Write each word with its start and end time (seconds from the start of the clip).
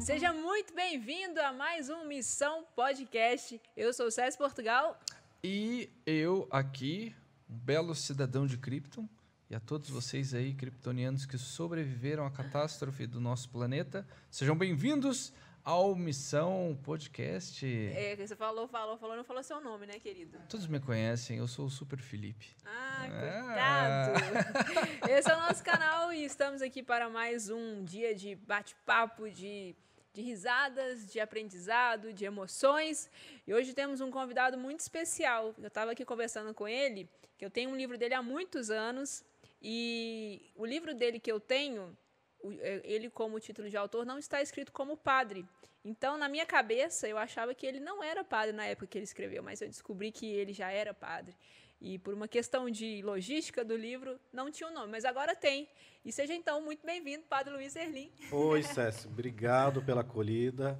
Seja 0.00 0.32
muito 0.32 0.74
bem-vindo 0.74 1.38
a 1.42 1.52
mais 1.52 1.90
um 1.90 2.06
Missão 2.06 2.64
Podcast. 2.74 3.60
Eu 3.76 3.92
sou 3.92 4.06
o 4.06 4.10
César 4.10 4.38
Portugal. 4.38 4.98
E 5.44 5.90
eu 6.06 6.48
aqui, 6.50 7.14
um 7.48 7.58
belo 7.58 7.94
cidadão 7.94 8.46
de 8.46 8.56
Krypton, 8.56 9.06
e 9.50 9.54
a 9.54 9.60
todos 9.60 9.90
vocês 9.90 10.32
aí, 10.32 10.54
kryptonianos 10.54 11.26
que 11.26 11.36
sobreviveram 11.36 12.24
à 12.24 12.30
catástrofe 12.30 13.06
do 13.06 13.20
nosso 13.20 13.50
planeta, 13.50 14.06
sejam 14.30 14.56
bem-vindos 14.56 15.34
ao 15.62 15.94
Missão 15.94 16.78
Podcast. 16.82 17.66
É, 17.66 18.16
que 18.16 18.26
você 18.26 18.34
falou, 18.34 18.66
falou, 18.66 18.96
falou, 18.96 19.16
não 19.16 19.24
falou 19.24 19.42
seu 19.42 19.60
nome, 19.60 19.86
né, 19.86 19.98
querido? 19.98 20.38
Todos 20.48 20.66
me 20.66 20.80
conhecem, 20.80 21.36
eu 21.36 21.46
sou 21.46 21.66
o 21.66 21.70
Super 21.70 21.98
Felipe. 21.98 22.56
Ah, 22.64 23.06
coitado! 23.06 25.12
Esse 25.12 25.30
é 25.30 25.36
o 25.36 25.40
nosso 25.40 25.62
canal 25.62 26.10
e 26.10 26.24
estamos 26.24 26.62
aqui 26.62 26.82
para 26.82 27.10
mais 27.10 27.50
um 27.50 27.84
dia 27.84 28.14
de 28.14 28.34
bate-papo, 28.34 29.28
de 29.28 29.76
de 30.12 30.22
risadas, 30.22 31.06
de 31.06 31.20
aprendizado, 31.20 32.12
de 32.12 32.24
emoções. 32.24 33.10
E 33.46 33.54
hoje 33.54 33.72
temos 33.74 34.00
um 34.00 34.10
convidado 34.10 34.58
muito 34.58 34.80
especial. 34.80 35.54
Eu 35.58 35.68
estava 35.68 35.92
aqui 35.92 36.04
conversando 36.04 36.52
com 36.52 36.66
ele, 36.66 37.08
que 37.38 37.44
eu 37.44 37.50
tenho 37.50 37.70
um 37.70 37.76
livro 37.76 37.96
dele 37.96 38.14
há 38.14 38.22
muitos 38.22 38.70
anos, 38.70 39.24
e 39.62 40.50
o 40.56 40.64
livro 40.64 40.94
dele 40.94 41.20
que 41.20 41.30
eu 41.30 41.38
tenho, 41.38 41.96
é, 42.60 42.80
ele 42.84 43.10
como 43.10 43.38
título 43.38 43.68
de 43.68 43.76
autor, 43.76 44.04
não 44.04 44.18
está 44.18 44.40
escrito 44.40 44.72
como 44.72 44.96
padre. 44.96 45.46
Então, 45.84 46.18
na 46.18 46.28
minha 46.28 46.44
cabeça, 46.44 47.08
eu 47.08 47.16
achava 47.16 47.54
que 47.54 47.66
ele 47.66 47.80
não 47.80 48.02
era 48.02 48.22
padre 48.22 48.52
na 48.52 48.66
época 48.66 48.86
que 48.86 48.98
ele 48.98 49.04
escreveu, 49.04 49.42
mas 49.42 49.62
eu 49.62 49.68
descobri 49.68 50.12
que 50.12 50.26
ele 50.26 50.52
já 50.52 50.70
era 50.70 50.92
padre. 50.92 51.34
E 51.80 51.98
por 51.98 52.12
uma 52.12 52.28
questão 52.28 52.68
de 52.70 53.00
logística 53.02 53.64
do 53.64 53.74
livro, 53.74 54.20
não 54.32 54.50
tinha 54.50 54.68
o 54.68 54.70
um 54.70 54.74
nome, 54.74 54.92
mas 54.92 55.04
agora 55.06 55.34
tem. 55.34 55.66
E 56.04 56.12
seja 56.12 56.34
então 56.34 56.60
muito 56.60 56.84
bem-vindo, 56.84 57.24
Padre 57.28 57.54
Luiz 57.54 57.74
Erlim. 57.74 58.12
Oi, 58.30 58.62
Cécio. 58.62 59.08
Obrigado 59.08 59.82
pela 59.82 60.02
acolhida. 60.02 60.78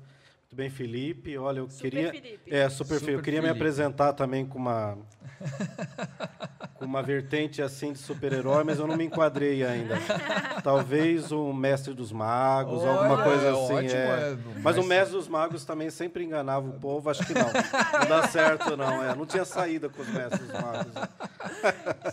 Muito 0.51 0.57
bem, 0.57 0.69
Felipe. 0.69 1.39
Olha, 1.39 1.61
eu 1.61 1.71
super 1.71 1.91
queria. 1.91 2.11
Felipe. 2.11 2.53
É, 2.53 2.69
super, 2.69 2.99
super 2.99 3.13
Eu 3.13 3.23
queria 3.23 3.41
Felipe. 3.41 3.55
me 3.55 3.61
apresentar 3.61 4.13
também 4.15 4.45
com 4.45 4.59
uma. 4.59 4.99
com 6.75 6.85
uma 6.85 7.01
vertente 7.05 7.63
assim 7.63 7.93
de 7.93 8.01
super-herói, 8.01 8.65
mas 8.65 8.81
eu 8.81 8.87
não 8.89 8.97
me 8.97 9.05
enquadrei 9.05 9.65
ainda. 9.65 9.95
Talvez 10.65 11.31
um 11.31 11.53
mestre 11.53 11.95
dos 11.95 12.11
magos, 12.11 12.83
Olha, 12.83 12.91
alguma 12.91 13.23
coisa 13.23 13.47
é 13.47 13.51
assim. 13.51 13.75
Ótimo, 13.75 14.01
é. 14.01 14.39
Mas 14.61 14.77
o 14.77 14.83
mestre 14.83 15.17
dos 15.17 15.29
magos 15.29 15.65
também 15.65 15.89
sempre 15.89 16.25
enganava 16.25 16.69
o 16.69 16.81
povo, 16.81 17.09
acho 17.09 17.25
que 17.25 17.33
não. 17.33 17.47
Não 17.47 18.09
dá 18.09 18.27
certo, 18.27 18.77
não. 18.77 19.05
É. 19.05 19.15
Não 19.15 19.27
tinha 19.27 19.45
saída 19.45 19.89
com 19.89 20.03
os 20.03 20.09
mestres 20.09 20.49
dos 20.49 20.61
magos. 20.61 20.93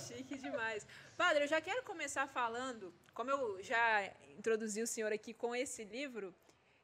Chique 0.07 0.37
demais. 0.37 0.85
Padre, 1.17 1.45
eu 1.45 1.47
já 1.47 1.59
quero 1.59 1.81
começar 1.81 2.27
falando, 2.27 2.93
como 3.15 3.31
eu 3.31 3.57
já 3.63 4.11
introduzi 4.37 4.83
o 4.83 4.85
senhor 4.85 5.11
aqui 5.11 5.33
com 5.33 5.55
esse 5.55 5.83
livro, 5.83 6.31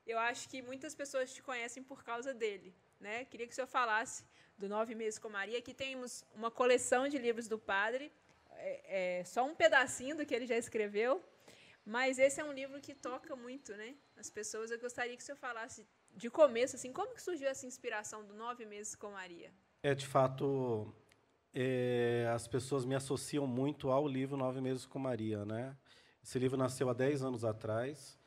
eu 0.06 0.20
acho 0.20 0.50
que 0.50 0.62
muitas 0.62 0.94
pessoas 0.94 1.34
te 1.34 1.42
conhecem 1.42 1.84
por 1.84 2.04
causa 2.04 2.34
dele. 2.34 2.76
Né? 3.00 3.26
Queria 3.26 3.46
que 3.48 3.54
o 3.54 3.56
senhor 3.56 3.68
falasse 3.68 4.24
do 4.58 4.70
Nove 4.70 4.96
Meses 4.96 5.20
com 5.20 5.30
Maria. 5.30 5.60
Aqui 5.60 5.74
temos 5.74 6.24
uma 6.34 6.52
coleção 6.52 7.08
de 7.08 7.18
livros 7.18 7.48
do 7.48 7.58
padre, 7.58 8.12
é, 8.52 9.20
é, 9.20 9.24
só 9.24 9.46
um 9.46 9.56
pedacinho 9.56 10.16
do 10.16 10.26
que 10.26 10.34
ele 10.34 10.46
já 10.46 10.58
escreveu, 10.58 11.24
mas 11.86 12.18
esse 12.18 12.40
é 12.40 12.46
um 12.46 12.54
livro 12.54 12.80
que 12.80 12.94
toca 12.94 13.36
muito 13.36 13.74
né, 13.74 13.96
as 14.16 14.30
pessoas. 14.30 14.72
Eu 14.72 14.80
gostaria 14.80 15.16
que 15.16 15.22
o 15.22 15.26
senhor 15.26 15.38
falasse 15.38 15.86
de 16.16 16.30
começo, 16.30 16.76
assim, 16.76 16.94
como 16.94 17.14
que 17.14 17.22
surgiu 17.22 17.48
essa 17.48 17.66
inspiração 17.66 18.24
do 18.24 18.34
Nove 18.34 18.66
Meses 18.66 18.96
com 18.96 19.12
Maria? 19.12 19.52
É, 19.82 19.94
de 19.94 20.06
fato, 20.06 20.94
é, 21.54 22.30
as 22.34 22.48
pessoas 22.48 22.86
me 22.86 22.96
associam 22.96 23.46
muito 23.46 23.90
ao 23.90 24.08
livro 24.08 24.38
Nove 24.38 24.62
Meses 24.62 24.86
com 24.86 25.00
Maria. 25.00 25.44
Né? 25.44 25.76
Esse 26.24 26.40
livro 26.40 26.58
nasceu 26.58 26.90
há 26.90 26.94
10 26.94 27.24
anos 27.24 27.44
atrás, 27.44 28.18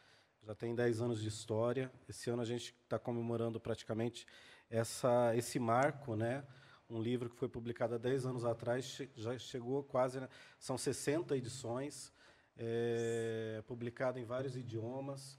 já 0.47 0.55
tem 0.55 0.77
10 0.77 1.01
anos 1.01 1.21
de 1.21 1.27
história. 1.27 1.91
Esse 2.09 2.31
ano 2.31 2.41
a 2.41 2.45
gente 2.45 2.73
está 2.85 3.01
comemorando 3.01 3.59
praticamente 3.59 4.25
essa, 4.71 5.35
esse 5.35 5.59
marco, 5.59 6.15
né? 6.15 6.45
Um 6.89 7.03
livro 7.03 7.29
que 7.29 7.35
foi 7.35 7.49
publicado 7.49 7.97
há 7.97 7.99
10 7.99 8.27
anos 8.27 8.45
atrás, 8.45 9.03
já 9.17 9.37
chegou 9.39 9.83
quase. 9.83 10.21
Né? 10.21 10.29
São 10.61 10.79
60 10.79 11.37
edições, 11.37 12.13
é, 12.57 13.61
publicado 13.67 14.21
em 14.21 14.25
vários 14.25 14.57
idiomas. 14.57 15.37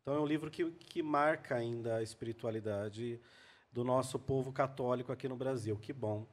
Então, 0.00 0.14
é 0.14 0.20
um 0.20 0.26
livro 0.26 0.52
que, 0.52 0.70
que 0.70 1.02
marca 1.02 1.56
ainda 1.56 1.96
a 1.96 2.02
espiritualidade 2.02 3.20
do 3.72 3.82
nosso 3.82 4.20
povo 4.20 4.52
católico 4.52 5.10
aqui 5.10 5.28
no 5.28 5.36
Brasil. 5.36 5.76
Que 5.76 5.92
bom. 5.92 6.28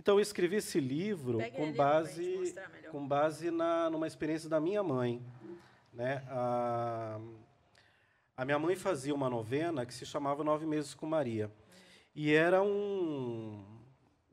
Então, 0.00 0.16
eu 0.16 0.20
escrevi 0.20 0.56
esse 0.56 0.80
livro 0.80 1.38
com 1.54 1.72
base, 1.72 2.54
com 2.90 3.06
base 3.06 3.52
na, 3.52 3.88
numa 3.88 4.08
experiência 4.08 4.48
da 4.50 4.58
minha 4.58 4.82
mãe. 4.82 5.24
Né? 5.96 6.22
A, 6.28 7.18
a 8.36 8.44
minha 8.44 8.58
mãe 8.58 8.76
fazia 8.76 9.14
uma 9.14 9.30
novena 9.30 9.86
que 9.86 9.94
se 9.94 10.04
chamava 10.04 10.44
Nove 10.44 10.66
Meses 10.66 10.92
com 10.92 11.06
Maria. 11.06 11.50
E 12.14 12.34
era 12.34 12.62
um, 12.62 13.64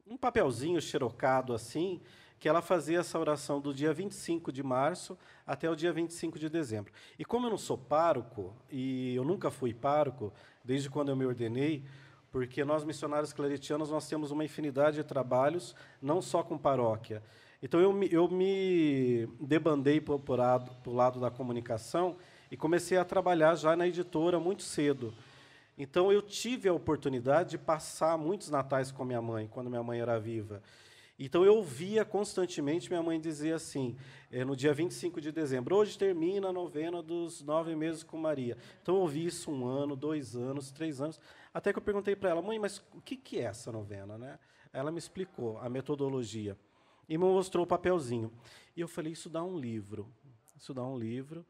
um 0.05 0.17
papelzinho 0.17 0.81
xerocado 0.81 1.53
assim, 1.53 2.01
que 2.37 2.49
ela 2.49 2.61
fazia 2.61 2.99
essa 2.99 3.17
oração 3.17 3.61
do 3.61 3.73
dia 3.73 3.93
25 3.93 4.51
de 4.51 4.61
março 4.61 5.17
até 5.47 5.69
o 5.69 5.75
dia 5.75 5.93
25 5.93 6.37
de 6.37 6.49
dezembro. 6.49 6.91
E 7.17 7.23
como 7.23 7.45
eu 7.45 7.51
não 7.51 7.57
sou 7.57 7.77
pároco, 7.77 8.53
e 8.69 9.15
eu 9.15 9.23
nunca 9.23 9.49
fui 9.49 9.73
pároco, 9.73 10.33
desde 10.65 10.89
quando 10.89 11.09
eu 11.09 11.15
me 11.15 11.25
ordenei, 11.25 11.85
porque 12.29 12.65
nós, 12.65 12.83
missionários 12.83 13.31
claretianos, 13.31 13.89
nós 13.89 14.09
temos 14.09 14.31
uma 14.31 14.43
infinidade 14.43 14.97
de 14.97 15.03
trabalhos, 15.05 15.73
não 16.01 16.21
só 16.21 16.43
com 16.43 16.57
paróquia. 16.57 17.23
Então, 17.63 17.79
eu 17.79 17.93
me, 17.93 18.11
eu 18.11 18.27
me 18.27 19.25
debandei 19.39 20.01
para 20.01 20.15
o 20.15 20.93
lado, 20.93 21.21
da 21.21 21.31
comunicação 21.31 22.17
e 22.51 22.57
comecei 22.57 22.97
a 22.97 23.05
trabalhar 23.05 23.55
já 23.55 23.73
na 23.73 23.87
editora 23.87 24.37
muito 24.37 24.63
cedo. 24.63 25.13
Então, 25.77 26.11
eu 26.11 26.21
tive 26.21 26.67
a 26.67 26.73
oportunidade 26.73 27.51
de 27.51 27.57
passar 27.57 28.17
muitos 28.17 28.49
natais 28.49 28.91
com 28.91 29.05
minha 29.05 29.21
mãe, 29.21 29.47
quando 29.47 29.69
minha 29.69 29.81
mãe 29.81 30.01
era 30.01 30.19
viva. 30.19 30.61
Então, 31.17 31.45
eu 31.45 31.63
via 31.63 32.03
constantemente 32.03 32.89
minha 32.89 33.01
mãe 33.01 33.17
dizer 33.17 33.53
assim, 33.53 33.95
é, 34.29 34.43
no 34.43 34.57
dia 34.57 34.73
25 34.73 35.21
de 35.21 35.31
dezembro, 35.31 35.77
hoje 35.77 35.97
termina 35.97 36.49
a 36.49 36.53
novena 36.53 37.01
dos 37.01 37.41
nove 37.41 37.73
meses 37.77 38.03
com 38.03 38.17
Maria. 38.17 38.57
Então, 38.81 38.95
eu 38.95 39.01
ouvi 39.03 39.25
isso 39.25 39.49
um 39.49 39.65
ano, 39.65 39.95
dois 39.95 40.35
anos, 40.35 40.69
três 40.69 40.99
anos, 40.99 41.17
até 41.53 41.71
que 41.71 41.79
eu 41.79 41.83
perguntei 41.83 42.13
para 42.13 42.31
ela, 42.31 42.41
mãe, 42.41 42.59
mas 42.59 42.83
o 42.93 42.99
que, 42.99 43.15
que 43.15 43.39
é 43.39 43.43
essa 43.43 43.71
novena? 43.71 44.17
Né? 44.17 44.37
Ela 44.73 44.91
me 44.91 44.99
explicou 44.99 45.57
a 45.59 45.69
metodologia 45.69 46.57
e 47.07 47.17
me 47.17 47.23
mostrou 47.25 47.63
o 47.63 47.67
papelzinho. 47.67 48.31
E 48.75 48.81
eu 48.81 48.87
falei, 48.87 49.13
isso 49.13 49.29
dá 49.29 49.43
um 49.43 49.57
livro. 49.57 50.11
Isso 50.57 50.73
dá 50.73 50.83
um 50.83 50.97
livro. 50.97 51.45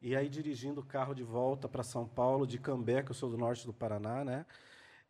E 0.00 0.14
aí, 0.14 0.28
dirigindo 0.28 0.80
o 0.80 0.84
carro 0.84 1.14
de 1.14 1.24
volta 1.24 1.68
para 1.68 1.82
São 1.82 2.06
Paulo, 2.06 2.46
de 2.46 2.58
Cambé, 2.58 3.02
que 3.02 3.10
eu 3.10 3.14
sou 3.14 3.28
do 3.28 3.36
norte 3.36 3.66
do 3.66 3.72
Paraná, 3.72 4.24
né? 4.24 4.46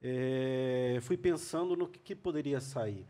É, 0.01 0.99
fui 1.03 1.17
pensando 1.17 1.77
no 1.77 1.89
que, 1.89 1.99
que, 1.99 2.15
poderia 2.15 2.61
sair. 2.61 3.05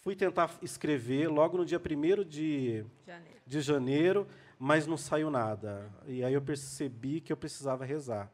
Fui 0.00 0.14
tentar 0.14 0.58
escrever 0.60 1.28
logo 1.28 1.56
no 1.56 1.64
dia 1.64 1.78
1 1.78 2.24
de 2.24 2.84
janeiro. 3.06 3.40
de 3.46 3.60
janeiro, 3.60 4.26
mas 4.58 4.86
não 4.86 4.98
saiu 4.98 5.30
nada. 5.30 5.90
E 6.06 6.22
aí 6.22 6.34
eu 6.34 6.42
percebi 6.42 7.20
que 7.20 7.32
eu 7.32 7.36
precisava 7.36 7.84
rezar. 7.84 8.30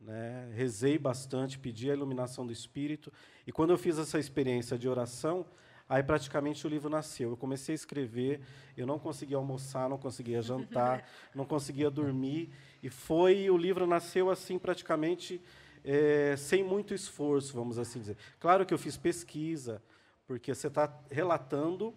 Né? 0.00 0.50
Rezei 0.54 0.98
bastante, 0.98 1.58
pedi 1.58 1.90
a 1.90 1.94
iluminação 1.94 2.46
do 2.46 2.52
Espírito. 2.52 3.12
E 3.46 3.52
quando 3.52 3.70
eu 3.70 3.78
fiz 3.78 3.98
essa 3.98 4.18
experiência 4.18 4.76
de 4.76 4.88
oração, 4.88 5.46
Aí 5.88 6.02
praticamente 6.02 6.66
o 6.66 6.70
livro 6.70 6.88
nasceu. 6.88 7.30
Eu 7.30 7.36
comecei 7.36 7.74
a 7.74 7.76
escrever, 7.76 8.40
eu 8.76 8.86
não 8.86 8.98
conseguia 8.98 9.36
almoçar, 9.36 9.88
não 9.88 9.98
conseguia 9.98 10.40
jantar, 10.40 11.06
não 11.34 11.44
conseguia 11.44 11.90
dormir. 11.90 12.50
E 12.82 12.88
foi, 12.88 13.50
o 13.50 13.56
livro 13.56 13.86
nasceu 13.86 14.30
assim 14.30 14.58
praticamente 14.58 15.42
é, 15.84 16.34
sem 16.38 16.64
muito 16.64 16.94
esforço, 16.94 17.54
vamos 17.54 17.78
assim 17.78 18.00
dizer. 18.00 18.16
Claro 18.40 18.64
que 18.64 18.72
eu 18.72 18.78
fiz 18.78 18.96
pesquisa, 18.96 19.82
porque 20.26 20.54
você 20.54 20.68
está 20.68 20.90
relatando 21.10 21.92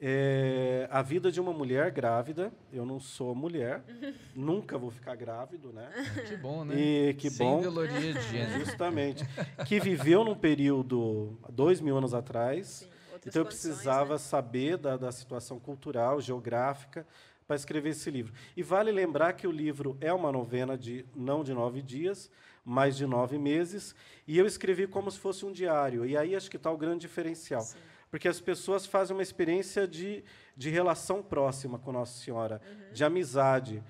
é, 0.00 0.88
a 0.90 1.00
vida 1.00 1.30
de 1.30 1.40
uma 1.40 1.52
mulher 1.52 1.92
grávida. 1.92 2.52
Eu 2.72 2.84
não 2.84 2.98
sou 2.98 3.32
mulher, 3.32 3.84
nunca 4.34 4.76
vou 4.76 4.90
ficar 4.90 5.14
grávido, 5.14 5.72
né? 5.72 5.88
Que 6.26 6.36
bom, 6.36 6.64
né? 6.64 6.74
E 6.76 7.14
que 7.14 7.30
Sem 7.30 7.46
bom. 7.46 7.60
de 7.60 8.20
gênero. 8.22 8.64
Justamente. 8.64 9.24
Que 9.68 9.78
viveu 9.78 10.24
num 10.24 10.34
período, 10.34 11.38
dois 11.48 11.80
mil 11.80 11.96
anos 11.96 12.12
atrás. 12.12 12.66
Sim 12.66 12.93
então 13.26 13.42
eu 13.42 13.46
precisava 13.46 14.14
né? 14.14 14.18
saber 14.18 14.76
da, 14.76 14.96
da 14.96 15.12
situação 15.12 15.58
cultural, 15.58 16.20
geográfica, 16.20 17.06
para 17.46 17.56
escrever 17.56 17.90
esse 17.90 18.10
livro. 18.10 18.32
E 18.56 18.62
vale 18.62 18.90
lembrar 18.90 19.34
que 19.34 19.46
o 19.46 19.50
livro 19.50 19.96
é 20.00 20.12
uma 20.12 20.32
novena 20.32 20.76
de 20.76 21.04
não 21.14 21.44
de 21.44 21.52
nove 21.52 21.82
dias, 21.82 22.30
mas 22.64 22.96
de 22.96 23.06
nove 23.06 23.38
meses, 23.38 23.94
e 24.26 24.38
eu 24.38 24.46
escrevi 24.46 24.86
como 24.86 25.10
se 25.10 25.18
fosse 25.18 25.44
um 25.44 25.52
diário. 25.52 26.06
E 26.06 26.16
aí 26.16 26.34
acho 26.34 26.50
que 26.50 26.56
está 26.56 26.70
o 26.70 26.78
grande 26.78 27.00
diferencial. 27.00 27.60
Sim. 27.60 27.76
Porque 28.10 28.28
as 28.28 28.40
pessoas 28.40 28.86
fazem 28.86 29.14
uma 29.14 29.22
experiência 29.22 29.86
de, 29.86 30.24
de 30.56 30.70
relação 30.70 31.22
próxima 31.22 31.78
com 31.78 31.92
Nossa 31.92 32.18
Senhora, 32.22 32.62
uhum. 32.64 32.92
de 32.92 33.04
amizade. 33.04 33.82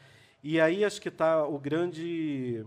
E 0.43 0.61
aí 0.61 0.85
acho 0.85 1.01
que 1.01 1.09
está 1.09 1.47
o 1.47 1.59
grande, 1.59 2.65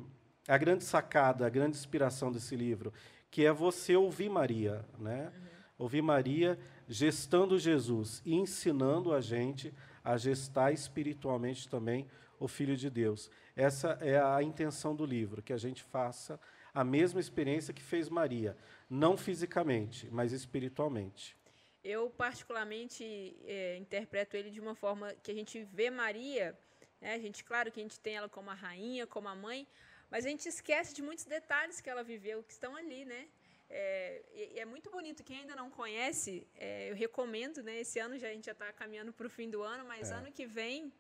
a 0.48 0.58
grande 0.58 0.84
sacada, 0.84 1.46
a 1.46 1.50
grande 1.50 1.76
inspiração 1.76 2.32
desse 2.32 2.56
livro, 2.56 2.94
que 3.30 3.46
é 3.46 3.52
você 3.52 3.96
ouvir 3.96 4.30
Maria, 4.30 4.86
né? 4.98 5.32
Uhum 5.36 5.47
ouvir 5.78 6.02
Maria 6.02 6.58
gestando 6.88 7.60
Jesus 7.60 8.22
e 8.26 8.36
ensinando 8.36 9.14
a 9.14 9.22
gente 9.22 9.74
a 10.04 10.18
gestar 10.18 10.72
espiritualmente 10.72 11.68
também 11.68 12.08
o 12.40 12.48
Filho 12.48 12.78
de 12.78 12.90
Deus. 12.90 13.30
Essa 13.56 13.98
é 14.02 14.20
a 14.20 14.42
intenção 14.42 14.96
do 14.96 15.06
livro, 15.06 15.42
que 15.42 15.54
a 15.54 15.58
gente 15.58 15.84
faça 15.84 16.40
a 16.74 16.84
mesma 16.84 17.20
experiência 17.20 17.74
que 17.74 17.82
fez 17.82 18.08
Maria, 18.08 18.56
não 18.90 19.18
fisicamente, 19.18 20.08
mas 20.12 20.32
espiritualmente. 20.32 21.36
Eu, 21.84 22.10
particularmente, 22.10 23.04
é, 23.46 23.78
interpreto 23.78 24.36
ele 24.38 24.52
de 24.52 24.60
uma 24.60 24.76
forma 24.76 25.14
que 25.24 25.32
a 25.32 25.34
gente 25.34 25.64
vê 25.74 25.90
Maria, 25.90 26.58
né? 27.02 27.14
a 27.14 27.20
gente, 27.20 27.44
claro 27.44 27.72
que 27.72 27.80
a 27.80 27.84
gente 27.84 28.00
tem 28.00 28.16
ela 28.16 28.30
como 28.30 28.50
a 28.50 28.54
rainha, 28.54 29.08
como 29.08 29.28
a 29.28 29.36
mãe, 29.36 29.68
mas 30.10 30.26
a 30.26 30.30
gente 30.30 30.48
esquece 30.48 30.94
de 30.94 31.02
muitos 31.02 31.26
detalhes 31.26 31.82
que 31.82 31.90
ela 31.90 32.04
viveu, 32.04 32.44
que 32.44 32.52
estão 32.52 32.76
ali, 32.76 33.06
né? 33.06 33.28
É, 33.70 34.24
e 34.34 34.60
é 34.60 34.66
muito 34.66 34.90
bonito. 34.90 35.24
Quem 35.24 35.42
ainda 35.42 35.56
não 35.56 35.70
conhece, 35.70 36.48
é, 36.56 36.90
eu 36.90 36.96
recomendo, 36.96 37.62
né? 37.62 37.80
Esse 37.80 38.00
ano 38.00 38.18
já 38.18 38.30
a 38.30 38.34
gente 38.34 38.46
já 38.46 38.54
está 38.54 38.72
caminhando 38.72 39.12
para 39.12 39.28
o 39.28 39.30
fim 39.30 39.50
do 39.50 39.62
ano, 39.62 39.84
mas 39.86 40.12
é. 40.12 40.14
ano 40.16 40.32
que 40.32 40.46
vem 40.46 40.92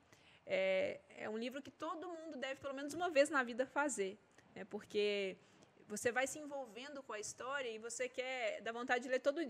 é, 0.45 0.99
é, 1.17 1.29
um 1.29 1.37
livro 1.37 1.61
que 1.61 1.71
todo 1.71 2.07
mundo 2.07 2.37
deve 2.37 2.59
pelo 2.61 2.73
menos 2.73 2.93
uma 2.93 3.09
vez 3.09 3.29
na 3.29 3.43
vida 3.43 3.65
fazer, 3.65 4.17
né? 4.55 4.65
Porque 4.65 5.37
você 5.87 6.11
vai 6.11 6.27
se 6.27 6.37
envolvendo 6.37 7.01
com 7.01 7.13
a 7.13 7.19
história 7.19 7.69
e 7.69 7.77
você 7.77 8.09
quer 8.09 8.61
dar 8.61 8.73
vontade 8.73 9.03
de 9.03 9.09
ler 9.09 9.19
todo, 9.19 9.41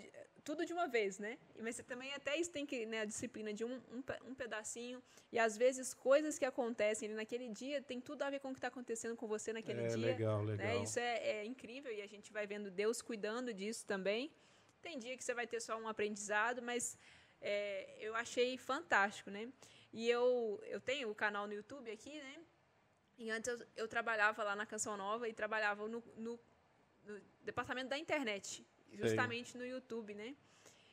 tudo 0.44 0.66
de 0.66 0.72
uma 0.72 0.88
vez, 0.88 1.18
né? 1.18 1.38
Mas 1.60 1.76
você 1.76 1.84
também 1.84 2.14
até 2.14 2.38
isso 2.38 2.52
tem 2.52 2.66
que 2.66 2.86
né, 2.86 3.02
a 3.02 3.06
disciplina 3.06 3.52
de 3.52 3.66
um, 3.66 3.82
um, 3.92 4.04
um, 4.30 4.36
pedacinho 4.36 5.02
e 5.32 5.40
às 5.40 5.58
vezes 5.58 5.94
coisas 5.94 6.38
que 6.38 6.46
acontecem 6.46 7.10
naquele 7.10 7.50
dia 7.50 7.82
tem 7.82 8.00
tudo 8.00 8.22
a 8.22 8.30
ver 8.30 8.40
com 8.40 8.50
o 8.50 8.52
que 8.52 8.60
está 8.60 8.68
acontecendo 8.68 9.16
com 9.16 9.28
você 9.28 9.52
naquele 9.52 9.82
é, 9.82 9.88
dia. 9.88 9.98
Legal, 9.98 10.44
né? 10.44 10.52
legal. 10.52 10.68
Né? 10.68 10.84
Isso 10.84 11.00
é, 11.00 11.18
é, 11.18 11.46
incrível 11.46 11.92
e 11.92 12.02
a 12.02 12.08
gente 12.08 12.32
vai 12.32 12.46
vendo 12.46 12.70
Deus 12.70 13.02
cuidando 13.02 13.54
disso 13.54 13.86
também. 13.86 14.32
Tem 14.82 15.00
dia 15.00 15.18
que 15.18 15.24
você 15.24 15.34
vai 15.34 15.48
ter 15.48 15.60
só 15.60 15.76
um 15.78 15.88
aprendizado, 15.88 16.62
mas 16.62 16.98
é, 17.42 17.98
eu 18.00 18.16
achei 18.16 18.58
fantástico, 18.58 19.32
né? 19.32 19.50
E 19.92 20.08
eu, 20.10 20.62
eu 20.68 20.80
tenho 20.80 21.10
o 21.10 21.16
canal 21.16 21.48
no 21.48 21.54
YouTube 21.54 21.90
aqui, 21.90 22.22
né? 22.22 22.36
E 23.18 23.30
antes 23.32 23.48
eu, 23.48 23.68
eu 23.76 23.88
trabalhava 23.88 24.44
lá 24.44 24.56
na 24.56 24.66
Canção 24.66 24.96
Nova 24.96 25.28
e 25.28 25.34
trabalhava 25.34 25.88
no, 25.88 26.04
no, 26.16 26.40
no 27.04 27.22
departamento 27.42 27.90
da 27.90 27.98
internet, 27.98 28.66
justamente 28.92 29.52
Sei. 29.52 29.62
no 29.62 29.66
YouTube, 29.66 30.14
né? 30.14 30.36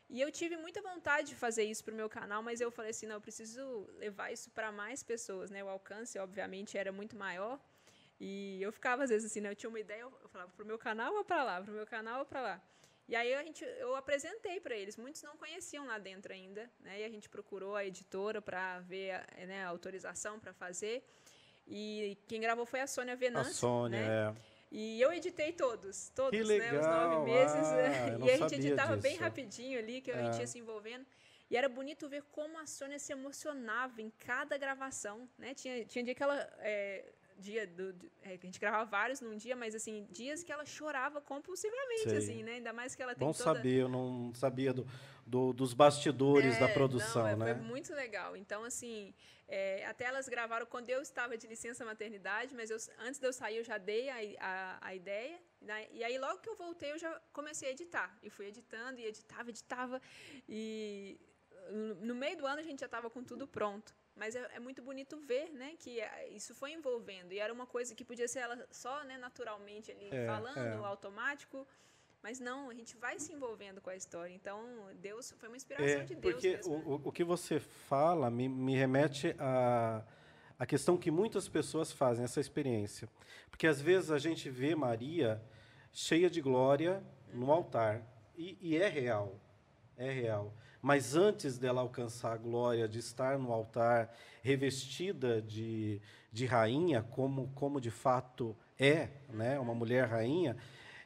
E 0.09 0.21
eu 0.21 0.31
tive 0.31 0.57
muita 0.57 0.81
vontade 0.83 1.29
de 1.29 1.35
fazer 1.35 1.65
isso 1.65 1.83
para 1.83 1.93
o 1.93 1.97
meu 1.97 2.09
canal, 2.09 2.43
mas 2.43 2.61
eu 2.61 2.71
falei 2.71 2.91
assim, 2.91 3.07
não, 3.07 3.17
eu 3.17 3.21
preciso 3.21 3.89
levar 3.97 4.33
isso 4.33 4.51
para 4.51 4.71
mais 4.71 5.03
pessoas, 5.03 5.51
né? 5.51 5.65
O 5.65 5.69
alcance, 5.69 6.19
obviamente, 6.19 6.77
era 6.77 6.93
muito 6.93 7.17
maior. 7.17 7.59
E 8.21 8.63
eu 8.63 8.71
ficava 8.71 9.05
às 9.05 9.11
vezes 9.11 9.31
assim, 9.31 9.41
né? 9.41 9.51
Eu 9.51 9.57
tinha 9.57 9.69
uma 9.69 9.81
ideia, 9.81 10.03
eu 10.03 10.29
falava 10.29 10.51
para 10.53 10.63
o 10.63 10.67
meu 10.67 10.79
canal 10.79 11.15
ou 11.15 11.25
para 11.25 11.43
lá, 11.43 11.61
para 11.61 11.71
o 11.71 11.75
meu 11.75 11.87
canal 11.87 12.21
ou 12.21 12.27
para 12.27 12.41
lá. 12.41 12.63
E 13.07 13.15
aí 13.15 13.35
a 13.35 13.43
gente, 13.43 13.65
eu 13.65 13.95
apresentei 13.97 14.61
para 14.61 14.75
eles. 14.75 14.97
Muitos 14.97 15.23
não 15.23 15.37
conheciam 15.37 15.87
lá 15.87 15.99
dentro 15.99 16.33
ainda, 16.33 16.71
né? 16.81 17.01
E 17.01 17.05
a 17.05 17.09
gente 17.09 17.29
procurou 17.29 17.75
a 17.77 17.85
editora 17.85 18.41
para 18.41 18.81
ver 18.81 19.13
a, 19.13 19.47
né, 19.47 19.65
a 19.65 19.69
autorização 19.69 20.39
para 20.39 20.53
fazer. 20.53 21.05
E 21.67 22.19
quem 22.27 22.41
gravou 22.41 22.67
foi 22.67 22.81
a 22.81 22.87
Sônia 22.87 23.17
Venâncio. 23.17 23.51
A 23.51 23.55
Sônia, 23.55 24.01
né? 24.01 24.31
é. 24.31 24.55
E 24.71 25.01
eu 25.01 25.13
editei 25.13 25.53
todos, 25.53 26.11
todos, 26.17 26.49
né? 26.49 26.73
Os 26.81 26.87
nove 26.87 27.31
meses. 27.31 27.55
Ah, 27.85 28.27
e 28.27 28.31
a 28.31 28.37
gente 28.37 28.55
editava 28.57 28.97
disso. 28.97 29.03
bem 29.03 29.17
rapidinho 29.17 29.79
ali, 29.79 30.01
que 30.01 30.11
a 30.11 30.21
gente 30.21 30.39
é. 30.39 30.41
ia 30.41 30.47
se 30.47 30.59
envolvendo. 30.59 31.07
E 31.51 31.57
era 31.57 31.69
bonito 31.69 32.09
ver 32.09 32.23
como 32.33 32.59
a 32.59 32.67
Sônia 32.67 32.99
se 32.99 33.13
emocionava 33.13 34.03
em 34.03 34.11
cada 34.11 34.59
gravação, 34.59 35.29
né? 35.39 35.55
Tinha, 35.55 35.85
tinha 35.85 36.05
dia 36.05 36.15
que 36.15 36.23
ela... 36.23 36.37
É, 36.59 37.05
dia 37.39 37.67
do, 37.67 37.95
é, 38.23 38.35
a 38.35 38.37
gente 38.37 38.59
gravava 38.59 38.85
vários 38.85 39.21
num 39.21 39.37
dia, 39.37 39.57
mas 39.57 39.75
assim, 39.75 40.07
dias 40.11 40.43
que 40.43 40.53
ela 40.53 40.65
chorava 40.65 41.21
compulsivamente, 41.21 42.11
Sei. 42.11 42.19
assim, 42.19 42.43
né? 42.43 42.55
Ainda 42.55 42.73
mais 42.73 42.95
que 42.95 43.03
ela 43.03 43.15
tem 43.15 43.27
Bom 43.27 43.33
toda... 43.33 43.45
saber, 43.45 43.83
eu 43.83 43.89
não 43.89 44.33
sabia 44.35 44.73
do, 44.73 44.87
do 45.27 45.53
dos 45.53 45.75
bastidores 45.75 46.57
é, 46.57 46.61
da 46.61 46.69
produção, 46.69 47.23
não, 47.23 47.29
é, 47.29 47.37
né? 47.37 47.55
Foi 47.55 47.65
muito 47.65 47.93
legal. 47.95 48.37
Então, 48.37 48.65
assim, 48.65 49.15
é, 49.49 49.85
até 49.87 50.05
elas 50.05 50.29
gravaram 50.29 50.67
quando 50.67 50.91
eu 50.91 51.03
estava 51.03 51.37
de 51.37 51.47
licença 51.47 51.85
maternidade, 51.85 52.55
mas 52.55 52.71
eu, 52.71 52.79
antes 53.01 53.19
de 53.19 53.27
eu 53.27 53.33
sair 53.33 53.57
eu 53.57 53.65
já 53.65 53.79
dei 53.79 54.09
a, 54.09 54.17
a, 54.41 54.89
a 54.89 54.95
ideia. 54.95 55.39
Né? 55.61 55.87
E 55.93 56.05
aí, 56.05 56.19
logo 56.19 56.41
que 56.41 56.49
eu 56.49 56.57
voltei, 56.57 56.93
eu 56.93 56.99
já 56.99 57.21
comecei 57.33 57.69
a 57.69 57.73
editar. 57.73 58.19
E 58.23 58.31
fui 58.31 58.47
editando, 58.47 59.01
e 59.01 59.07
editava, 59.07 59.49
editava. 59.51 60.01
E 60.49 61.19
no 62.01 62.15
meio 62.15 62.37
do 62.37 62.47
ano 62.47 62.61
a 62.61 62.63
gente 62.63 62.81
já 62.81 62.87
estava 62.87 63.09
com 63.09 63.23
tudo 63.23 63.47
pronto. 63.47 63.95
Mas 64.17 64.37
é, 64.37 64.49
é, 64.55 64.61
muito 64.61 64.81
bonito 64.83 65.17
ver, 65.17 65.51
né, 65.53 65.75
que 65.79 66.01
é, 66.01 66.29
isso 66.29 66.55
foi 66.55 66.73
envolvendo. 66.73 67.33
E 67.33 67.39
era 67.39 67.53
uma 67.53 67.67
coisa 67.67 67.95
que 67.95 68.05
podia 68.05 68.29
ser 68.29 68.41
ela 68.41 68.67
só, 68.71 69.03
né, 69.05 69.19
naturalmente 69.19 69.91
ali 69.91 70.09
é, 70.11 70.27
falando, 70.27 70.59
é. 70.59 70.87
automático. 70.87 71.67
Mas 72.23 72.41
não, 72.41 72.71
a 72.71 72.75
gente 72.75 72.97
vai 72.97 73.19
se 73.19 73.33
envolvendo 73.33 73.83
com 73.83 73.91
a 73.91 73.97
história. 73.97 74.33
Então, 74.33 74.89
Deus 74.95 75.33
foi 75.33 75.49
uma 75.49 75.57
inspiração 75.57 76.01
é, 76.01 76.05
de 76.05 76.15
Deus. 76.15 76.35
Porque 76.35 76.57
mesmo, 76.57 76.73
o, 76.73 76.79
né? 76.79 76.85
o, 76.87 77.09
o 77.09 77.13
que 77.13 77.25
você 77.25 77.61
fala 77.61 78.31
me, 78.31 78.49
me 78.49 78.75
remete 78.75 79.35
a, 79.39 80.03
a 80.59 80.65
questão 80.65 80.97
que 80.97 81.11
muitas 81.11 81.49
pessoas 81.49 81.93
fazem, 81.93 82.25
essa 82.25 82.41
experiência. 82.41 83.09
Porque 83.51 83.67
às 83.67 83.81
vezes 83.81 84.11
a 84.11 84.19
gente 84.19 84.49
vê 84.49 84.75
Maria 84.75 85.43
cheia 85.93 86.31
de 86.31 86.41
glória 86.41 87.05
no 87.33 87.53
altar. 87.53 88.03
E, 88.37 88.57
e 88.61 88.77
é 88.77 88.89
real. 88.89 89.39
É 89.97 90.11
real. 90.11 90.55
Mas 90.85 91.17
antes 91.17 91.57
dela 91.57 91.81
alcançar 91.81 92.35
a 92.35 92.37
glória 92.37 92.87
de 92.87 92.99
estar 92.99 93.39
no 93.39 93.51
altar, 93.51 94.15
revestida 94.43 95.41
de, 95.41 95.99
de 96.31 96.45
rainha, 96.45 97.03
como, 97.03 97.51
como 97.55 97.81
de 97.81 97.91
fato 97.91 98.55
é, 98.79 99.09
né, 99.31 99.59
uma 99.59 99.75
mulher 99.75 100.07
rainha, 100.07 100.59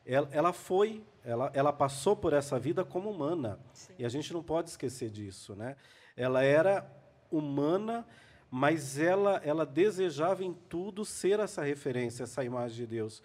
ela, 0.05 0.29
ela 0.33 0.53
foi, 0.53 1.05
ela, 1.25 1.53
ela 1.55 1.73
passou 1.73 2.17
por 2.17 2.33
essa 2.33 2.59
vida 2.59 2.85
como 2.85 3.09
humana. 3.09 3.57
Sim. 3.73 3.93
E 4.01 4.05
a 4.05 4.09
gente 4.09 4.33
não 4.33 4.43
pode 4.43 4.69
esquecer 4.71 5.11
disso. 5.11 5.55
Né? 5.55 5.77
Ela 6.17 6.43
era 6.43 6.85
humana, 7.31 8.05
mas 8.51 8.99
ela, 8.99 9.41
ela 9.45 9.65
desejava 9.65 10.43
em 10.43 10.55
tudo 10.55 11.05
ser 11.05 11.39
essa 11.39 11.63
referência, 11.63 12.25
essa 12.25 12.43
imagem 12.43 12.79
de 12.79 12.87
Deus. 12.89 13.23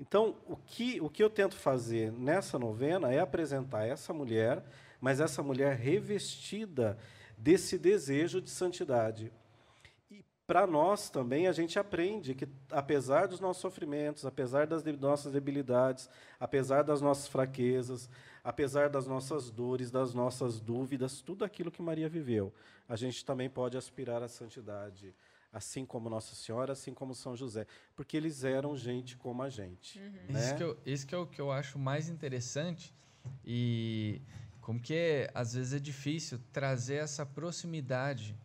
Então, 0.00 0.34
o 0.48 0.56
que, 0.56 0.98
o 0.98 1.10
que 1.10 1.22
eu 1.22 1.28
tento 1.28 1.56
fazer 1.56 2.10
nessa 2.10 2.58
novena 2.58 3.12
é 3.12 3.20
apresentar 3.20 3.84
essa 3.84 4.14
mulher 4.14 4.64
mas 5.00 5.20
essa 5.20 5.42
mulher 5.42 5.76
revestida 5.76 6.98
desse 7.36 7.78
desejo 7.78 8.40
de 8.40 8.50
santidade. 8.50 9.32
E 10.10 10.24
para 10.46 10.66
nós 10.66 11.08
também 11.08 11.46
a 11.46 11.52
gente 11.52 11.78
aprende 11.78 12.34
que, 12.34 12.46
apesar 12.70 13.26
dos 13.26 13.40
nossos 13.40 13.62
sofrimentos, 13.62 14.26
apesar 14.26 14.66
das 14.66 14.82
de 14.82 14.92
nossas 14.92 15.32
debilidades, 15.32 16.10
apesar 16.38 16.82
das 16.82 17.00
nossas 17.00 17.28
fraquezas, 17.28 18.10
apesar 18.44 18.90
das 18.90 19.06
nossas 19.06 19.50
dores, 19.50 19.90
das 19.90 20.12
nossas 20.12 20.60
dúvidas, 20.60 21.20
tudo 21.20 21.44
aquilo 21.44 21.70
que 21.70 21.80
Maria 21.80 22.08
viveu, 22.08 22.52
a 22.88 22.96
gente 22.96 23.24
também 23.24 23.48
pode 23.48 23.76
aspirar 23.76 24.22
à 24.22 24.28
santidade 24.28 25.14
assim 25.52 25.84
como 25.84 26.08
Nossa 26.08 26.34
Senhora, 26.34 26.72
assim 26.72 26.94
como 26.94 27.14
São 27.14 27.36
José, 27.36 27.66
porque 27.96 28.16
eles 28.16 28.44
eram 28.44 28.76
gente 28.76 29.16
como 29.16 29.42
a 29.42 29.48
gente. 29.48 29.98
Uhum. 29.98 30.34
Né? 30.34 30.40
Isso, 30.40 30.56
que 30.56 30.62
eu, 30.62 30.78
isso 30.86 31.06
que 31.06 31.14
é 31.14 31.18
o 31.18 31.26
que 31.26 31.40
eu 31.40 31.50
acho 31.50 31.78
mais 31.78 32.08
interessante 32.08 32.94
e 33.44 34.20
como 34.70 34.78
que 34.78 34.94
é, 34.94 35.30
às 35.34 35.54
vezes 35.54 35.72
é 35.72 35.80
difícil 35.80 36.38
trazer 36.52 37.02
essa 37.02 37.26
proximidade 37.26 38.38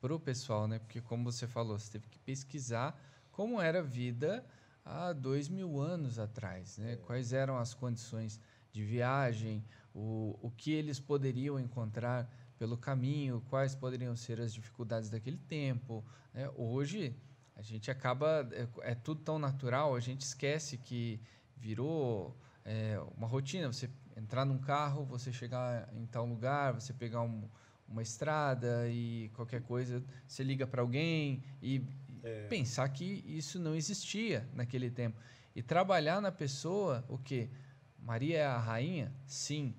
para 0.00 0.14
o 0.14 0.20
pessoal, 0.20 0.68
né? 0.68 0.78
Porque 0.78 1.00
como 1.00 1.24
você 1.24 1.44
falou, 1.44 1.76
você 1.76 1.90
teve 1.90 2.06
que 2.06 2.20
pesquisar 2.20 2.96
como 3.32 3.60
era 3.60 3.80
a 3.80 3.82
vida 3.82 4.46
há 4.84 5.12
dois 5.12 5.48
mil 5.48 5.80
anos 5.80 6.20
atrás, 6.20 6.78
né? 6.78 6.94
Quais 6.98 7.32
eram 7.32 7.58
as 7.58 7.74
condições 7.74 8.40
de 8.70 8.84
viagem, 8.84 9.64
o, 9.92 10.38
o 10.40 10.52
que 10.52 10.70
eles 10.70 11.00
poderiam 11.00 11.58
encontrar 11.58 12.32
pelo 12.56 12.78
caminho, 12.78 13.42
quais 13.50 13.74
poderiam 13.74 14.14
ser 14.14 14.40
as 14.40 14.54
dificuldades 14.54 15.10
daquele 15.10 15.38
tempo. 15.48 16.04
Né? 16.32 16.48
Hoje 16.54 17.12
a 17.56 17.62
gente 17.62 17.90
acaba 17.90 18.48
é, 18.52 18.92
é, 18.92 18.94
tudo 18.94 19.20
tão 19.20 19.36
natural, 19.36 19.96
a 19.96 20.00
gente 20.00 20.20
esquece 20.20 20.78
que 20.78 21.20
virou 21.56 22.38
é, 22.64 23.00
uma 23.16 23.26
rotina. 23.26 23.72
Você 23.72 23.88
entrar 24.16 24.44
num 24.44 24.58
carro, 24.58 25.04
você 25.04 25.32
chegar 25.32 25.88
em 25.94 26.06
tal 26.06 26.26
lugar, 26.26 26.74
você 26.74 26.92
pegar 26.92 27.22
um, 27.22 27.48
uma 27.88 28.02
estrada 28.02 28.88
e 28.88 29.30
qualquer 29.34 29.62
coisa, 29.62 30.02
você 30.26 30.42
liga 30.42 30.66
para 30.66 30.82
alguém 30.82 31.42
e, 31.62 31.82
é. 32.22 32.46
pensar 32.46 32.88
que 32.88 33.22
isso 33.26 33.58
não 33.58 33.74
existia 33.74 34.48
naquele 34.54 34.90
tempo. 34.90 35.18
E 35.54 35.62
trabalhar 35.62 36.20
na 36.20 36.32
pessoa, 36.32 37.04
o 37.08 37.18
que? 37.18 37.50
Maria 37.98 38.38
é 38.38 38.46
a 38.46 38.58
rainha? 38.58 39.12
Sim. 39.26 39.74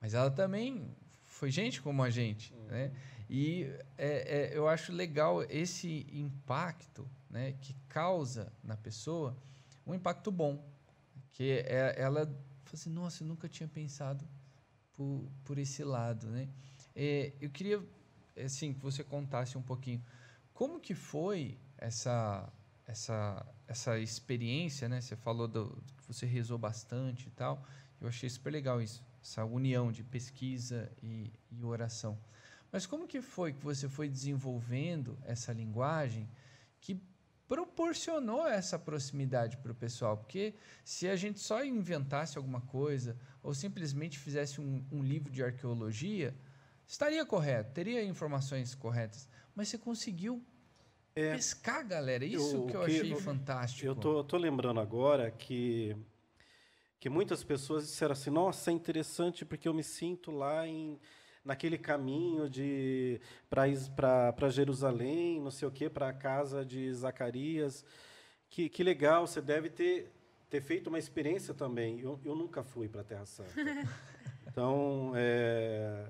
Mas 0.00 0.14
ela 0.14 0.30
também 0.30 0.94
foi 1.24 1.50
gente 1.50 1.82
como 1.82 2.02
a 2.02 2.10
gente, 2.10 2.52
uhum. 2.54 2.66
né? 2.66 2.92
E 3.28 3.64
é, 3.96 4.50
é, 4.52 4.56
eu 4.56 4.68
acho 4.68 4.92
legal 4.92 5.42
esse 5.44 6.06
impacto 6.12 7.08
né, 7.30 7.54
que 7.60 7.74
causa 7.88 8.52
na 8.62 8.76
pessoa 8.76 9.36
um 9.86 9.94
impacto 9.94 10.30
bom. 10.30 10.62
Que 11.32 11.64
é, 11.66 11.94
ela 11.98 12.28
assim, 12.72 12.90
nossa, 12.90 13.22
eu 13.22 13.28
nunca 13.28 13.48
tinha 13.48 13.68
pensado 13.68 14.26
por, 14.94 15.28
por 15.44 15.58
esse 15.58 15.84
lado, 15.84 16.28
né? 16.28 16.48
É, 16.94 17.32
eu 17.40 17.50
queria, 17.50 17.82
assim, 18.42 18.72
que 18.72 18.80
você 18.80 19.02
contasse 19.04 19.56
um 19.58 19.62
pouquinho 19.62 20.02
como 20.52 20.80
que 20.80 20.94
foi 20.94 21.58
essa 21.78 22.50
essa 22.86 23.46
essa 23.66 23.98
experiência, 23.98 24.88
né? 24.88 25.00
Você 25.00 25.16
falou 25.16 25.48
do, 25.48 25.82
que 25.96 26.06
você 26.06 26.26
rezou 26.26 26.58
bastante 26.58 27.28
e 27.28 27.30
tal. 27.30 27.64
Eu 28.00 28.08
achei 28.08 28.28
super 28.28 28.52
legal 28.52 28.82
isso, 28.82 29.02
essa 29.22 29.44
união 29.44 29.90
de 29.90 30.02
pesquisa 30.02 30.90
e, 31.02 31.32
e 31.50 31.64
oração. 31.64 32.18
Mas 32.70 32.86
como 32.86 33.06
que 33.06 33.22
foi 33.22 33.52
que 33.52 33.64
você 33.64 33.88
foi 33.88 34.08
desenvolvendo 34.08 35.16
essa 35.24 35.52
linguagem 35.52 36.28
que 36.80 37.00
proporcionou 37.52 38.48
essa 38.48 38.78
proximidade 38.78 39.58
para 39.58 39.72
o 39.72 39.74
pessoal. 39.74 40.16
Porque 40.16 40.54
se 40.82 41.06
a 41.06 41.14
gente 41.14 41.38
só 41.38 41.62
inventasse 41.62 42.38
alguma 42.38 42.62
coisa 42.62 43.14
ou 43.42 43.52
simplesmente 43.52 44.18
fizesse 44.18 44.58
um, 44.58 44.82
um 44.90 45.02
livro 45.02 45.30
de 45.30 45.44
arqueologia, 45.44 46.34
estaria 46.86 47.26
correto, 47.26 47.74
teria 47.74 48.02
informações 48.02 48.74
corretas. 48.74 49.28
Mas 49.54 49.68
você 49.68 49.76
conseguiu 49.76 50.42
é, 51.14 51.34
pescar, 51.34 51.86
galera. 51.86 52.24
Isso 52.24 52.56
eu, 52.56 52.66
que 52.66 52.74
eu 52.74 52.84
que, 52.86 52.96
achei 52.96 53.14
fantástico. 53.16 53.86
Eu 53.86 53.94
tô, 53.94 54.24
tô 54.24 54.38
lembrando 54.38 54.80
agora 54.80 55.30
que 55.30 55.94
que 56.98 57.10
muitas 57.10 57.44
pessoas 57.44 57.86
disseram 57.86 58.12
assim: 58.12 58.30
"Nossa, 58.30 58.70
é 58.70 58.72
interessante 58.72 59.44
porque 59.44 59.68
eu 59.68 59.74
me 59.74 59.84
sinto 59.84 60.30
lá 60.30 60.66
em 60.66 60.98
naquele 61.44 61.76
caminho 61.76 62.48
de 62.48 63.20
para 63.50 64.48
Jerusalém, 64.48 65.40
não 65.40 65.50
sei 65.50 65.66
o 65.66 65.70
quê, 65.70 65.90
para 65.90 66.08
a 66.08 66.12
casa 66.12 66.64
de 66.64 66.92
Zacarias. 66.92 67.84
Que, 68.48 68.68
que 68.68 68.82
legal, 68.82 69.26
você 69.26 69.40
deve 69.40 69.70
ter, 69.70 70.12
ter 70.50 70.60
feito 70.60 70.88
uma 70.88 70.98
experiência 70.98 71.54
também. 71.54 72.00
Eu, 72.00 72.20
eu 72.24 72.34
nunca 72.34 72.62
fui 72.62 72.88
para 72.88 73.00
a 73.00 73.04
Terra 73.04 73.26
Santa. 73.26 73.52
Então, 74.44 75.12
é, 75.14 76.04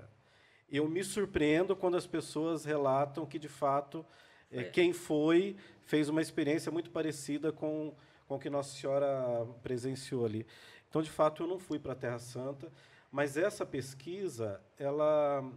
eu 0.69 0.85
me 0.89 1.01
surpreendo 1.01 1.77
quando 1.77 1.95
as 1.95 2.05
pessoas 2.05 2.65
relatam 2.65 3.25
que, 3.25 3.39
de 3.39 3.47
fato, 3.47 4.05
é, 4.51 4.63
quem 4.63 4.91
foi 4.91 5.55
fez 5.85 6.09
uma 6.09 6.21
experiência 6.21 6.69
muito 6.69 6.89
parecida 6.89 7.53
com, 7.53 7.93
com 8.27 8.35
o 8.35 8.39
que 8.39 8.49
Nossa 8.49 8.75
Senhora 8.75 9.47
presenciou 9.61 10.25
ali. 10.25 10.45
Então, 10.89 11.01
de 11.01 11.09
fato, 11.09 11.43
eu 11.43 11.47
não 11.47 11.57
fui 11.57 11.79
para 11.79 11.93
a 11.93 11.95
Terra 11.95 12.19
Santa, 12.19 12.69
mas 13.13 13.37
essa 13.37 13.63
pesquisa, 13.63 14.59
ela 14.75 15.47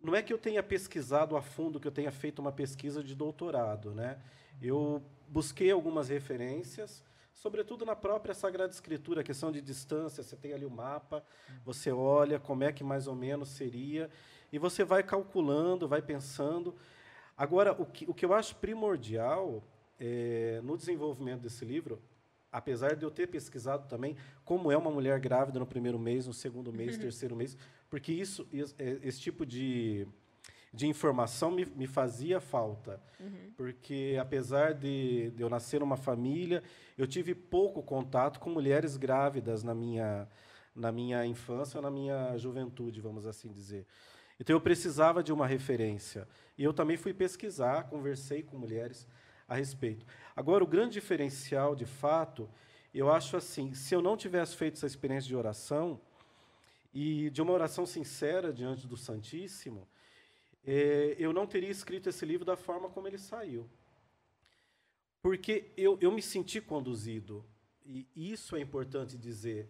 não 0.00 0.14
é 0.14 0.22
que 0.22 0.32
eu 0.32 0.38
tenha 0.38 0.62
pesquisado 0.62 1.36
a 1.36 1.42
fundo, 1.42 1.78
que 1.78 1.86
eu 1.86 1.92
tenha 1.92 2.10
feito 2.10 2.38
uma 2.38 2.50
pesquisa 2.50 3.04
de 3.04 3.14
doutorado, 3.14 3.94
né? 3.94 4.18
Eu 4.62 5.02
busquei 5.28 5.70
algumas 5.70 6.08
referências, 6.08 7.04
sobretudo 7.34 7.84
na 7.84 7.94
própria 7.94 8.32
Sagrada 8.32 8.72
Escritura, 8.72 9.20
a 9.20 9.24
questão 9.24 9.52
de 9.52 9.60
distância, 9.60 10.22
você 10.22 10.34
tem 10.34 10.54
ali 10.54 10.64
o 10.64 10.70
mapa, 10.70 11.22
você 11.62 11.92
olha 11.92 12.40
como 12.40 12.64
é 12.64 12.72
que 12.72 12.82
mais 12.82 13.06
ou 13.06 13.14
menos 13.14 13.50
seria, 13.50 14.08
e 14.50 14.58
você 14.58 14.82
vai 14.82 15.02
calculando, 15.02 15.86
vai 15.86 16.00
pensando. 16.00 16.74
Agora, 17.36 17.72
o 17.72 17.84
que, 17.84 18.08
o 18.08 18.14
que 18.14 18.24
eu 18.24 18.32
acho 18.32 18.56
primordial 18.56 19.62
é, 20.00 20.58
no 20.64 20.74
desenvolvimento 20.74 21.42
desse 21.42 21.66
livro 21.66 22.00
apesar 22.56 22.96
de 22.96 23.04
eu 23.04 23.10
ter 23.10 23.26
pesquisado 23.26 23.86
também 23.86 24.16
como 24.42 24.72
é 24.72 24.76
uma 24.78 24.90
mulher 24.90 25.20
grávida 25.20 25.58
no 25.58 25.66
primeiro 25.66 25.98
mês, 25.98 26.26
no 26.26 26.32
segundo 26.32 26.72
mês, 26.72 26.94
uhum. 26.94 27.02
terceiro 27.02 27.36
mês, 27.36 27.54
porque 27.90 28.10
isso, 28.10 28.48
é, 28.78 28.98
esse 29.02 29.20
tipo 29.20 29.44
de, 29.44 30.08
de 30.72 30.86
informação 30.86 31.50
me, 31.50 31.66
me 31.66 31.86
fazia 31.86 32.40
falta. 32.40 32.98
Uhum. 33.20 33.52
Porque, 33.58 34.16
apesar 34.18 34.72
de, 34.72 35.30
de, 35.32 35.42
eu 35.42 35.50
nascer 35.50 35.80
numa 35.80 35.98
família, 35.98 36.62
eu 36.96 37.06
tive 37.06 37.34
pouco 37.34 37.82
contato 37.82 38.40
com 38.40 38.48
mulheres 38.48 38.96
grávidas 38.96 39.62
na 39.62 39.74
minha, 39.74 40.26
na 40.74 40.90
minha 40.90 41.26
infância, 41.26 41.78
na 41.82 41.90
minha 41.90 42.38
juventude, 42.38 43.02
vamos 43.02 43.26
assim 43.26 43.52
dizer. 43.52 43.86
Então, 44.40 44.56
eu 44.56 44.60
precisava 44.62 45.22
de 45.22 45.30
uma 45.30 45.46
referência. 45.46 46.26
E 46.56 46.64
eu 46.64 46.72
também 46.72 46.96
fui 46.96 47.12
pesquisar, 47.12 47.84
conversei 47.84 48.42
com 48.42 48.56
mulheres 48.56 49.06
a 49.48 49.54
respeito. 49.54 50.06
Agora, 50.34 50.64
o 50.64 50.66
grande 50.66 50.94
diferencial, 50.94 51.74
de 51.74 51.86
fato, 51.86 52.48
eu 52.92 53.10
acho 53.10 53.36
assim: 53.36 53.74
se 53.74 53.94
eu 53.94 54.02
não 54.02 54.16
tivesse 54.16 54.56
feito 54.56 54.74
essa 54.74 54.86
experiência 54.86 55.28
de 55.28 55.36
oração, 55.36 56.00
e 56.98 57.28
de 57.28 57.42
uma 57.42 57.52
oração 57.52 57.84
sincera 57.84 58.50
diante 58.50 58.86
do 58.86 58.96
Santíssimo, 58.96 59.86
é, 60.64 61.14
eu 61.18 61.30
não 61.30 61.46
teria 61.46 61.70
escrito 61.70 62.08
esse 62.08 62.24
livro 62.24 62.42
da 62.42 62.56
forma 62.56 62.88
como 62.88 63.06
ele 63.06 63.18
saiu. 63.18 63.68
Porque 65.20 65.72
eu, 65.76 65.98
eu 66.00 66.10
me 66.10 66.22
senti 66.22 66.58
conduzido, 66.58 67.44
e 67.84 68.08
isso 68.14 68.56
é 68.56 68.60
importante 68.60 69.18
dizer. 69.18 69.68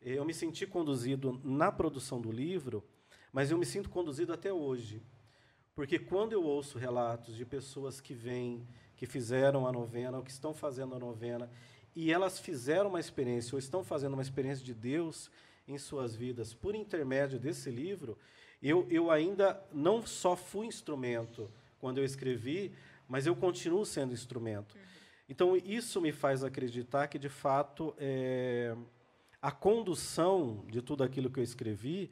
Eu 0.00 0.24
me 0.24 0.32
senti 0.32 0.66
conduzido 0.66 1.38
na 1.44 1.70
produção 1.70 2.20
do 2.20 2.32
livro, 2.32 2.82
mas 3.30 3.50
eu 3.50 3.58
me 3.58 3.66
sinto 3.66 3.90
conduzido 3.90 4.32
até 4.32 4.50
hoje. 4.50 5.02
Porque 5.74 5.98
quando 5.98 6.32
eu 6.32 6.42
ouço 6.42 6.78
relatos 6.78 7.36
de 7.36 7.44
pessoas 7.44 8.00
que 8.00 8.14
vêm 8.14 8.66
que 9.02 9.06
fizeram 9.08 9.66
a 9.66 9.72
novena, 9.72 10.18
ou 10.18 10.22
que 10.22 10.30
estão 10.30 10.54
fazendo 10.54 10.94
a 10.94 10.98
novena, 11.00 11.50
e 11.92 12.12
elas 12.12 12.38
fizeram 12.38 12.88
uma 12.88 13.00
experiência, 13.00 13.52
ou 13.52 13.58
estão 13.58 13.82
fazendo 13.82 14.12
uma 14.12 14.22
experiência 14.22 14.64
de 14.64 14.72
Deus 14.72 15.28
em 15.66 15.76
suas 15.76 16.14
vidas 16.14 16.54
por 16.54 16.76
intermédio 16.76 17.36
desse 17.36 17.68
livro, 17.68 18.16
eu, 18.62 18.86
eu 18.88 19.10
ainda 19.10 19.60
não 19.72 20.06
só 20.06 20.36
fui 20.36 20.68
instrumento 20.68 21.50
quando 21.80 21.98
eu 21.98 22.04
escrevi, 22.04 22.72
mas 23.08 23.26
eu 23.26 23.34
continuo 23.34 23.84
sendo 23.84 24.14
instrumento. 24.14 24.76
Uhum. 24.76 24.82
Então, 25.28 25.56
isso 25.56 26.00
me 26.00 26.12
faz 26.12 26.44
acreditar 26.44 27.08
que, 27.08 27.18
de 27.18 27.28
fato, 27.28 27.92
é, 27.98 28.76
a 29.40 29.50
condução 29.50 30.64
de 30.68 30.80
tudo 30.80 31.02
aquilo 31.02 31.28
que 31.28 31.40
eu 31.40 31.44
escrevi 31.44 32.08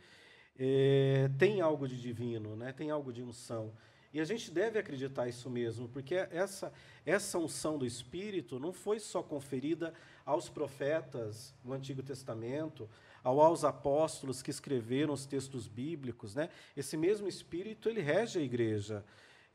é, 0.58 1.30
tem 1.38 1.60
algo 1.60 1.86
de 1.86 2.00
divino, 2.00 2.56
né? 2.56 2.72
tem 2.72 2.90
algo 2.90 3.12
de 3.12 3.22
unção. 3.22 3.72
E 4.12 4.20
a 4.20 4.24
gente 4.24 4.50
deve 4.50 4.78
acreditar 4.78 5.28
isso 5.28 5.48
mesmo, 5.48 5.88
porque 5.88 6.14
essa, 6.14 6.72
essa 7.06 7.38
unção 7.38 7.78
do 7.78 7.86
Espírito 7.86 8.58
não 8.58 8.72
foi 8.72 8.98
só 8.98 9.22
conferida 9.22 9.94
aos 10.26 10.48
profetas 10.48 11.54
no 11.64 11.72
Antigo 11.72 12.02
Testamento, 12.02 12.88
aos 13.22 13.64
apóstolos 13.64 14.42
que 14.42 14.50
escreveram 14.50 15.14
os 15.14 15.26
textos 15.26 15.68
bíblicos. 15.68 16.34
Né? 16.34 16.48
Esse 16.76 16.96
mesmo 16.96 17.28
Espírito 17.28 17.88
ele 17.88 18.00
rege 18.00 18.40
a 18.40 18.42
igreja. 18.42 19.04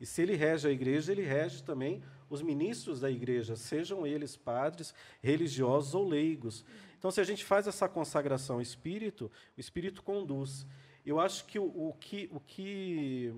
E 0.00 0.06
se 0.06 0.22
ele 0.22 0.36
rege 0.36 0.68
a 0.68 0.70
igreja, 0.70 1.12
ele 1.12 1.22
rege 1.22 1.62
também 1.62 2.02
os 2.28 2.42
ministros 2.42 3.00
da 3.00 3.10
igreja, 3.10 3.56
sejam 3.56 4.06
eles 4.06 4.36
padres, 4.36 4.94
religiosos 5.22 5.94
ou 5.94 6.06
leigos. 6.06 6.64
Então, 6.98 7.10
se 7.10 7.20
a 7.20 7.24
gente 7.24 7.44
faz 7.44 7.66
essa 7.66 7.88
consagração 7.88 8.56
ao 8.56 8.62
Espírito, 8.62 9.30
o 9.56 9.60
Espírito 9.60 10.02
conduz. 10.02 10.66
Eu 11.04 11.20
acho 11.20 11.46
que 11.46 11.58
o, 11.58 11.64
o 11.64 11.94
que, 11.98 12.28
o 12.32 12.40
que 12.40 13.32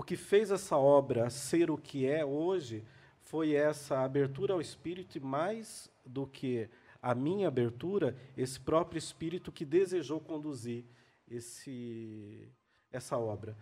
o 0.00 0.02
que 0.02 0.16
fez 0.16 0.50
essa 0.50 0.78
obra 0.78 1.28
ser 1.28 1.70
o 1.70 1.76
que 1.76 2.06
é 2.06 2.24
hoje 2.24 2.82
foi 3.20 3.52
essa 3.52 4.00
abertura 4.00 4.54
ao 4.54 4.60
Espírito 4.60 5.18
e 5.18 5.20
mais 5.20 5.90
do 6.06 6.26
que 6.26 6.70
a 7.02 7.14
minha 7.14 7.48
abertura, 7.48 8.16
esse 8.34 8.58
próprio 8.58 8.98
Espírito 8.98 9.52
que 9.52 9.62
desejou 9.62 10.18
conduzir 10.18 10.86
esse, 11.30 12.48
essa 12.90 13.18
obra. 13.18 13.54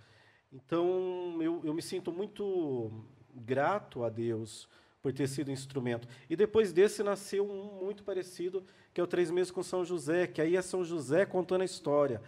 Então, 0.52 1.42
eu, 1.42 1.60
eu 1.64 1.74
me 1.74 1.82
sinto 1.82 2.12
muito 2.12 2.88
grato 3.34 4.04
a 4.04 4.08
Deus 4.08 4.68
por 5.02 5.12
ter 5.12 5.26
sido 5.26 5.50
instrumento. 5.50 6.06
E 6.30 6.36
depois 6.36 6.72
desse 6.72 7.02
nasceu 7.02 7.50
um 7.50 7.84
muito 7.84 8.04
parecido, 8.04 8.64
que 8.94 9.00
é 9.00 9.04
o 9.04 9.08
Três 9.08 9.28
Meses 9.28 9.50
com 9.50 9.64
São 9.64 9.84
José, 9.84 10.28
que 10.28 10.40
aí 10.40 10.54
é 10.54 10.62
São 10.62 10.84
José 10.84 11.26
contando 11.26 11.62
a 11.62 11.64
história. 11.64 12.22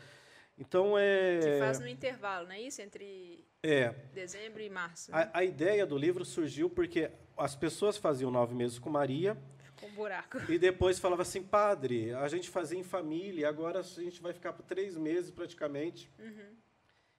Então 0.59 0.99
é. 0.99 1.39
Que 1.39 1.59
faz 1.61 1.79
no 1.79 1.87
intervalo, 1.87 2.49
não 2.49 2.55
é 2.55 2.61
isso? 2.61 2.83
Entre 2.83 3.49
é. 3.63 3.95
dezembro 4.15 4.61
e 4.61 4.71
março. 4.71 5.11
Né? 5.11 5.31
A, 5.33 5.39
a, 5.39 5.45
ideia 5.45 5.87
do 5.87 5.97
livro 5.97 6.25
surgiu 6.25 6.71
porque 6.71 7.11
as 7.37 7.55
pessoas 7.55 7.97
faziam 7.97 8.31
nove 8.31 8.55
meses 8.55 8.79
com 8.79 8.91
Maria. 8.91 9.37
Com 9.77 9.87
um 9.87 9.95
buraco. 9.95 10.39
E 10.51 10.59
depois 10.59 10.99
falava 10.99 11.23
assim, 11.23 11.43
padre, 11.43 12.13
a 12.15 12.29
gente 12.29 12.49
fazia 12.49 12.79
em 12.79 12.83
família, 12.83 13.49
agora 13.49 13.81
a 13.81 13.83
gente 13.83 14.21
vai 14.21 14.33
ficar 14.33 14.53
por 14.53 14.63
três 14.63 14.97
meses 14.97 15.31
praticamente. 15.31 16.11
Uhum. 16.19 16.57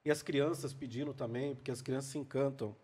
E 0.04 0.10
as 0.10 0.24
crianças 0.24 0.74
pedindo 0.74 1.14
também, 1.14 1.56
porque 1.56 1.72
as 1.72 1.82
crianças 1.82 2.12
se 2.12 2.18
encantam. 2.18 2.76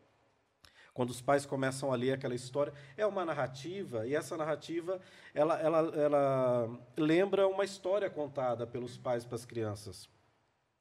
Quando 0.94 1.12
os 1.12 1.22
pais 1.22 1.46
começam 1.46 1.92
a 1.92 1.96
ler 1.96 2.14
aquela 2.14 2.34
história, 2.34 2.74
é 2.96 3.06
uma 3.06 3.24
narrativa, 3.24 4.08
e 4.08 4.16
essa 4.16 4.36
narrativa 4.36 5.00
ela, 5.34 5.60
ela, 5.60 5.80
ela 5.96 6.80
lembra 6.98 7.48
uma 7.48 7.64
história 7.64 8.10
contada 8.10 8.66
pelos 8.66 8.98
pais 8.98 9.24
para 9.24 9.36
as 9.36 9.46
crianças. 9.46 10.10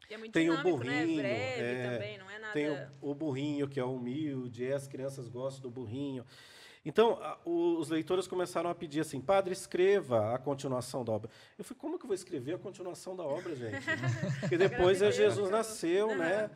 É 0.09 0.19
tem 0.29 0.49
dinâmico, 0.49 0.69
o 0.69 0.85
né? 0.85 1.03
burrinho, 1.03 1.23
né? 1.23 1.29
Breve 1.29 1.63
é, 1.63 1.93
também, 1.93 2.19
não 2.19 2.31
é 2.31 2.39
nada... 2.39 2.53
Tem 2.53 2.71
o, 2.71 3.11
o, 3.11 3.15
burrinho 3.15 3.69
que 3.69 3.81
é 3.81 3.85
humilde, 3.85 4.65
e 4.65 4.73
as 4.73 4.87
crianças 4.87 5.29
gostam 5.29 5.63
do 5.63 5.71
burrinho. 5.71 6.25
Então, 6.85 7.19
a, 7.21 7.39
os 7.45 7.89
leitores 7.89 8.29
começaram 8.29 8.71
a 8.71 8.75
pedir 8.75 9.01
assim, 9.01 9.21
padre, 9.21 9.53
escreva 9.53 10.35
a 10.35 10.39
continuação 10.39 11.05
da 11.05 11.13
obra. 11.13 11.31
Eu 11.59 11.65
falei, 11.65 11.81
como 11.81 11.99
que 11.99 12.05
eu 12.05 12.09
vou 12.09 12.15
escrever 12.15 12.55
a 12.55 12.59
continuação 12.59 13.17
da 13.17 13.25
obra, 13.25 13.55
gente? 13.57 13.77
Porque 14.41 14.57
depois 14.57 15.03
é 15.03 15.11
Jesus 15.11 15.51
nasceu, 15.51 16.09
uhum. 16.09 16.17
né? 16.17 16.51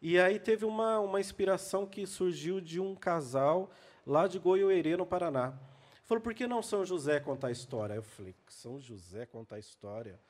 E 0.00 0.18
aí 0.18 0.38
teve 0.38 0.64
uma, 0.64 1.00
uma 1.00 1.20
inspiração 1.20 1.86
que 1.86 2.06
surgiu 2.06 2.60
de 2.60 2.78
um 2.78 2.94
casal 2.94 3.70
lá 4.06 4.28
de 4.28 4.38
Goiôerê, 4.38 4.96
no 4.96 5.06
Paraná. 5.06 5.54
Falou, 6.04 6.22
por 6.22 6.34
que 6.34 6.46
não 6.46 6.62
São 6.62 6.84
José 6.84 7.18
contar 7.18 7.48
a 7.48 7.50
história? 7.50 7.94
Eu 7.94 8.02
falei, 8.02 8.34
São 8.46 8.78
José 8.78 9.24
contar 9.24 9.56
a 9.56 9.58
história? 9.58 10.20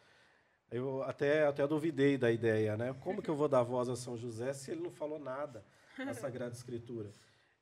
Eu 0.75 1.05
até, 1.05 1.47
até 1.47 1.65
duvidei 1.69 2.19
da 2.19 2.33
ideia, 2.33 2.77
né? 2.77 2.93
Como 2.99 3.23
que 3.23 3.29
eu 3.29 3.37
vou 3.37 3.47
dar 3.47 3.63
voz 3.63 3.89
a 3.89 3.95
São 3.95 4.17
José 4.17 4.53
se 4.53 4.73
ele 4.73 4.81
não 4.81 4.91
falou 4.91 5.21
nada 5.21 5.65
na 5.97 6.13
Sagrada 6.15 6.53
Escritura? 6.53 7.13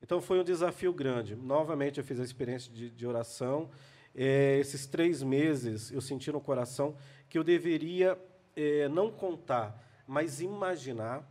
Então 0.02 0.18
foi 0.18 0.40
um 0.40 0.42
desafio 0.42 0.94
grande. 0.94 1.36
Novamente 1.36 1.98
eu 1.98 2.04
fiz 2.04 2.18
a 2.18 2.24
experiência 2.24 2.72
de, 2.72 2.88
de 2.88 3.06
oração. 3.06 3.68
É, 4.14 4.56
esses 4.58 4.86
três 4.86 5.22
meses 5.22 5.92
eu 5.92 6.00
senti 6.00 6.32
no 6.32 6.40
coração 6.40 6.96
que 7.28 7.36
eu 7.36 7.44
deveria 7.44 8.18
é, 8.56 8.88
não 8.88 9.12
contar, 9.12 10.02
mas 10.06 10.40
imaginar 10.40 11.22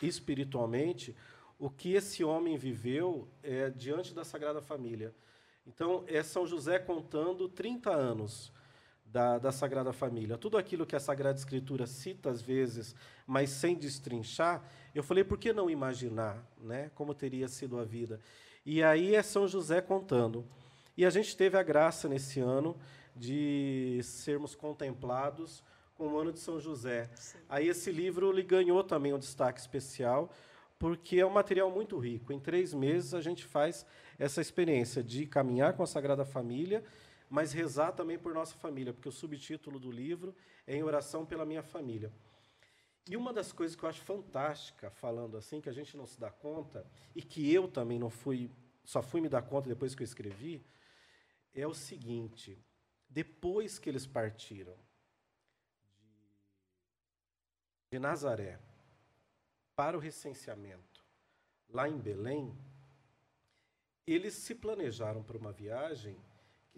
espiritualmente 0.00 1.14
o 1.58 1.68
que 1.68 1.92
esse 1.92 2.24
homem 2.24 2.56
viveu 2.56 3.28
é, 3.42 3.68
diante 3.68 4.14
da 4.14 4.24
Sagrada 4.24 4.62
Família. 4.62 5.14
Então, 5.66 6.02
é 6.06 6.22
São 6.22 6.46
José 6.46 6.78
contando 6.78 7.46
30 7.46 7.90
anos 7.90 8.55
da, 9.12 9.38
da 9.38 9.52
Sagrada 9.52 9.92
Família. 9.92 10.36
Tudo 10.36 10.58
aquilo 10.58 10.86
que 10.86 10.96
a 10.96 11.00
Sagrada 11.00 11.38
Escritura 11.38 11.86
cita 11.86 12.30
às 12.30 12.42
vezes, 12.42 12.94
mas 13.26 13.50
sem 13.50 13.74
destrinchar, 13.74 14.62
eu 14.94 15.02
falei, 15.02 15.24
por 15.24 15.38
que 15.38 15.52
não 15.52 15.70
imaginar 15.70 16.44
né, 16.60 16.90
como 16.94 17.14
teria 17.14 17.48
sido 17.48 17.78
a 17.78 17.84
vida? 17.84 18.20
E 18.64 18.82
aí 18.82 19.14
é 19.14 19.22
São 19.22 19.46
José 19.46 19.80
contando. 19.80 20.44
E 20.96 21.04
a 21.04 21.10
gente 21.10 21.36
teve 21.36 21.56
a 21.56 21.62
graça 21.62 22.08
nesse 22.08 22.40
ano 22.40 22.76
de 23.14 24.00
sermos 24.02 24.54
contemplados 24.54 25.62
com 25.96 26.08
o 26.08 26.18
ano 26.18 26.32
de 26.32 26.38
São 26.38 26.60
José. 26.60 27.08
Sim. 27.14 27.38
Aí 27.48 27.68
esse 27.68 27.90
livro 27.90 28.30
ele 28.30 28.42
ganhou 28.42 28.82
também 28.84 29.12
um 29.14 29.18
destaque 29.18 29.60
especial, 29.60 30.32
porque 30.78 31.18
é 31.18 31.26
um 31.26 31.30
material 31.30 31.70
muito 31.70 31.98
rico. 31.98 32.32
Em 32.32 32.38
três 32.38 32.74
meses 32.74 33.14
a 33.14 33.20
gente 33.20 33.44
faz 33.44 33.86
essa 34.18 34.40
experiência 34.40 35.02
de 35.02 35.26
caminhar 35.26 35.72
com 35.74 35.82
a 35.82 35.86
Sagrada 35.86 36.24
Família, 36.24 36.84
mas 37.28 37.52
rezar 37.52 37.92
também 37.92 38.18
por 38.18 38.32
nossa 38.32 38.54
família, 38.56 38.92
porque 38.92 39.08
o 39.08 39.12
subtítulo 39.12 39.78
do 39.78 39.90
livro 39.90 40.34
é 40.66 40.76
Em 40.76 40.82
Oração 40.82 41.26
pela 41.26 41.44
Minha 41.44 41.62
Família. 41.62 42.12
E 43.08 43.16
uma 43.16 43.32
das 43.32 43.52
coisas 43.52 43.76
que 43.76 43.84
eu 43.84 43.88
acho 43.88 44.02
fantástica, 44.02 44.90
falando 44.90 45.36
assim, 45.36 45.60
que 45.60 45.68
a 45.68 45.72
gente 45.72 45.96
não 45.96 46.06
se 46.06 46.18
dá 46.18 46.30
conta, 46.30 46.84
e 47.14 47.22
que 47.22 47.52
eu 47.52 47.68
também 47.68 47.98
não 47.98 48.10
fui, 48.10 48.50
só 48.84 49.02
fui 49.02 49.20
me 49.20 49.28
dar 49.28 49.42
conta 49.42 49.68
depois 49.68 49.94
que 49.94 50.02
eu 50.02 50.04
escrevi, 50.04 50.64
é 51.54 51.66
o 51.66 51.74
seguinte: 51.74 52.58
depois 53.08 53.78
que 53.78 53.88
eles 53.88 54.06
partiram 54.06 54.76
de 57.90 57.98
Nazaré 57.98 58.58
para 59.74 59.96
o 59.96 60.00
recenseamento 60.00 61.04
lá 61.68 61.88
em 61.88 61.98
Belém, 61.98 62.56
eles 64.06 64.34
se 64.34 64.54
planejaram 64.54 65.22
para 65.22 65.38
uma 65.38 65.52
viagem 65.52 66.16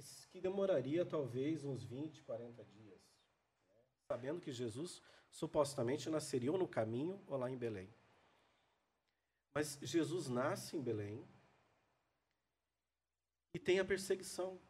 que, 0.02 0.28
que 0.28 0.40
demoraria 0.40 1.04
talvez 1.04 1.64
uns 1.64 1.82
20, 1.84 2.22
40 2.22 2.64
dias, 2.64 3.00
né? 3.00 3.82
sabendo 4.06 4.40
que 4.40 4.52
Jesus 4.52 5.02
supostamente 5.30 6.08
nasceria 6.08 6.52
ou 6.52 6.58
no 6.58 6.68
caminho 6.68 7.20
ou 7.26 7.36
lá 7.36 7.50
em 7.50 7.56
Belém. 7.56 7.92
Mas 9.54 9.78
Jesus 9.82 10.28
nasce 10.28 10.76
em 10.76 10.82
Belém 10.82 11.26
e 13.52 13.58
tem 13.58 13.80
a 13.80 13.84
perseguição. 13.84 14.60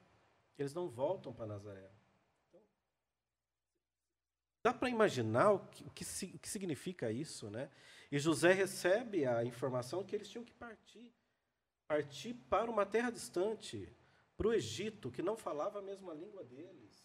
Eles 0.58 0.72
não 0.72 0.88
voltam 0.88 1.32
para 1.32 1.46
Nazaré. 1.46 1.90
Então, 2.48 2.62
dá 4.64 4.72
para 4.72 4.88
imaginar 4.88 5.52
o 5.52 5.58
que, 5.68 5.84
o, 5.84 5.90
que, 5.90 6.04
o 6.34 6.38
que 6.38 6.48
significa 6.48 7.12
isso, 7.12 7.50
né? 7.50 7.70
E 8.10 8.18
José 8.18 8.52
recebe 8.52 9.26
a 9.26 9.44
informação 9.44 10.02
que 10.02 10.16
eles 10.16 10.28
tinham 10.28 10.44
que 10.44 10.54
partir 10.54 11.12
partir 11.88 12.34
para 12.34 12.70
uma 12.70 12.84
terra 12.84 13.10
distante, 13.10 13.90
para 14.38 14.48
o 14.48 14.52
Egito, 14.54 15.10
que 15.10 15.20
não 15.20 15.36
falava 15.36 15.80
a 15.80 15.82
mesma 15.82 16.14
língua 16.14 16.44
deles, 16.44 17.04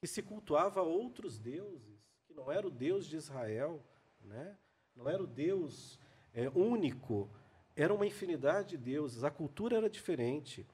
que 0.00 0.08
se 0.08 0.20
cultuava 0.20 0.82
outros 0.82 1.38
deuses, 1.38 2.04
que 2.26 2.34
não 2.34 2.50
era 2.50 2.66
o 2.66 2.70
Deus 2.70 3.06
de 3.06 3.16
Israel, 3.16 3.80
né? 4.20 4.58
não 4.96 5.08
era 5.08 5.22
o 5.22 5.26
Deus 5.26 6.00
é, 6.34 6.48
único, 6.50 7.30
era 7.76 7.94
uma 7.94 8.04
infinidade 8.04 8.70
de 8.70 8.78
deuses, 8.78 9.22
a 9.22 9.30
cultura 9.30 9.76
era 9.76 9.88
diferente. 9.88 10.66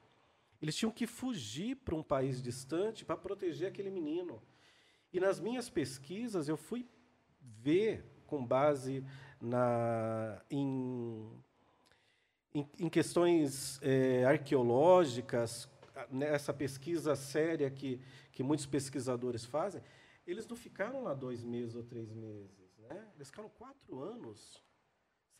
Eles 0.59 0.75
tinham 0.75 0.91
que 0.91 1.05
fugir 1.05 1.75
para 1.77 1.95
um 1.95 2.03
país 2.03 2.41
distante 2.41 3.05
para 3.05 3.15
proteger 3.15 3.67
aquele 3.67 3.91
menino. 3.91 4.41
E 5.13 5.19
nas 5.19 5.39
minhas 5.39 5.69
pesquisas 5.69 6.49
eu 6.49 6.57
fui 6.57 6.87
ver, 7.39 8.03
com 8.25 8.43
base 8.43 9.05
na, 9.39 10.41
em, 10.49 11.29
em, 12.55 12.69
em 12.79 12.89
questões 12.89 13.79
é, 13.83 14.23
arqueológicas, 14.25 15.69
nessa 16.09 16.53
pesquisa 16.53 17.15
séria 17.15 17.69
que, 17.69 17.99
que 18.31 18.43
muitos 18.43 18.65
pesquisadores 18.65 19.45
fazem, 19.45 19.81
eles 20.25 20.47
não 20.47 20.55
ficaram 20.55 21.03
lá 21.03 21.13
dois 21.13 21.43
meses 21.43 21.75
ou 21.75 21.83
três 21.83 22.11
meses. 22.11 22.51
Né? 22.77 23.07
Eles 23.15 23.29
ficaram 23.29 23.49
quatro 23.49 23.99
anos 23.99 24.61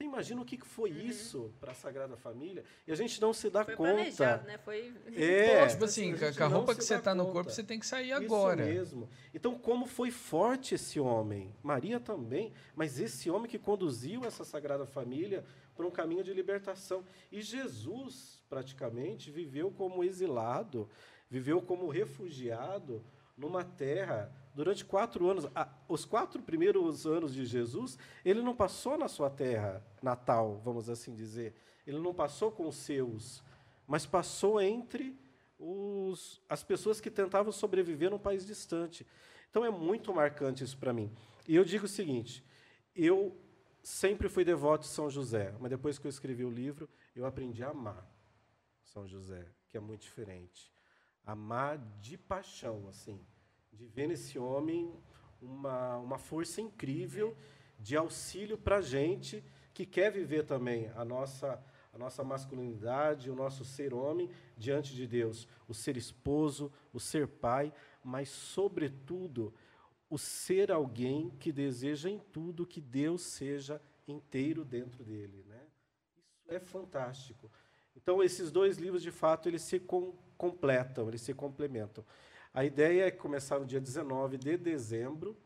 você 0.01 0.05
imagina 0.05 0.41
o 0.41 0.45
que 0.45 0.57
foi 0.57 0.91
uhum. 0.91 0.97
isso 0.99 1.53
para 1.59 1.71
a 1.73 1.75
Sagrada 1.75 2.17
Família? 2.17 2.63
E 2.87 2.91
a 2.91 2.95
gente 2.95 3.21
não 3.21 3.31
se 3.33 3.51
dá 3.51 3.63
foi 3.63 3.75
conta. 3.75 4.37
Né? 4.37 4.57
Foi 4.57 4.93
é, 5.15 5.67
tipo 5.67 5.85
assim, 5.85 6.15
com 6.17 6.43
a 6.43 6.47
roupa 6.47 6.73
que 6.73 6.83
você 6.83 6.95
está 6.95 7.13
no 7.13 7.31
corpo, 7.31 7.51
você 7.51 7.63
tem 7.63 7.79
que 7.79 7.85
sair 7.85 8.11
agora. 8.11 8.63
Isso 8.63 8.73
mesmo. 8.73 9.09
Então, 9.33 9.57
como 9.57 9.85
foi 9.85 10.09
forte 10.09 10.73
esse 10.73 10.99
homem? 10.99 11.55
Maria 11.61 11.99
também, 11.99 12.51
mas 12.75 12.99
esse 12.99 13.29
homem 13.29 13.47
que 13.47 13.59
conduziu 13.59 14.25
essa 14.25 14.43
Sagrada 14.43 14.87
Família 14.87 15.45
por 15.75 15.85
um 15.85 15.91
caminho 15.91 16.23
de 16.23 16.33
libertação. 16.33 17.05
E 17.31 17.39
Jesus, 17.39 18.40
praticamente, 18.51 19.31
viveu 19.31 19.71
como 19.71 20.03
exilado, 20.03 20.89
viveu 21.29 21.61
como 21.61 21.87
refugiado 21.87 23.01
numa 23.37 23.63
terra 23.63 24.29
durante 24.53 24.83
quatro 24.83 25.29
anos. 25.29 25.47
Os 25.87 26.03
quatro 26.03 26.43
primeiros 26.43 27.07
anos 27.07 27.33
de 27.33 27.45
Jesus, 27.45 27.97
ele 28.25 28.41
não 28.41 28.53
passou 28.53 28.97
na 28.97 29.07
sua 29.07 29.29
terra 29.29 29.81
natal, 30.03 30.59
vamos 30.65 30.89
assim 30.89 31.15
dizer. 31.15 31.55
Ele 31.87 31.97
não 31.97 32.13
passou 32.13 32.51
com 32.51 32.67
os 32.67 32.75
seus, 32.75 33.41
mas 33.87 34.05
passou 34.05 34.59
entre 34.59 35.17
os, 35.57 36.41
as 36.49 36.61
pessoas 36.61 36.99
que 36.99 37.09
tentavam 37.09 37.53
sobreviver 37.53 38.11
num 38.11 38.19
país 38.19 38.45
distante. 38.45 39.07
Então 39.49 39.63
é 39.63 39.69
muito 39.69 40.13
marcante 40.13 40.61
isso 40.61 40.77
para 40.77 40.91
mim. 40.91 41.09
E 41.47 41.55
eu 41.55 41.63
digo 41.63 41.85
o 41.85 41.87
seguinte: 41.87 42.43
eu 42.93 43.33
sempre 43.81 44.27
fui 44.27 44.43
devoto 44.43 44.83
de 44.83 44.89
São 44.89 45.09
José, 45.09 45.55
mas 45.57 45.69
depois 45.69 45.97
que 45.97 46.05
eu 46.05 46.09
escrevi 46.09 46.43
o 46.43 46.51
livro, 46.51 46.89
eu 47.15 47.25
aprendi 47.25 47.63
a 47.63 47.69
amar 47.69 48.10
São 48.91 49.07
José, 49.07 49.47
que 49.69 49.77
é 49.77 49.79
muito 49.79 50.01
diferente. 50.01 50.71
Amar 51.25 51.77
de 51.99 52.17
paixão, 52.17 52.87
assim 52.87 53.19
de 53.71 53.85
ver 53.87 54.07
nesse 54.07 54.37
homem 54.37 54.93
uma, 55.41 55.97
uma 55.97 56.17
força 56.17 56.61
incrível 56.61 57.35
de 57.79 57.95
auxílio 57.95 58.57
para 58.57 58.77
a 58.77 58.81
gente 58.81 59.43
que 59.73 59.85
quer 59.85 60.11
viver 60.11 60.45
também 60.45 60.91
a 60.95 61.03
nossa, 61.05 61.63
a 61.93 61.97
nossa 61.97 62.23
masculinidade, 62.23 63.31
o 63.31 63.35
nosso 63.35 63.63
ser 63.63 63.93
homem 63.93 64.29
diante 64.57 64.93
de 64.93 65.07
Deus, 65.07 65.47
o 65.67 65.73
ser 65.73 65.97
esposo, 65.97 66.71
o 66.93 66.99
ser 66.99 67.27
pai, 67.27 67.73
mas, 68.03 68.29
sobretudo, 68.29 69.53
o 70.09 70.17
ser 70.17 70.71
alguém 70.71 71.29
que 71.39 71.51
deseja 71.51 72.09
em 72.09 72.19
tudo 72.19 72.67
que 72.67 72.81
Deus 72.81 73.21
seja 73.21 73.81
inteiro 74.07 74.65
dentro 74.65 75.03
dele. 75.03 75.43
Né? 75.47 75.65
Isso 76.17 76.53
é 76.53 76.59
fantástico. 76.59 77.49
Então, 77.95 78.23
esses 78.23 78.51
dois 78.51 78.77
livros, 78.77 79.01
de 79.01 79.11
fato, 79.11 79.49
eles 79.49 79.61
se 79.61 79.79
com, 79.79 80.13
completam, 80.37 81.07
eles 81.07 81.21
se 81.21 81.33
complementam. 81.33 82.03
A 82.53 82.65
ideia 82.65 83.05
é 83.05 83.11
começar 83.11 83.59
no 83.59 83.65
dia 83.65 83.79
19 83.79 84.37
de 84.37 84.57
dezembro 84.57 85.37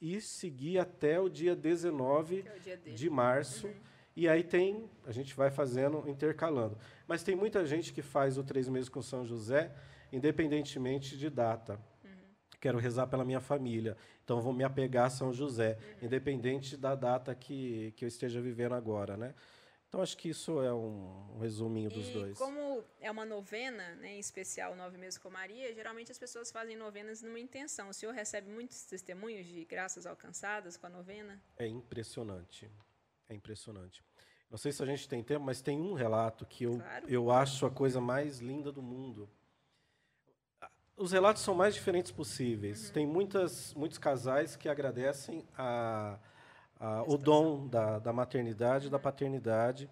e 0.00 0.20
seguir 0.20 0.78
até 0.78 1.20
o 1.20 1.28
dia 1.28 1.54
19 1.54 2.44
é 2.46 2.56
o 2.56 2.60
dia 2.60 2.76
de 2.76 3.10
março. 3.10 3.66
Uhum. 3.66 3.74
E 4.14 4.28
aí 4.28 4.42
tem, 4.42 4.90
a 5.06 5.12
gente 5.12 5.34
vai 5.34 5.50
fazendo, 5.50 6.04
intercalando. 6.08 6.76
Mas 7.06 7.22
tem 7.22 7.34
muita 7.34 7.64
gente 7.64 7.92
que 7.92 8.02
faz 8.02 8.36
o 8.36 8.44
três 8.44 8.68
meses 8.68 8.88
com 8.88 9.00
São 9.00 9.24
José, 9.24 9.72
independentemente 10.12 11.16
de 11.16 11.30
data. 11.30 11.80
Uhum. 12.04 12.10
Quero 12.60 12.78
rezar 12.78 13.06
pela 13.06 13.24
minha 13.24 13.40
família, 13.40 13.96
então 14.22 14.40
vou 14.40 14.52
me 14.52 14.64
apegar 14.64 15.06
a 15.06 15.10
São 15.10 15.32
José, 15.32 15.78
uhum. 15.80 16.06
independente 16.06 16.76
da 16.76 16.94
data 16.94 17.34
que, 17.34 17.92
que 17.96 18.04
eu 18.04 18.08
esteja 18.08 18.40
vivendo 18.40 18.74
agora, 18.74 19.16
né? 19.16 19.34
Então, 19.92 20.00
acho 20.00 20.16
que 20.16 20.30
isso 20.30 20.62
é 20.62 20.72
um, 20.72 21.34
um 21.34 21.38
resuminho 21.38 21.90
dos 21.90 22.08
e 22.08 22.12
dois. 22.14 22.38
Como 22.38 22.82
é 22.98 23.10
uma 23.10 23.26
novena, 23.26 23.94
né, 23.96 24.14
em 24.14 24.18
especial 24.18 24.74
Nove 24.74 24.96
Meses 24.96 25.18
com 25.18 25.28
Maria, 25.28 25.74
geralmente 25.74 26.10
as 26.10 26.18
pessoas 26.18 26.50
fazem 26.50 26.74
novenas 26.74 27.20
numa 27.20 27.38
intenção. 27.38 27.90
O 27.90 27.92
senhor 27.92 28.14
recebe 28.14 28.50
muitos 28.50 28.84
testemunhos 28.84 29.44
de 29.44 29.66
graças 29.66 30.06
alcançadas 30.06 30.78
com 30.78 30.86
a 30.86 30.88
novena? 30.88 31.38
É 31.58 31.66
impressionante. 31.66 32.70
É 33.28 33.34
impressionante. 33.34 34.02
Não 34.50 34.56
sei 34.56 34.72
se 34.72 34.82
a 34.82 34.86
gente 34.86 35.06
tem 35.06 35.22
tempo, 35.22 35.44
mas 35.44 35.60
tem 35.60 35.78
um 35.78 35.92
relato 35.92 36.46
que 36.46 36.64
eu, 36.64 36.78
claro. 36.78 37.06
eu 37.06 37.30
acho 37.30 37.66
a 37.66 37.70
coisa 37.70 38.00
mais 38.00 38.38
linda 38.38 38.72
do 38.72 38.80
mundo. 38.80 39.28
Os 40.96 41.12
relatos 41.12 41.42
são 41.42 41.54
mais 41.54 41.74
diferentes 41.74 42.10
possíveis. 42.10 42.86
Uhum. 42.86 42.92
Tem 42.94 43.06
muitas, 43.06 43.74
muitos 43.74 43.98
casais 43.98 44.56
que 44.56 44.70
agradecem 44.70 45.46
a 45.54 46.18
ah, 46.84 47.04
o 47.06 47.16
dom 47.16 47.68
da, 47.68 48.00
da 48.00 48.12
maternidade 48.12 48.88
e 48.88 48.90
da 48.90 48.98
paternidade. 48.98 49.88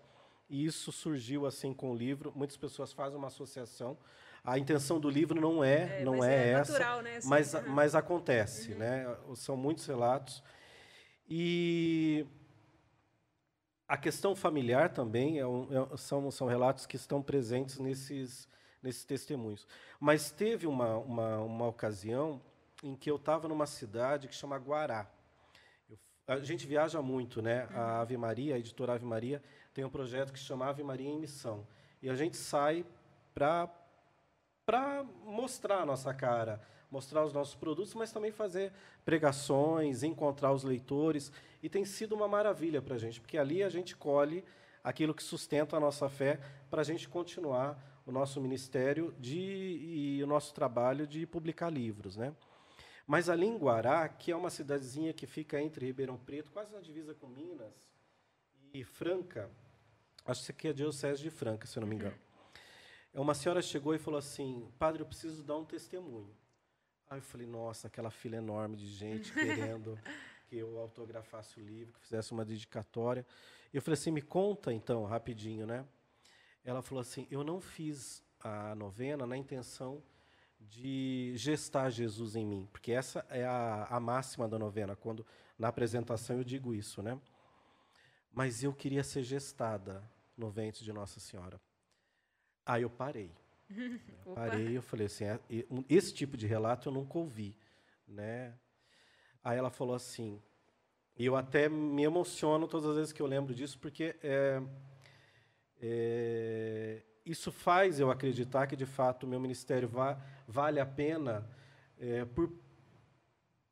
E 0.49 0.65
isso 0.65 0.91
surgiu 0.91 1.47
assim 1.47 1.73
com 1.73 1.93
o 1.93 1.97
livro. 1.97 2.33
Muitas 2.35 2.57
pessoas 2.57 2.93
fazem 2.93 3.17
uma 3.17 3.29
associação. 3.29 3.97
A 4.43 4.59
intenção 4.59 4.99
do 4.99 5.09
livro 5.09 5.41
não 5.41 5.63
é, 5.63 6.01
é 6.01 6.05
não 6.05 6.25
é, 6.25 6.35
é 6.35 6.49
essa, 6.49 6.73
natural, 6.73 7.03
né? 7.03 7.17
assim, 7.19 7.29
mas, 7.29 7.55
uhum. 7.55 7.63
mas 7.69 7.95
acontece, 7.95 8.73
uhum. 8.73 8.79
né? 8.79 9.17
São 9.37 9.57
muitos 9.57 9.87
relatos. 9.87 10.43
E 11.29 12.27
a 13.87 13.97
questão 13.97 14.35
familiar 14.35 14.89
também 14.89 15.39
é 15.39 15.47
um, 15.47 15.69
é, 15.71 15.97
são, 15.97 16.29
são 16.33 16.49
relatos 16.49 16.87
que 16.87 16.97
estão 16.97 17.23
presentes 17.23 17.79
nesses, 17.79 18.49
nesses 18.83 19.05
testemunhos. 19.05 19.65
Mas 20.01 20.33
teve 20.33 20.67
uma, 20.67 20.97
uma, 20.97 21.39
uma 21.39 21.69
ocasião 21.69 22.43
em 22.83 22.97
que 22.97 23.09
eu 23.09 23.15
estava 23.15 23.47
numa 23.47 23.67
cidade 23.67 24.27
que 24.27 24.35
chama 24.35 24.59
Guará 24.59 25.09
a 26.31 26.39
gente 26.45 26.65
viaja 26.65 27.03
muito, 27.03 27.43
né? 27.43 27.67
A 27.75 28.01
Ave 28.01 28.17
Maria, 28.17 28.55
a 28.55 28.59
editora 28.59 28.95
Ave 28.95 29.05
Maria, 29.05 29.43
tem 29.75 29.85
um 29.85 29.91
projeto 29.91 30.33
que 30.33 30.39
se 30.39 30.45
chama 30.45 30.67
Ave 30.67 30.81
Maria 30.85 31.09
em 31.09 31.19
Missão. 31.19 31.67
E 32.01 32.09
a 32.09 32.15
gente 32.15 32.37
sai 32.37 32.85
para 33.35 33.69
para 34.65 35.05
mostrar 35.25 35.79
a 35.79 35.87
nossa 35.87 36.15
cara, 36.15 36.61
mostrar 36.89 37.25
os 37.25 37.33
nossos 37.33 37.57
produtos, 37.57 37.93
mas 37.95 38.13
também 38.13 38.31
fazer 38.31 38.73
pregações, 39.05 40.05
encontrar 40.05 40.53
os 40.53 40.63
leitores. 40.63 41.33
E 41.61 41.69
tem 41.69 41.85
sido 41.85 42.15
uma 42.15 42.29
maravilha 42.29 42.81
para 42.81 42.95
a 42.95 42.99
gente, 42.99 43.21
porque 43.21 43.37
ali 43.37 43.65
a 43.65 43.69
gente 43.69 43.97
colhe 43.97 44.45
aquilo 44.85 45.13
que 45.13 45.25
sustenta 45.25 45.77
a 45.77 45.81
nossa 45.81 46.09
fé 46.09 46.39
para 46.71 46.83
a 46.83 46.85
gente 46.85 47.09
continuar 47.09 47.77
o 48.07 48.13
nosso 48.13 48.41
ministério 48.41 49.13
de, 49.19 49.41
e 49.41 50.23
o 50.23 50.27
nosso 50.29 50.55
trabalho 50.55 51.05
de 51.05 51.27
publicar 51.27 51.71
livros. 51.71 52.17
Né? 52.17 52.33
Mas 53.07 53.29
ali 53.29 53.47
em 53.47 53.57
Guará, 53.57 54.09
que 54.09 54.31
é 54.31 54.37
uma 54.37 54.51
cidadezinha 54.51 55.13
que 55.13 55.27
fica 55.27 55.61
entre 55.61 55.87
Ribeirão 55.87 56.17
Preto, 56.17 56.51
quase 56.53 56.73
na 56.73 56.81
divisa 56.81 57.15
com 57.15 57.27
Minas, 57.27 57.91
e 58.73 58.85
Franca, 58.85 59.51
acho 60.25 60.45
que 60.45 60.53
aqui 60.53 60.69
é 60.69 60.71
a 60.71 60.75
Diocese 60.75 61.23
de 61.23 61.31
Franca, 61.31 61.67
se 61.67 61.77
eu 61.77 61.81
não 61.81 61.89
me 61.89 61.97
engano. 61.97 62.17
Uma 63.13 63.35
senhora 63.35 63.61
chegou 63.61 63.95
e 63.95 63.99
falou 63.99 64.19
assim: 64.19 64.71
Padre, 64.79 65.03
eu 65.03 65.07
preciso 65.07 65.43
dar 65.43 65.57
um 65.57 65.65
testemunho. 65.65 66.33
Aí 67.09 67.19
eu 67.19 67.23
falei: 67.23 67.47
Nossa, 67.47 67.89
aquela 67.89 68.11
fila 68.11 68.37
enorme 68.37 68.77
de 68.77 68.87
gente 68.87 69.33
querendo 69.33 69.99
que 70.47 70.57
eu 70.57 70.79
autografasse 70.79 71.59
o 71.59 71.63
livro, 71.63 71.93
que 71.95 72.01
fizesse 72.01 72.31
uma 72.31 72.45
dedicatória. 72.45 73.27
E 73.73 73.77
eu 73.77 73.83
falei 73.83 73.95
assim: 73.95 74.13
Me 74.13 74.23
conta 74.23 74.73
então, 74.73 75.05
rapidinho, 75.05 75.67
né? 75.67 75.85
Ela 76.65 76.83
falou 76.83 77.03
assim: 77.03 77.27
Eu 77.31 77.43
não 77.43 77.61
fiz 77.61 78.23
a 78.39 78.77
novena 78.77 79.27
na 79.27 79.37
intenção 79.37 80.01
de 80.61 81.33
gestar 81.37 81.91
Jesus 81.91 82.37
em 82.37 82.47
mim, 82.47 82.69
porque 82.71 82.93
essa 82.93 83.25
é 83.31 83.45
a, 83.45 83.87
a 83.91 83.99
máxima 83.99 84.47
da 84.47 84.59
novena, 84.59 84.95
quando 84.95 85.27
na 85.59 85.69
apresentação 85.69 86.37
eu 86.37 86.45
digo 86.45 86.75
isso, 86.75 87.03
né? 87.03 87.19
Mas 88.33 88.63
eu 88.63 88.73
queria 88.73 89.03
ser 89.03 89.23
gestada 89.23 90.03
no 90.37 90.51
ventre 90.51 90.85
de 90.85 90.93
Nossa 90.93 91.19
Senhora. 91.19 91.61
Aí 92.65 92.83
eu 92.83 92.91
parei. 92.91 93.33
eu 93.71 94.35
parei, 94.35 94.77
eu 94.77 94.83
falei 94.83 95.07
assim, 95.07 95.25
é, 95.25 95.41
esse 95.89 96.15
tipo 96.15 96.37
de 96.37 96.47
relato 96.47 96.89
eu 96.89 96.93
nunca 96.93 97.19
ouvi, 97.19 97.57
né? 98.07 98.55
Aí 99.43 99.59
ela 99.59 99.71
falou 99.71 99.95
assim, 99.95 100.41
e 101.19 101.27
eu 101.27 101.37
até 101.37 101.69
me 101.69 102.03
emociono 102.03 102.69
todas 102.69 102.89
as 102.89 102.97
vezes 102.97 103.13
que 103.13 103.21
eu 103.21 103.27
lembro 103.27 103.55
disso, 103.55 103.79
porque 103.79 104.17
é, 104.23 104.63
é, 105.81 107.03
isso 107.31 107.53
faz 107.53 108.01
eu 108.01 108.11
acreditar 108.11 108.67
que, 108.67 108.75
de 108.77 108.87
fato, 108.87 109.25
o 109.25 109.29
meu 109.29 109.39
ministério 109.39 109.89
va 109.89 110.21
vale 110.49 110.81
a 110.81 110.87
pena 110.87 111.49
é, 111.99 112.25
por, 112.25 112.51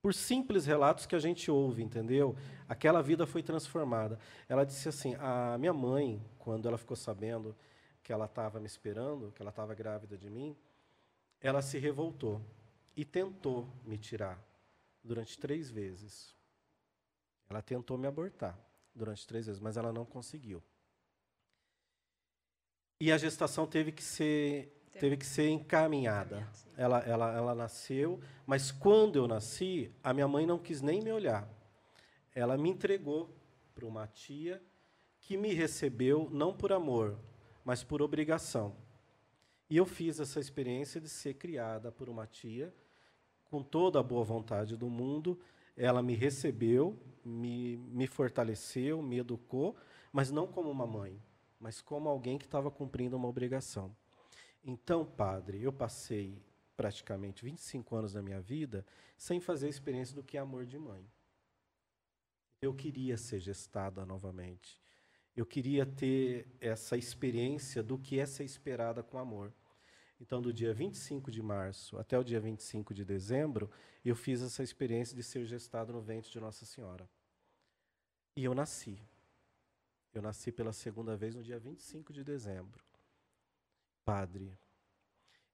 por 0.01 0.15
simples 0.15 0.65
relatos 0.65 1.07
que 1.07 1.17
a 1.17 1.19
gente 1.19 1.51
ouve, 1.51 1.83
entendeu? 1.83 2.37
Aquela 2.69 3.03
vida 3.03 3.27
foi 3.27 3.43
transformada. 3.43 4.19
Ela 4.49 4.65
disse 4.65 4.89
assim: 4.89 5.17
a 5.19 5.57
minha 5.59 5.73
mãe, 5.73 6.23
quando 6.39 6.69
ela 6.69 6.79
ficou 6.79 6.97
sabendo 6.97 7.57
que 8.03 8.13
ela 8.13 8.27
estava 8.27 8.61
me 8.61 8.67
esperando, 8.67 9.33
que 9.33 9.43
ela 9.43 9.51
estava 9.51 9.75
grávida 9.75 10.17
de 10.17 10.31
mim, 10.31 10.57
ela 11.41 11.61
se 11.61 11.79
revoltou 11.79 12.41
e 12.97 13.05
tentou 13.05 13.69
me 13.85 13.99
tirar 13.99 14.43
durante 15.03 15.39
três 15.39 15.71
vezes. 15.71 16.35
Ela 17.51 17.63
tentou 17.63 17.99
me 17.99 18.07
abortar 18.07 18.59
durante 18.95 19.27
três 19.27 19.47
vezes, 19.47 19.61
mas 19.61 19.77
ela 19.77 19.93
não 19.93 20.05
conseguiu. 20.05 20.63
E 23.01 23.13
a 23.13 23.19
gestação 23.19 23.65
teve 23.65 23.93
que 23.93 24.03
ser 24.03 24.75
teve 24.99 25.17
que 25.17 25.25
ser 25.25 25.49
encaminhada. 25.49 26.49
Ela, 26.77 26.99
ela, 27.01 27.33
ela 27.33 27.55
nasceu, 27.55 28.21
mas 28.45 28.73
quando 28.73 29.15
eu 29.15 29.29
nasci, 29.29 29.93
a 30.03 30.13
minha 30.13 30.27
mãe 30.27 30.45
não 30.45 30.59
quis 30.59 30.83
nem 30.83 31.01
me 31.01 31.13
olhar. 31.13 31.49
Ela 32.35 32.59
me 32.59 32.69
entregou 32.69 33.33
para 33.73 33.87
uma 33.87 34.09
tia 34.09 34.61
que 35.21 35.37
me 35.37 35.55
recebeu 35.55 36.29
não 36.33 36.53
por 36.53 36.73
amor, 36.73 37.17
mas 37.65 37.85
por 37.85 38.03
obrigação. 38.03 38.75
E 39.71 39.77
eu 39.77 39.87
fiz 39.87 40.19
essa 40.19 40.41
experiência 40.41 41.01
de 41.01 41.09
ser 41.09 41.35
criada 41.35 41.93
por 41.93 42.09
uma 42.09 42.27
tia 42.27 42.75
com 43.45 43.63
toda 43.63 44.01
a 44.01 44.03
boa 44.03 44.25
vontade 44.25 44.77
do 44.77 44.91
mundo. 44.91 45.39
Ela 45.77 46.03
me 46.03 46.15
recebeu, 46.17 46.99
me, 47.25 47.77
me 47.77 48.09
fortaleceu, 48.09 49.01
me 49.01 49.19
educou, 49.19 49.77
mas 50.13 50.33
não 50.33 50.49
como 50.49 50.69
uma 50.69 50.87
mãe 50.87 51.23
mas 51.61 51.81
como 51.81 52.09
alguém 52.09 52.39
que 52.39 52.45
estava 52.45 52.71
cumprindo 52.71 53.17
uma 53.17 53.29
obrigação. 53.29 53.95
Então, 54.65 55.05
padre, 55.05 55.63
eu 55.63 55.73
passei 55.73 56.43
praticamente 56.77 57.45
25 57.45 57.97
anos 57.97 58.13
da 58.13 58.23
minha 58.23 58.41
vida 58.41 58.87
sem 59.17 59.41
fazer 59.41 59.67
a 59.67 59.71
experiência 59.71 60.15
do 60.15 60.23
que 60.23 60.37
é 60.37 60.41
amor 60.41 60.65
de 60.65 60.79
mãe. 60.79 61.05
Eu 62.61 62.75
queria 62.75 63.17
ser 63.17 63.41
gestada 63.41 64.05
novamente. 64.05 64.81
Eu 65.37 65.47
queria 65.47 65.87
ter 65.87 66.47
essa 66.61 66.97
experiência 66.97 67.83
do 67.83 67.99
que 67.99 68.19
é 68.19 68.27
ser 68.27 68.45
esperada 68.45 69.03
com 69.03 69.19
amor. 69.19 69.53
Então, 70.21 70.43
do 70.43 70.53
dia 70.53 70.75
25 70.75 71.31
de 71.31 71.41
março 71.41 71.97
até 71.97 72.19
o 72.19 72.25
dia 72.25 72.41
25 72.41 72.93
de 72.93 73.05
dezembro, 73.05 73.71
eu 74.05 74.17
fiz 74.17 74.43
essa 74.43 74.63
experiência 74.63 75.15
de 75.15 75.23
ser 75.23 75.45
gestado 75.45 75.93
no 75.93 76.01
ventre 76.01 76.31
de 76.31 76.41
Nossa 76.41 76.65
Senhora. 76.65 77.09
E 78.37 78.45
eu 78.45 78.55
nasci. 78.55 78.99
Eu 80.13 80.23
nasci 80.23 80.51
pela 80.51 80.73
segunda 80.73 81.17
vez 81.17 81.35
no 81.35 81.43
dia 81.43 81.59
25 81.59 82.13
de 82.13 82.25
dezembro. 82.25 82.83
Padre, 84.05 84.59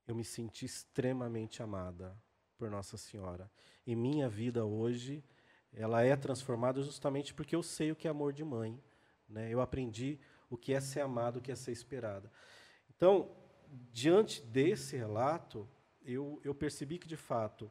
eu 0.07 0.15
me 0.15 0.25
senti 0.25 0.65
extremamente 0.65 1.63
amada 1.63 2.17
por 2.57 2.71
Nossa 2.71 2.97
Senhora. 2.97 3.51
E 3.87 3.97
minha 3.97 4.29
vida 4.29 4.65
hoje, 4.65 5.25
ela 5.73 6.03
é 6.03 6.15
transformada 6.15 6.81
justamente 6.83 7.35
porque 7.35 7.57
eu 7.57 7.63
sei 7.63 7.91
o 7.91 7.97
que 7.97 8.07
é 8.07 8.11
amor 8.11 8.33
de 8.33 8.45
mãe. 8.45 8.81
Né? 9.29 9.51
Eu 9.51 9.61
aprendi 9.61 10.21
o 10.49 10.57
que 10.57 10.73
é 10.73 10.81
ser 10.81 11.01
amado, 11.01 11.39
o 11.39 11.43
que 11.43 11.51
é 11.51 11.57
ser 11.57 11.73
esperada. 11.73 12.31
Então, 12.95 13.31
diante 13.93 14.41
desse 14.43 14.97
relato, 14.97 15.69
eu, 16.05 16.41
eu 16.45 16.55
percebi 16.55 16.99
que, 16.99 17.09
de 17.09 17.17
fato, 17.17 17.71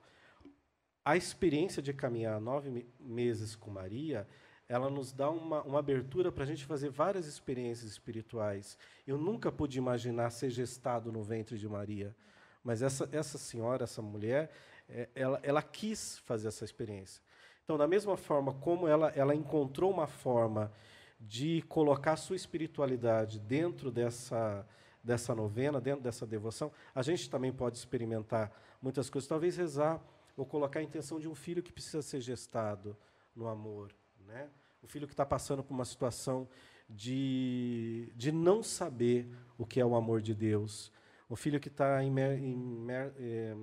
a 1.06 1.16
experiência 1.16 1.82
de 1.82 1.94
caminhar 1.94 2.40
nove 2.42 2.86
meses 3.00 3.56
com 3.56 3.72
Maria 3.72 4.28
ela 4.74 4.90
nos 4.90 5.14
dá 5.14 5.30
uma, 5.30 5.62
uma 5.62 5.78
abertura 5.78 6.32
para 6.32 6.44
a 6.44 6.48
gente 6.48 6.66
fazer 6.66 6.90
várias 6.90 7.28
experiências 7.28 7.92
espirituais. 7.92 8.76
Eu 9.06 9.20
nunca 9.20 9.52
pude 9.52 9.78
imaginar 9.78 10.32
ser 10.32 10.50
gestado 10.50 11.12
no 11.12 11.22
ventre 11.22 11.60
de 11.60 11.70
Maria, 11.70 12.16
mas 12.64 12.82
essa, 12.82 13.08
essa 13.12 13.38
senhora, 13.38 13.84
essa 13.84 14.02
mulher, 14.02 14.52
é, 14.90 15.10
ela, 15.14 15.40
ela 15.44 15.62
quis 15.62 16.18
fazer 16.26 16.48
essa 16.48 16.66
experiência. 16.66 17.22
Então, 17.64 17.78
da 17.78 17.88
mesma 17.88 18.18
forma 18.18 18.52
como 18.52 18.88
ela, 18.88 19.10
ela 19.10 19.36
encontrou 19.36 19.92
uma 19.92 20.08
forma 20.08 20.72
de 21.20 21.62
colocar 21.70 22.16
sua 22.16 22.36
espiritualidade 22.36 23.40
dentro 23.40 23.92
dessa, 23.92 24.68
dessa 25.04 25.36
novena, 25.36 25.80
dentro 25.80 26.02
dessa 26.02 26.26
devoção, 26.26 26.72
a 26.96 27.04
gente 27.04 27.30
também 27.30 27.54
pode 27.54 27.78
experimentar 27.78 28.52
muitas 28.82 29.08
coisas. 29.08 29.28
Talvez 29.28 29.56
rezar 29.56 30.04
ou 30.36 30.48
colocar 30.48 30.80
a 30.80 30.84
intenção 30.84 31.20
de 31.20 31.28
um 31.28 31.36
filho 31.36 31.62
que 31.62 31.72
precisa 31.72 32.02
ser 32.02 32.22
gestado 32.22 32.98
no 33.36 33.48
amor, 33.48 33.94
né? 34.26 34.50
O 34.84 34.88
filho 34.88 35.08
que 35.08 35.14
está 35.14 35.26
passando 35.26 35.64
por 35.64 35.74
uma 35.74 35.86
situação 35.86 36.48
de, 36.90 38.12
de 38.16 38.32
não 38.32 38.62
saber 38.62 39.28
o 39.58 39.66
que 39.66 39.80
é 39.80 39.86
o 39.86 39.96
amor 39.96 40.22
de 40.22 40.36
Deus. 40.36 40.92
O 41.30 41.36
filho 41.36 41.60
que 41.60 41.70
está 41.70 42.04
imer, 42.04 42.38
imer, 42.38 43.14
é, 43.18 43.56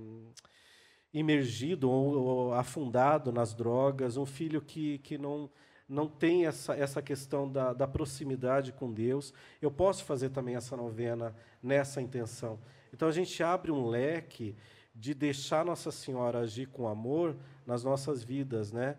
imergido 1.13 1.91
ou, 1.91 2.19
ou, 2.19 2.55
afundado 2.55 3.31
nas 3.31 3.55
drogas. 3.55 4.17
Um 4.17 4.27
filho 4.27 4.61
que, 4.61 4.99
que 4.99 5.19
não, 5.19 5.51
não 5.89 6.09
tem 6.09 6.47
essa, 6.47 6.75
essa 6.75 7.03
questão 7.03 7.51
da, 7.51 7.73
da 7.73 7.87
proximidade 7.87 8.73
com 8.73 8.93
Deus. 8.93 9.33
Eu 9.61 9.71
posso 9.71 10.05
fazer 10.05 10.31
também 10.31 10.57
essa 10.57 10.77
novena 10.77 11.35
nessa 11.63 12.01
intenção. 12.01 12.59
Então 12.93 13.09
a 13.09 13.13
gente 13.13 13.43
abre 13.43 13.71
um 13.71 13.87
leque 13.89 14.57
de 14.95 15.15
deixar 15.15 15.65
Nossa 15.65 15.93
Senhora 15.93 16.41
agir 16.41 16.67
com 16.67 16.89
amor 16.89 17.37
nas 17.67 17.85
nossas 17.85 18.23
vidas, 18.25 18.73
né? 18.73 18.97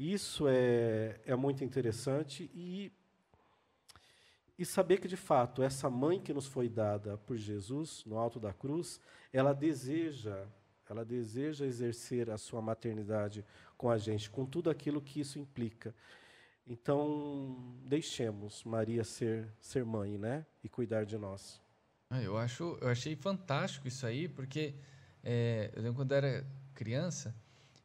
Isso 0.00 0.48
é, 0.48 1.20
é 1.26 1.36
muito 1.36 1.62
interessante 1.62 2.50
e, 2.54 2.90
e 4.58 4.64
saber 4.64 4.98
que, 4.98 5.06
de 5.06 5.16
fato, 5.16 5.62
essa 5.62 5.90
mãe 5.90 6.18
que 6.18 6.32
nos 6.32 6.46
foi 6.46 6.70
dada 6.70 7.18
por 7.18 7.36
Jesus 7.36 8.02
no 8.06 8.16
alto 8.16 8.40
da 8.40 8.50
cruz, 8.50 8.98
ela 9.30 9.52
deseja, 9.52 10.46
ela 10.88 11.04
deseja 11.04 11.66
exercer 11.66 12.30
a 12.30 12.38
sua 12.38 12.62
maternidade 12.62 13.44
com 13.76 13.90
a 13.90 13.98
gente, 13.98 14.30
com 14.30 14.46
tudo 14.46 14.70
aquilo 14.70 15.02
que 15.02 15.20
isso 15.20 15.38
implica. 15.38 15.94
Então, 16.66 17.76
deixemos 17.84 18.64
Maria 18.64 19.04
ser, 19.04 19.52
ser 19.60 19.84
mãe, 19.84 20.16
né? 20.16 20.46
E 20.64 20.68
cuidar 20.70 21.04
de 21.04 21.18
nós. 21.18 21.60
Ah, 22.08 22.22
eu, 22.22 22.38
acho, 22.38 22.78
eu 22.80 22.88
achei 22.88 23.14
fantástico 23.14 23.86
isso 23.86 24.06
aí, 24.06 24.26
porque 24.26 24.74
é, 25.22 25.70
eu 25.76 25.82
lembro 25.82 25.96
quando 25.96 26.12
era 26.12 26.46
criança, 26.72 27.34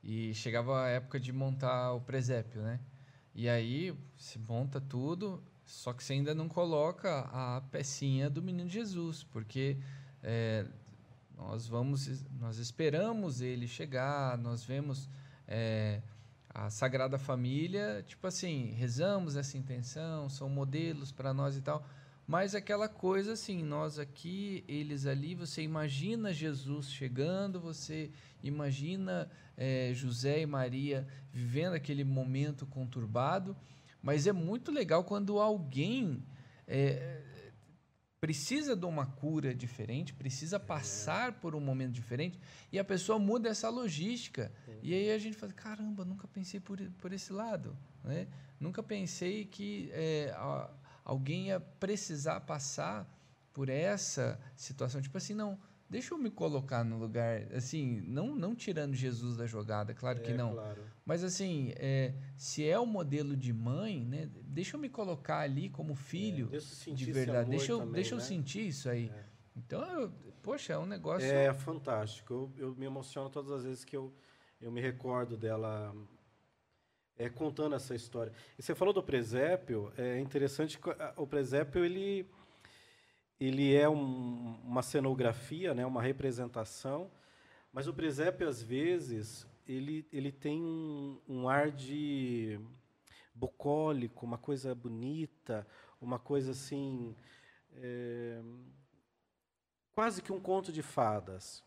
e 0.05 0.35
chegava 0.35 0.83
a 0.83 0.87
época 0.87 1.19
de 1.19 1.33
montar 1.33 1.93
o 1.93 1.99
presépio, 1.99 2.61
né? 2.61 2.79
E 3.33 3.49
aí 3.49 3.97
se 4.15 4.37
monta 4.37 4.79
tudo, 4.79 5.43
só 5.65 5.91
que 5.91 6.03
você 6.03 6.13
ainda 6.13 6.35
não 6.35 6.47
coloca 6.47 7.21
a 7.31 7.61
pecinha 7.71 8.29
do 8.29 8.41
menino 8.41 8.69
Jesus, 8.69 9.23
porque 9.23 9.77
é, 10.21 10.65
nós 11.35 11.67
vamos, 11.67 12.23
nós 12.39 12.59
esperamos 12.59 13.41
ele 13.41 13.67
chegar, 13.67 14.37
nós 14.37 14.63
vemos 14.63 15.09
é, 15.47 16.01
a 16.49 16.69
Sagrada 16.69 17.17
Família, 17.17 18.03
tipo 18.07 18.27
assim, 18.27 18.71
rezamos 18.77 19.35
essa 19.35 19.57
intenção, 19.57 20.29
são 20.29 20.47
modelos 20.47 21.11
para 21.11 21.33
nós 21.33 21.57
e 21.57 21.61
tal. 21.61 21.85
Mas 22.27 22.55
aquela 22.55 22.89
coisa 22.89 23.33
assim, 23.33 23.63
nós 23.63 23.99
aqui, 23.99 24.63
eles 24.67 25.05
ali, 25.05 25.35
você 25.35 25.61
imagina 25.61 26.33
Jesus 26.33 26.89
chegando, 26.91 27.59
você 27.59 28.11
imagina 28.43 29.29
é, 29.55 29.91
José 29.93 30.41
e 30.41 30.45
Maria 30.45 31.07
vivendo 31.31 31.73
aquele 31.73 32.03
momento 32.03 32.65
conturbado, 32.65 33.55
mas 34.01 34.25
é 34.25 34.31
muito 34.31 34.71
legal 34.71 35.03
quando 35.03 35.39
alguém 35.39 36.23
é, 36.67 37.21
precisa 38.19 38.75
de 38.75 38.85
uma 38.85 39.05
cura 39.05 39.53
diferente, 39.53 40.11
precisa 40.11 40.59
passar 40.59 41.33
por 41.33 41.53
um 41.53 41.59
momento 41.59 41.91
diferente, 41.91 42.39
e 42.71 42.79
a 42.79 42.83
pessoa 42.83 43.19
muda 43.19 43.49
essa 43.49 43.69
logística. 43.69 44.51
E 44.81 44.95
aí 44.95 45.11
a 45.11 45.17
gente 45.19 45.37
fala, 45.37 45.53
caramba, 45.53 46.03
nunca 46.03 46.27
pensei 46.27 46.59
por, 46.59 46.79
por 46.97 47.13
esse 47.13 47.31
lado. 47.31 47.77
Né? 48.03 48.27
Nunca 48.59 48.81
pensei 48.81 49.45
que 49.45 49.91
é, 49.93 50.33
a, 50.35 50.69
alguém 51.05 51.47
ia 51.47 51.59
precisar 51.59 52.41
passar 52.41 53.07
por 53.53 53.69
essa 53.69 54.37
situação. 54.55 55.01
Tipo 55.01 55.17
assim, 55.17 55.33
não, 55.33 55.57
deixa 55.89 56.13
eu 56.13 56.17
me 56.17 56.29
colocar 56.31 56.83
no 56.83 56.97
lugar, 56.97 57.43
assim, 57.53 58.01
não, 58.01 58.35
não 58.35 58.53
tirando 58.55 58.93
Jesus 58.95 59.37
da 59.37 59.45
jogada, 59.45 59.93
claro 59.93 60.19
que 60.19 60.31
É, 60.31 60.33
não. 60.33 60.53
claro. 60.53 60.83
Mas 61.05 61.23
assim, 61.23 61.71
é, 61.77 62.15
se 62.35 62.67
é 62.67 62.77
o 62.79 62.85
modelo 62.85 63.37
de 63.37 63.53
mãe, 63.53 64.03
né, 64.03 64.29
deixa 64.43 64.75
eu 64.75 64.81
me 64.81 64.89
colocar 64.89 65.39
ali 65.39 65.69
como 65.69 65.93
filho 65.95 66.47
deixa 66.47 66.65
eu 66.65 66.75
sentir 66.75 67.05
de 67.05 67.11
verdade. 67.13 67.49
Deixa 67.51 67.71
eu, 67.71 67.77
também, 67.77 67.93
deixa 67.93 68.15
eu 68.15 68.19
né? 68.19 68.25
sentir 68.25 68.67
isso 68.67 68.89
aí. 68.89 69.11
Então, 69.55 69.81
eu- 70.01 70.11
poxa, 70.41 70.73
é 70.73 70.77
um 70.77 70.85
negócio. 70.85 71.27
É 71.27 71.53
fantástico. 71.53 72.33
Eu, 72.33 72.53
eu 72.57 72.75
me 72.75 72.85
emociono 72.85 73.29
todas 73.29 73.51
as 73.51 73.63
vezes 73.63 73.85
que 73.85 73.95
eu, 73.95 74.13
eu 74.59 74.71
me 74.71 74.81
recordo 74.81 75.37
dela 75.37 75.95
é, 77.17 77.29
contando 77.29 77.75
essa 77.75 77.95
história. 77.95 78.31
E 78.57 78.61
você 78.63 78.75
falou 78.75 78.93
do 78.93 79.01
presépio, 79.03 79.91
é 79.97 80.19
interessante 80.19 80.77
que 80.79 80.89
a- 80.89 81.13
o 81.17 81.25
presépio 81.25 81.83
ele, 81.85 82.25
ele 83.39 83.73
é 83.75 83.87
um- 83.89 84.59
uma 84.63 84.81
cenografia, 84.81 85.73
né, 85.73 85.85
uma 85.85 86.01
representação, 86.01 87.09
mas 87.71 87.87
o 87.87 87.93
presépio 87.93 88.47
às 88.47 88.61
vezes 88.61 89.47
ele, 89.67 90.07
ele 90.11 90.31
tem 90.31 90.61
um, 90.61 91.19
um 91.27 91.49
ar 91.49 91.71
de 91.71 92.59
bucólico, 93.33 94.25
uma 94.25 94.37
coisa 94.37 94.73
bonita, 94.75 95.65
uma 96.01 96.19
coisa 96.19 96.51
assim 96.51 97.15
é, 97.77 98.41
quase 99.93 100.21
que 100.21 100.31
um 100.31 100.39
conto 100.39 100.71
de 100.71 100.81
fadas. 100.81 101.63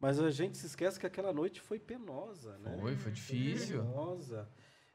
Mas 0.00 0.18
a 0.20 0.30
gente 0.30 0.56
se 0.58 0.66
esquece 0.66 0.98
que 0.98 1.06
aquela 1.06 1.32
noite 1.32 1.60
foi 1.60 1.78
penosa, 1.78 2.56
né? 2.58 2.76
Foi, 2.80 2.96
foi 2.96 3.12
difícil. 3.12 3.80
Penosa. 3.82 4.48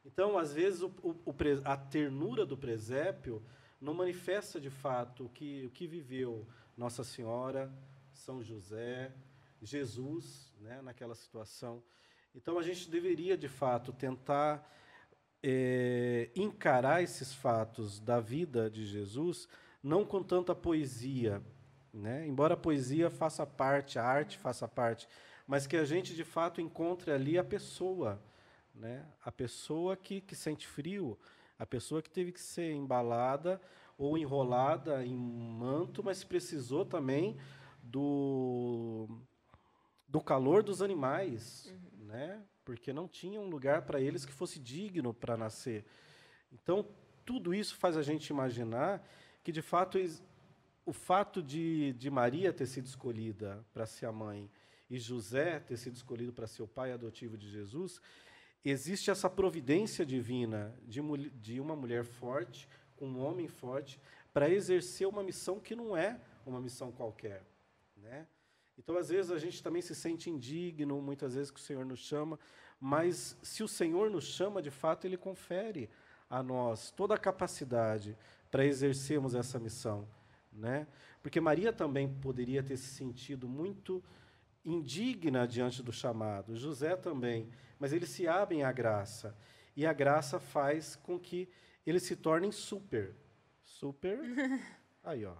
Então, 0.06 0.38
às 0.38 0.54
vezes, 0.54 0.82
o, 0.82 0.88
o- 1.04 1.24
a 1.64 1.78
ternura 1.78 2.46
do 2.46 2.58
presépio 2.58 3.42
não 3.80 3.94
manifesta 3.94 4.60
de 4.60 4.70
fato 4.70 5.26
o 5.26 5.30
que, 5.30 5.66
o 5.66 5.70
que 5.70 5.88
viveu 5.88 6.48
Nossa 6.78 7.04
Senhora, 7.04 7.72
São 8.14 8.44
José, 8.44 9.12
Jesus, 9.62 10.54
né, 10.60 10.82
naquela 10.82 11.16
situação. 11.16 11.82
Então, 12.36 12.58
a 12.58 12.64
gente 12.64 12.90
deveria, 12.90 13.38
de 13.38 13.48
fato, 13.48 13.94
tentar 13.94 14.70
eh, 15.42 16.30
encarar 16.36 17.02
esses 17.04 17.34
fatos 17.34 18.00
da 18.00 18.20
vida 18.20 18.70
de 18.70 18.86
Jesus 18.86 19.48
não 19.82 20.06
com 20.06 20.24
tanta 20.24 20.56
poesia, 20.56 21.42
né? 21.94 22.26
embora 22.26 22.54
a 22.54 22.58
poesia 22.58 23.10
faça 23.10 23.46
parte, 23.46 24.00
a 24.00 24.04
arte 24.06 24.38
faça 24.38 24.68
parte, 24.68 25.08
mas 25.46 25.68
que 25.68 25.76
a 25.76 25.84
gente 25.84 26.16
de 26.16 26.24
fato 26.24 26.62
encontre 26.62 27.12
ali 27.12 27.38
a 27.38 27.44
pessoa, 27.44 28.22
né? 28.74 29.06
a 29.24 29.32
pessoa 29.32 29.96
que, 29.96 30.22
que 30.22 30.36
sente 30.36 30.68
frio, 30.68 31.18
a 31.58 31.66
pessoa 31.66 32.02
que 32.02 32.10
teve 32.10 32.32
que 32.32 32.42
ser 32.42 32.74
embalada 32.74 33.62
ou 33.98 34.18
enrolada 34.18 35.06
em 35.06 35.16
manto, 35.16 36.04
mas 36.04 36.24
precisou 36.24 36.84
também 36.84 37.38
do, 37.82 39.08
do 40.08 40.20
calor 40.20 40.64
dos 40.64 40.82
animais, 40.82 41.74
né? 42.02 42.42
porque 42.66 42.92
não 42.92 43.08
tinha 43.08 43.40
um 43.40 43.48
lugar 43.48 43.84
para 43.84 44.00
eles 44.00 44.26
que 44.26 44.32
fosse 44.32 44.60
digno 44.60 45.14
para 45.14 45.38
nascer. 45.38 45.86
Então, 46.52 46.88
tudo 47.26 47.54
isso 47.54 47.76
faz 47.76 47.96
a 47.98 48.02
gente 48.02 48.28
imaginar 48.28 49.06
que, 49.44 49.52
de 49.52 49.62
fato, 49.62 49.98
o 50.86 50.94
fato 50.94 51.42
de, 51.42 51.94
de 51.94 52.10
Maria 52.10 52.54
ter 52.54 52.66
sido 52.66 52.86
escolhida 52.86 53.66
para 53.74 53.86
ser 53.86 54.06
a 54.06 54.12
mãe 54.12 54.50
e 54.90 55.00
José 55.00 55.60
ter 55.60 55.78
sido 55.78 55.96
escolhido 55.96 56.34
para 56.34 56.48
ser 56.48 56.64
o 56.64 56.68
pai 56.68 56.92
adotivo 56.92 57.38
de 57.38 57.50
Jesus, 57.50 58.02
existe 58.64 59.12
essa 59.12 59.30
providência 59.30 60.06
divina 60.06 60.74
de, 60.88 61.02
de 61.30 61.60
uma 61.60 61.76
mulher 61.76 62.04
forte, 62.04 62.68
um 63.00 63.20
homem 63.20 63.48
forte, 63.48 64.00
para 64.34 64.50
exercer 64.50 65.08
uma 65.08 65.24
missão 65.24 65.60
que 65.60 65.76
não 65.76 65.96
é 65.96 66.20
uma 66.46 66.60
missão 66.60 66.92
qualquer. 66.92 67.44
Né? 67.98 68.26
Então, 68.78 68.98
às 68.98 69.10
vezes, 69.10 69.32
a 69.32 69.38
gente 69.38 69.62
também 69.62 69.82
se 69.82 69.94
sente 69.94 70.30
indigno, 70.30 71.02
muitas 71.02 71.36
vezes, 71.36 71.52
que 71.52 71.60
o 71.60 71.64
Senhor 71.64 71.86
nos 71.86 72.00
chama, 72.00 72.40
mas 72.80 73.38
se 73.44 73.64
o 73.64 73.68
Senhor 73.68 74.10
nos 74.10 74.26
chama, 74.26 74.62
de 74.62 74.72
fato, 74.72 75.06
Ele 75.06 75.18
confere 75.18 75.90
a 76.30 76.42
nós 76.42 76.92
toda 76.92 77.14
a 77.14 77.18
capacidade 77.18 78.18
para 78.50 78.66
exercermos 78.66 79.36
essa 79.36 79.60
missão. 79.60 80.08
Né? 80.52 80.88
Porque 81.22 81.40
Maria 81.40 81.72
também 81.72 82.08
poderia 82.08 82.64
ter 82.64 82.78
se 82.78 82.88
sentido 82.88 83.48
muito 83.48 84.04
indigna 84.66 85.48
diante 85.48 85.84
do 85.84 85.92
chamado, 85.92 86.56
José 86.56 86.96
também, 86.96 87.50
mas 87.84 87.92
eles 87.92 88.08
se 88.12 88.26
abrem 88.26 88.64
à 88.64 88.72
graça. 88.72 89.36
E 89.76 89.86
a 89.86 89.92
graça 89.92 90.40
faz 90.40 90.96
com 90.96 91.20
que 91.20 91.50
eles 91.86 92.04
se 92.04 92.16
tornem 92.16 92.50
super. 92.50 93.14
Super. 93.62 94.18
Aí, 95.04 95.26
ó. 95.26 95.36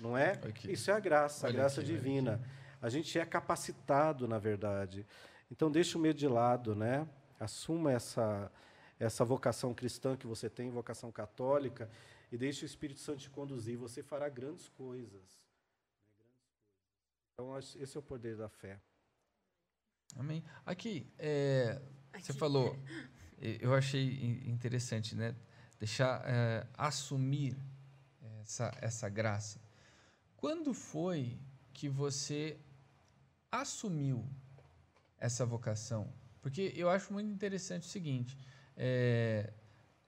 Não 0.00 0.16
é? 0.16 0.30
Aqui. 0.30 0.72
Isso 0.72 0.90
é 0.90 0.94
a 0.94 0.98
graça, 0.98 1.46
a 1.46 1.50
Olha 1.50 1.58
graça 1.58 1.82
aqui, 1.82 1.92
divina. 1.92 2.40
A 2.80 2.88
gente 2.88 3.18
é 3.18 3.26
capacitado, 3.26 4.26
na 4.26 4.38
verdade. 4.38 5.06
Então, 5.50 5.70
deixa 5.70 5.98
o 5.98 6.00
medo 6.00 6.18
de 6.18 6.26
lado, 6.26 6.74
né? 6.74 7.06
Assuma 7.38 7.92
essa, 7.92 8.50
essa 8.98 9.22
vocação 9.22 9.74
cristã 9.74 10.16
que 10.16 10.26
você 10.26 10.48
tem, 10.48 10.70
vocação 10.70 11.12
católica, 11.12 11.90
e 12.32 12.38
deixe 12.38 12.64
o 12.64 12.66
Espírito 12.66 13.00
Santo 13.00 13.18
te 13.18 13.28
conduzir. 13.28 13.76
Você 13.76 14.02
fará 14.02 14.30
grandes 14.30 14.66
coisas. 14.66 15.44
né? 16.18 16.24
Então, 17.34 17.58
esse 17.58 17.94
é 17.94 18.00
o 18.00 18.02
poder 18.02 18.34
da 18.34 18.48
fé. 18.48 18.80
Amém. 20.16 20.42
Aqui, 20.64 21.06
é, 21.18 21.80
você 22.12 22.32
Aqui. 22.32 22.38
falou, 22.38 22.78
e- 23.40 23.58
eu 23.60 23.74
achei 23.74 24.02
in- 24.22 24.50
interessante, 24.50 25.14
né? 25.14 25.34
Deixar 25.78 26.22
é, 26.26 26.66
assumir 26.74 27.56
essa, 28.42 28.70
essa 28.80 29.08
graça. 29.08 29.60
Quando 30.36 30.72
foi 30.74 31.38
que 31.72 31.88
você 31.88 32.58
assumiu 33.50 34.28
essa 35.18 35.44
vocação? 35.46 36.12
Porque 36.40 36.72
eu 36.76 36.88
acho 36.90 37.12
muito 37.12 37.30
interessante 37.30 37.82
o 37.82 37.90
seguinte: 37.90 38.36
é, 38.76 39.52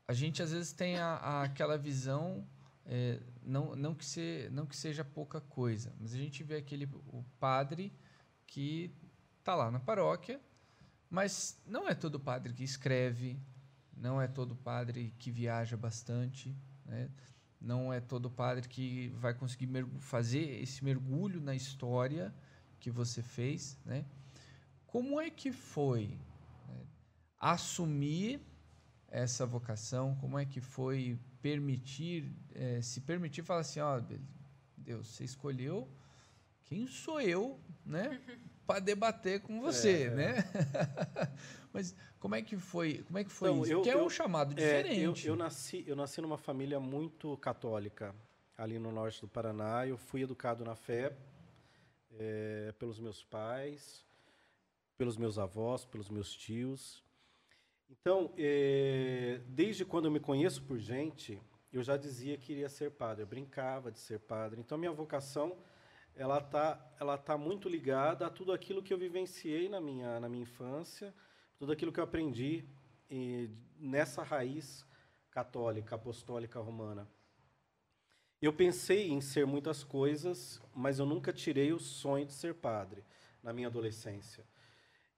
a 0.07 0.13
gente 0.13 0.43
às 0.43 0.53
vezes 0.53 0.73
tem 0.73 0.97
a, 0.99 1.15
a- 1.17 1.43
aquela 1.45 1.79
visão, 1.79 2.47
é, 2.87 3.21
não, 3.43 3.75
não, 3.75 3.95
que 3.95 4.05
se, 4.05 4.49
não 4.53 4.67
que 4.67 4.77
seja 4.77 5.05
pouca 5.05 5.41
coisa, 5.41 5.93
mas 5.99 6.13
a 6.15 6.19
gente 6.19 6.43
vê 6.45 6.57
aquele 6.57 6.85
o 7.09 7.25
padre 7.41 7.93
que 8.47 8.93
está 9.45 9.55
lá 9.55 9.71
na 9.71 9.79
paróquia, 9.79 10.41
mas 11.11 11.61
não 11.67 11.87
é 11.87 11.95
todo 11.95 12.19
padre 12.19 12.55
que 12.55 12.65
escreve, 12.65 13.39
não 13.95 14.19
é 14.19 14.27
todo 14.27 14.57
padre 14.57 15.15
que 15.19 15.31
viaja 15.31 15.77
bastante, 15.77 16.57
né? 16.87 17.11
não 17.61 17.93
é 17.93 18.01
todo 18.01 18.31
padre 18.31 18.67
que 18.67 19.09
vai 19.19 19.35
conseguir 19.35 19.69
fazer 19.99 20.63
esse 20.63 20.83
mergulho 20.83 21.43
na 21.43 21.55
história 21.55 22.35
que 22.81 22.91
você 22.91 23.23
fez. 23.23 23.79
Né? 23.85 24.07
Como 24.87 25.21
é 25.21 25.29
que 25.29 25.53
foi 25.53 26.19
né, 26.67 26.87
assumir 27.39 28.41
essa 29.09 29.45
vocação? 29.45 30.17
Como 30.17 30.39
é 30.39 30.47
que 30.47 30.61
foi 30.63 31.19
permitir, 31.43 32.35
eh, 32.55 32.81
se 32.81 33.03
permitir 33.03 33.43
falar 33.43 33.61
assim, 33.61 33.81
ó, 33.81 34.01
Deus, 34.79 35.09
você 35.09 35.25
escolheu 35.25 35.87
quem 36.65 36.87
sou 36.87 37.21
eu, 37.21 37.61
né, 37.85 38.23
para 38.67 38.81
debater 38.81 39.41
com 39.41 39.61
você, 39.61 40.05
É. 40.05 40.11
né? 40.11 40.35
Mas 41.73 41.95
como 42.19 42.35
é 42.35 42.43
que 42.43 42.57
foi? 42.57 43.03
Como 43.05 43.19
é 43.19 43.25
que 43.25 43.31
foi 43.31 43.51
Então, 43.51 43.63
isso? 43.63 43.73
eu- 43.73 43.79
Porque 43.79 43.91
é 43.91 43.95
eu- 43.95 44.05
um 44.05 44.11
chamado 44.11 44.53
É, 44.53 44.83
diferente. 44.83 45.27
eu, 45.27 45.33
eu 45.33 45.37
nasci, 45.37 45.85
eu 45.87 45.97
nasci 45.97 46.21
numa 46.21 46.39
família 46.39 46.79
muito 46.81 47.37
católica, 47.39 48.15
ali 48.57 48.79
no 48.79 48.91
norte 48.93 49.21
do 49.21 49.29
Paraná. 49.29 49.87
Eu 49.87 49.97
fui 49.99 50.23
educado 50.23 50.65
na 50.65 50.75
fé 50.75 51.13
é, 52.19 52.73
pelos 52.79 53.01
meus 53.01 53.25
pais, 53.25 54.05
pelos 54.97 55.17
meus 55.17 55.39
avós, 55.39 55.85
pelos 55.85 56.09
meus 56.09 56.33
tios. 56.33 57.03
Então, 57.91 58.33
é, 58.39 59.41
desde 59.49 59.85
quando 59.85 60.05
eu 60.07 60.11
me 60.11 60.21
conheço 60.21 60.63
por 60.63 60.79
gente, 60.79 61.41
eu 61.73 61.83
já 61.83 61.97
dizia 61.97 62.37
que 62.39 62.53
iria 62.53 62.69
ser 62.69 62.93
padre. 62.93 63.23
Eu 63.25 63.27
brincava 63.27 63.91
de 63.91 63.99
ser 63.99 64.21
padre. 64.21 64.61
Então, 64.61 64.79
minha 64.79 64.93
vocação 64.93 65.57
ela 66.17 66.41
tá, 66.41 66.81
ela 67.01 67.19
tá 67.19 67.37
muito 67.37 67.69
ligada 67.69 68.27
a 68.27 68.31
tudo 68.31 68.53
aquilo 68.53 68.83
que 68.83 68.93
eu 68.93 68.99
vivenciei 68.99 69.69
na 69.69 69.81
minha, 69.81 70.21
na 70.21 70.29
minha 70.29 70.43
infância, 70.43 71.15
tudo 71.59 71.73
aquilo 71.73 71.93
que 71.93 71.99
eu 71.99 72.05
aprendi 72.05 72.65
eh, 73.11 73.49
nessa 73.79 74.23
raiz 74.23 74.87
católica, 75.31 75.97
apostólica 75.97 76.61
romana. 76.61 77.09
Eu 78.41 78.53
pensei 78.53 79.11
em 79.11 79.21
ser 79.21 79.47
muitas 79.47 79.83
coisas, 79.83 80.61
mas 80.75 80.99
eu 80.99 81.07
nunca 81.07 81.33
tirei 81.33 81.73
o 81.73 81.81
sonho 81.81 82.27
de 82.27 82.33
ser 82.33 82.55
padre 82.55 83.05
na 83.43 83.53
minha 83.53 83.69
adolescência. 83.69 84.45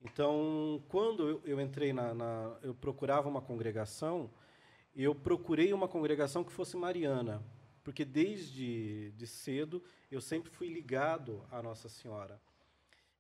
Então, 0.01 0.83
quando 0.89 1.43
eu 1.45 1.61
entrei 1.61 1.93
na, 1.93 2.15
na, 2.15 2.57
eu 2.63 2.75
procurava 2.75 3.29
uma 3.29 3.43
congregação, 3.43 4.31
eu 4.95 5.15
procurei 5.15 5.73
uma 5.73 5.89
congregação 5.89 6.45
que 6.45 6.53
fosse 6.53 6.77
mariana, 6.77 7.43
porque 7.87 8.05
desde 8.05 9.13
de 9.13 9.27
cedo 9.29 9.81
eu 10.11 10.21
sempre 10.21 10.51
fui 10.51 10.67
ligado 10.69 11.41
à 11.53 11.63
Nossa 11.63 11.89
Senhora. 11.89 12.41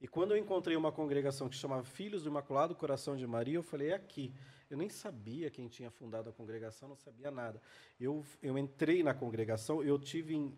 E 0.00 0.08
quando 0.08 0.32
eu 0.32 0.36
encontrei 0.36 0.76
uma 0.76 0.90
congregação 0.90 1.48
que 1.48 1.54
chamava 1.54 1.84
Filhos 1.84 2.24
do 2.24 2.30
Imaculado 2.30 2.74
Coração 2.74 3.16
de 3.16 3.24
Maria, 3.28 3.54
eu 3.54 3.62
falei, 3.62 3.90
é 3.90 3.94
aqui. 3.94 4.34
Eu 4.68 4.76
nem 4.76 4.88
sabia 4.88 5.50
quem 5.50 5.68
tinha 5.68 5.88
fundado 5.88 6.28
a 6.30 6.32
congregação, 6.32 6.88
não 6.88 6.96
sabia 6.96 7.30
nada. 7.30 7.62
Eu, 8.00 8.26
eu 8.42 8.58
entrei 8.58 9.04
na 9.04 9.14
congregação, 9.14 9.84
eu 9.84 10.00
tive 10.00 10.52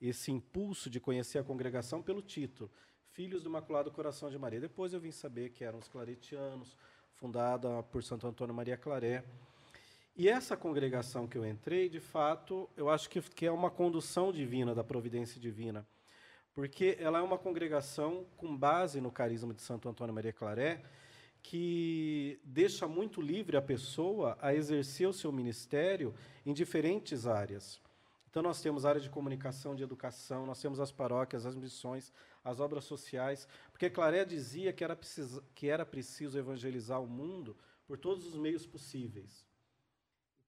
esse 0.00 0.32
impulso 0.32 0.90
de 0.90 0.98
conhecer 0.98 1.38
a 1.38 1.44
congregação 1.44 2.02
pelo 2.02 2.20
título, 2.20 2.68
Filhos 3.12 3.44
do 3.44 3.48
Imaculado 3.48 3.92
Coração 3.92 4.28
de 4.28 4.36
Maria. 4.36 4.58
Depois 4.58 4.92
eu 4.92 4.98
vim 4.98 5.12
saber 5.12 5.50
que 5.50 5.62
eram 5.62 5.78
os 5.78 5.86
claretianos, 5.86 6.76
fundada 7.12 7.80
por 7.84 8.02
Santo 8.02 8.26
Antônio 8.26 8.52
Maria 8.52 8.76
Claré. 8.76 9.24
E 10.14 10.28
essa 10.28 10.56
congregação 10.56 11.26
que 11.26 11.38
eu 11.38 11.46
entrei, 11.46 11.88
de 11.88 12.00
fato, 12.00 12.68
eu 12.76 12.90
acho 12.90 13.08
que, 13.08 13.46
é 13.46 13.50
uma 13.50 13.70
condução 13.70 14.30
divina, 14.30 14.74
da 14.74 14.84
providência 14.84 15.40
divina 15.40 15.86
porque 16.54 16.96
ela 17.00 17.18
é 17.18 17.22
uma 17.22 17.38
congregação 17.38 18.26
com 18.36 18.56
base 18.56 19.00
no 19.00 19.10
carisma 19.10 19.54
de 19.54 19.62
Santo 19.62 19.88
Antônio 19.88 20.14
Maria 20.14 20.32
Claré, 20.32 20.82
que 21.42 22.38
deixa 22.44 22.86
muito 22.86 23.20
livre 23.20 23.56
a 23.56 23.62
pessoa 23.62 24.38
a 24.40 24.54
exercer 24.54 25.08
o 25.08 25.12
seu 25.12 25.32
ministério 25.32 26.14
em 26.44 26.52
diferentes 26.52 27.26
áreas. 27.26 27.80
Então, 28.30 28.42
nós 28.42 28.62
temos 28.62 28.86
área 28.86 29.00
de 29.00 29.10
comunicação, 29.10 29.74
de 29.74 29.82
educação, 29.82 30.46
nós 30.46 30.60
temos 30.60 30.80
as 30.80 30.92
paróquias, 30.92 31.44
as 31.44 31.54
missões, 31.54 32.12
as 32.44 32.60
obras 32.60 32.84
sociais, 32.84 33.46
porque 33.70 33.90
Claré 33.90 34.24
dizia 34.24 34.72
que 34.72 34.84
era, 34.84 34.96
preciso, 34.96 35.42
que 35.54 35.68
era 35.68 35.84
preciso 35.84 36.38
evangelizar 36.38 37.02
o 37.02 37.06
mundo 37.06 37.56
por 37.86 37.98
todos 37.98 38.26
os 38.26 38.36
meios 38.36 38.66
possíveis. 38.66 39.46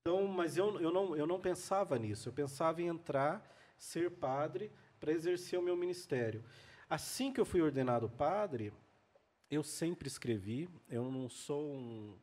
Então, 0.07 0.27
mas 0.27 0.59
eu, 0.59 0.79
eu, 0.83 0.93
não, 0.93 1.17
eu 1.17 1.27
não 1.27 1.40
pensava 1.40 1.99
nisso, 1.99 2.29
eu 2.29 2.33
pensava 2.35 2.83
em 2.83 2.88
entrar, 2.88 3.43
ser 3.79 4.11
padre, 4.11 4.71
para 5.01 5.11
exercer 5.11 5.59
o 5.59 5.62
meu 5.62 5.75
ministério. 5.79 6.45
Assim 6.90 7.33
que 7.33 7.40
eu 7.40 7.45
fui 7.47 7.62
ordenado 7.62 8.07
padre, 8.11 8.71
eu 9.51 9.62
sempre 9.62 10.07
escrevi. 10.07 10.69
Eu 10.90 11.11
não 11.11 11.27
sou 11.31 11.73
um, 11.73 12.19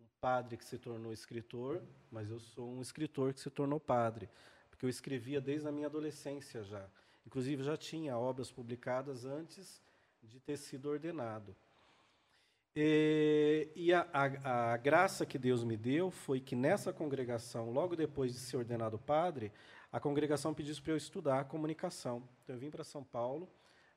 um 0.00 0.04
padre 0.22 0.56
que 0.56 0.64
se 0.64 0.78
tornou 0.78 1.12
escritor, 1.12 1.82
mas 2.10 2.30
eu 2.30 2.40
sou 2.40 2.72
um 2.72 2.80
escritor 2.80 3.34
que 3.34 3.40
se 3.40 3.50
tornou 3.50 3.78
padre, 3.78 4.26
porque 4.70 4.86
eu 4.86 4.88
escrevia 4.88 5.38
desde 5.38 5.68
a 5.68 5.72
minha 5.72 5.88
adolescência 5.88 6.64
já. 6.64 6.88
Inclusive 7.26 7.62
já 7.62 7.76
tinha 7.76 8.16
obras 8.16 8.50
publicadas 8.50 9.26
antes 9.26 9.82
de 10.22 10.40
ter 10.40 10.56
sido 10.56 10.88
ordenado. 10.88 11.54
E, 12.74 13.68
e 13.76 13.92
a, 13.92 14.06
a, 14.12 14.72
a, 14.72 14.76
graça 14.78 15.26
que 15.26 15.36
Deus 15.36 15.62
me 15.62 15.76
deu 15.76 16.10
foi 16.10 16.40
que 16.40 16.56
nessa 16.56 16.90
congregação, 16.92 17.70
logo 17.70 17.94
depois 17.94 18.32
de 18.32 18.38
ser 18.38 18.56
ordenado 18.56 18.98
padre, 18.98 19.52
a 19.92 20.00
congregação 20.00 20.54
pediu 20.54 20.74
para 20.82 20.92
eu 20.92 20.96
estudar 20.96 21.44
comunicação. 21.44 22.22
Então, 22.42 22.56
eu 22.56 22.58
vim 22.58 22.70
para 22.70 22.82
São 22.82 23.04
Paulo 23.04 23.46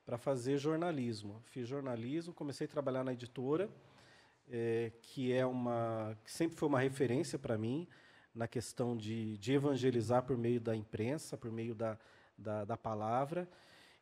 para 0.05 0.17
fazer 0.17 0.57
jornalismo. 0.57 1.41
Fiz 1.45 1.67
jornalismo, 1.67 2.33
comecei 2.33 2.65
a 2.67 2.69
trabalhar 2.69 3.03
na 3.05 3.13
editora, 3.13 3.69
é, 4.51 4.91
que 5.01 5.31
é 5.31 5.45
uma 5.45 6.17
que 6.23 6.31
sempre 6.31 6.57
foi 6.57 6.67
uma 6.67 6.81
referência 6.81 7.39
para 7.39 7.57
mim 7.57 7.87
na 8.33 8.47
questão 8.47 8.97
de, 8.97 9.37
de, 9.37 9.53
evangelizar 9.53 10.21
por 10.23 10.37
meio 10.37 10.59
da 10.59 10.75
imprensa, 10.75 11.37
por 11.37 11.49
meio 11.49 11.73
da, 11.73 11.97
da, 12.37 12.65
da 12.65 12.75
palavra. 12.75 13.47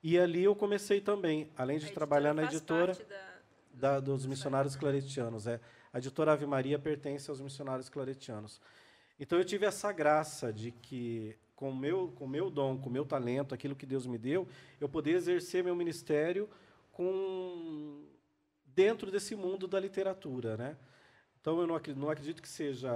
E 0.01 0.17
ali 0.17 0.43
eu 0.43 0.55
comecei 0.55 0.99
também, 0.99 1.51
além 1.55 1.77
de 1.77 1.91
trabalhar 1.91 2.33
na 2.33 2.45
editora 2.45 2.97
da, 3.73 3.99
dos 3.99 4.25
missionários 4.25 4.75
claretianos. 4.75 5.47
É. 5.47 5.59
A 5.91 5.97
editora 5.97 6.33
Ave 6.33 6.45
Maria 6.45 6.77
pertence 6.77 7.29
aos 7.29 7.41
missionários 7.41 7.89
claretianos. 7.89 8.61
Então 9.19 9.37
eu 9.37 9.45
tive 9.45 9.65
essa 9.65 9.91
graça 9.91 10.51
de 10.51 10.71
que 10.71 11.35
com 11.55 11.69
o 11.69 11.75
meu, 11.75 12.11
com 12.15 12.27
meu 12.27 12.49
dom, 12.49 12.77
com 12.77 12.89
o 12.89 12.91
meu 12.91 13.05
talento, 13.05 13.53
aquilo 13.53 13.75
que 13.75 13.85
Deus 13.85 14.05
me 14.05 14.17
deu, 14.17 14.47
eu 14.81 14.89
poder 14.89 15.11
exercer 15.11 15.63
meu 15.63 15.75
ministério 15.75 16.49
com 16.91 18.03
dentro 18.65 19.11
desse 19.11 19.35
mundo 19.35 19.67
da 19.67 19.79
literatura, 19.79 20.57
né? 20.57 20.77
Então 21.39 21.59
eu 21.59 21.67
não 21.67 21.75
acredito, 21.75 22.01
não 22.01 22.09
acredito 22.09 22.41
que 22.41 22.49
seja 22.49 22.91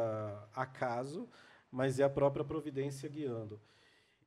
acaso, 0.56 1.30
mas 1.72 2.00
é 2.00 2.04
a 2.04 2.10
própria 2.10 2.44
providência 2.44 3.08
guiando. 3.08 3.60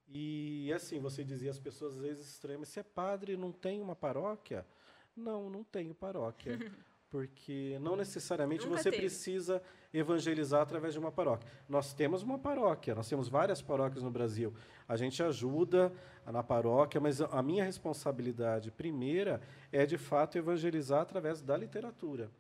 E 0.08 0.72
assim, 0.72 0.98
você 0.98 1.24
dizia, 1.24 1.50
as 1.50 1.58
pessoas 1.58 1.94
às 1.94 2.00
vezes 2.00 2.28
estranham, 2.28 2.60
mas 2.60 2.68
você 2.68 2.80
é 2.80 2.82
padre, 2.82 3.36
não 3.36 3.52
tem 3.52 3.80
uma 3.80 3.96
paróquia? 3.96 4.66
Não, 5.16 5.50
não 5.50 5.64
tenho 5.64 5.94
paróquia. 5.94 6.58
porque 7.10 7.76
não 7.80 7.96
necessariamente 7.96 8.64
Nunca 8.64 8.78
você 8.78 8.90
teve. 8.90 9.02
precisa 9.02 9.60
evangelizar 9.92 10.62
através 10.62 10.94
de 10.94 11.00
uma 11.00 11.10
paróquia. 11.10 11.50
Nós 11.68 11.92
temos 11.92 12.22
uma 12.22 12.38
paróquia, 12.38 12.94
nós 12.94 13.08
temos 13.08 13.28
várias 13.28 13.60
paróquias 13.60 14.04
no 14.04 14.10
Brasil. 14.12 14.54
A 14.86 14.96
gente 14.96 15.20
ajuda 15.20 15.92
na 16.24 16.42
paróquia, 16.42 17.00
mas 17.00 17.20
a 17.20 17.42
minha 17.42 17.64
responsabilidade 17.64 18.70
primeira 18.70 19.40
é, 19.72 19.84
de 19.84 19.98
fato, 19.98 20.38
evangelizar 20.38 21.02
através 21.02 21.42
da 21.42 21.56
literatura. 21.56 22.30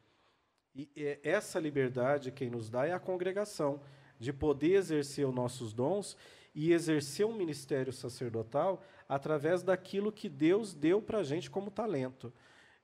E 0.72 0.88
essa 1.24 1.58
liberdade 1.58 2.30
quem 2.30 2.48
nos 2.48 2.70
dá 2.70 2.86
é 2.86 2.92
a 2.92 3.00
congregação, 3.00 3.80
de 4.20 4.32
poder 4.32 4.74
exercer 4.74 5.26
os 5.26 5.34
nossos 5.34 5.72
dons 5.72 6.16
e 6.54 6.72
exercer 6.72 7.26
um 7.26 7.34
ministério 7.34 7.92
sacerdotal 7.92 8.84
através 9.08 9.64
daquilo 9.64 10.12
que 10.12 10.28
Deus 10.28 10.74
deu 10.74 11.02
para 11.02 11.18
a 11.18 11.24
gente 11.24 11.50
como 11.50 11.72
talento. 11.72 12.32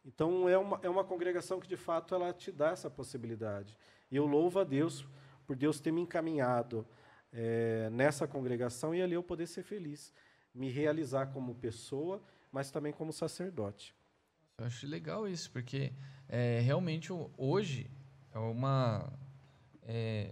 Então 0.07 0.49
é 0.49 0.57
uma, 0.57 0.79
é 0.85 0.89
uma 0.89 1.03
congregação 1.03 1.59
que 1.59 1.67
de 1.67 1.77
fato 1.77 2.15
ela 2.15 2.33
te 2.33 2.53
dá 2.53 2.71
essa 2.71 2.89
possibilidade. 2.89 3.77
E 4.11 4.15
eu 4.15 4.25
louvo 4.25 4.61
a 4.61 4.65
Deus 4.65 5.05
por 5.45 5.57
Deus 5.57 5.81
ter 5.81 5.91
me 5.91 6.01
encaminhado 6.01 6.87
é, 7.33 7.91
nessa 7.91 8.27
congregação 8.27 8.95
e 8.95 9.03
ali 9.03 9.15
eu 9.15 9.23
poder 9.23 9.49
ser 9.49 9.65
feliz, 9.65 10.13
me 10.55 10.71
realizar 10.71 11.27
como 11.27 11.57
pessoa, 11.57 12.23
mas 12.53 12.71
também 12.71 12.93
como 12.93 13.13
sacerdote. 13.13 13.95
Eu 14.57 14.67
acho 14.67 14.87
legal 14.87 15.29
isso, 15.29 15.51
porque 15.51 15.93
é, 16.29 16.61
realmente 16.61 17.13
hoje 17.37 17.91
é 18.33 18.39
uma. 18.39 19.13
É, 19.83 20.31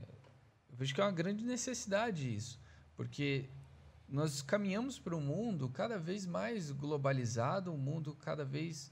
eu 0.70 0.76
vejo 0.76 0.94
que 0.94 1.00
é 1.00 1.04
uma 1.04 1.12
grande 1.12 1.44
necessidade 1.44 2.34
isso, 2.34 2.60
porque 2.96 3.50
nós 4.08 4.40
caminhamos 4.40 4.98
para 4.98 5.16
um 5.16 5.20
mundo 5.20 5.68
cada 5.68 5.98
vez 5.98 6.24
mais 6.24 6.70
globalizado, 6.70 7.72
um 7.72 7.76
mundo 7.76 8.14
cada 8.14 8.44
vez 8.44 8.90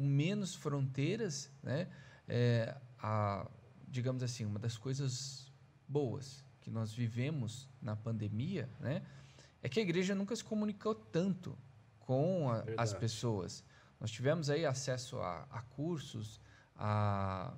com 0.00 0.06
menos 0.06 0.54
fronteiras, 0.54 1.50
né? 1.62 1.86
É, 2.26 2.74
a, 2.98 3.46
digamos 3.86 4.22
assim, 4.22 4.46
uma 4.46 4.58
das 4.58 4.78
coisas 4.78 5.52
boas 5.86 6.42
que 6.58 6.70
nós 6.70 6.90
vivemos 6.90 7.68
na 7.82 7.94
pandemia, 7.94 8.66
né? 8.80 9.02
É 9.62 9.68
que 9.68 9.78
a 9.78 9.82
igreja 9.82 10.14
nunca 10.14 10.34
se 10.34 10.42
comunicou 10.42 10.94
tanto 10.94 11.56
com 11.98 12.50
a, 12.50 12.64
as 12.78 12.94
pessoas. 12.94 13.62
Nós 14.00 14.10
tivemos 14.10 14.48
aí 14.48 14.64
acesso 14.64 15.18
a, 15.18 15.46
a 15.50 15.60
cursos, 15.60 16.40
a, 16.74 17.52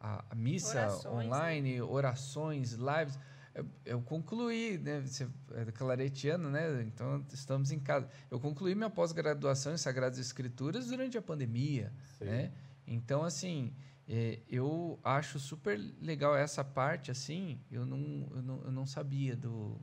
a, 0.00 0.34
missa 0.34 0.80
orações, 0.80 1.04
né? 1.04 1.10
online, 1.10 1.74
né? 1.76 1.82
orações, 1.82 2.72
lives 2.72 3.16
eu, 3.56 3.66
eu 3.84 4.02
concluí, 4.02 4.78
né? 4.78 5.00
Você 5.00 5.26
é 5.54 5.64
claretiano, 5.72 6.50
né? 6.50 6.82
Então 6.82 7.24
estamos 7.32 7.70
em 7.70 7.78
casa. 7.78 8.08
Eu 8.30 8.38
concluí 8.38 8.74
minha 8.74 8.90
pós-graduação 8.90 9.72
em 9.72 9.78
Sagradas 9.78 10.18
Escrituras 10.18 10.88
durante 10.88 11.16
a 11.16 11.22
pandemia, 11.22 11.92
Sim. 12.18 12.26
né? 12.26 12.52
Então 12.86 13.24
assim, 13.24 13.74
é, 14.06 14.40
eu 14.48 15.00
acho 15.02 15.38
super 15.38 15.78
legal 16.00 16.36
essa 16.36 16.62
parte, 16.62 17.10
assim. 17.10 17.58
Eu 17.70 17.86
não, 17.86 18.28
eu 18.30 18.42
não, 18.42 18.62
eu 18.64 18.70
não 18.70 18.86
sabia 18.86 19.34
do 19.34 19.80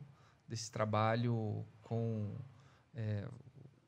desse 0.48 0.72
trabalho 0.72 1.66
com 1.82 2.36
é, 2.94 3.28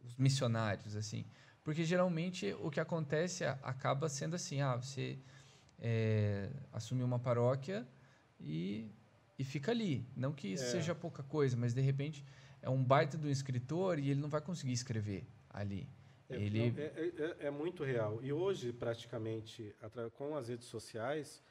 os 0.04 0.16
missionários, 0.16 0.96
assim, 0.96 1.24
porque 1.64 1.84
geralmente 1.84 2.56
o 2.60 2.72
que 2.72 2.80
acontece 2.80 3.46
acaba 3.46 4.10
sendo 4.10 4.36
assim, 4.36 4.62
ah, 4.62 4.76
você 4.76 5.20
é, 5.78 6.50
assumiu 6.72 7.06
uma 7.06 7.20
paróquia 7.20 7.88
e 8.40 8.90
e 9.38 9.44
fica 9.44 9.72
ali. 9.72 10.08
Não 10.16 10.34
que 10.34 10.48
isso 10.48 10.64
é. 10.64 10.68
seja 10.68 10.96
pouca 10.96 11.24
coisa, 11.24 11.56
mas 11.58 11.74
de 11.74 11.82
repente 11.82 12.26
é 12.62 12.70
um 12.70 12.84
baita 12.84 13.18
do 13.18 13.30
escritor 13.30 14.00
e 14.00 14.10
ele 14.10 14.20
não 14.20 14.30
vai 14.30 14.42
conseguir 14.42 14.74
escrever 14.74 15.28
ali. 15.50 15.88
É, 16.30 16.36
ele... 16.36 16.72
Não, 16.72 16.80
é, 16.80 16.86
é, 16.86 17.48
é, 17.48 17.52
muito 17.52 17.84
real. 17.84 18.20
E 18.24 18.34
hoje, 18.34 18.74
praticamente, 18.74 19.76
com 20.16 20.36
as 20.36 20.48
redes 20.48 20.68
sociais, 20.68 21.44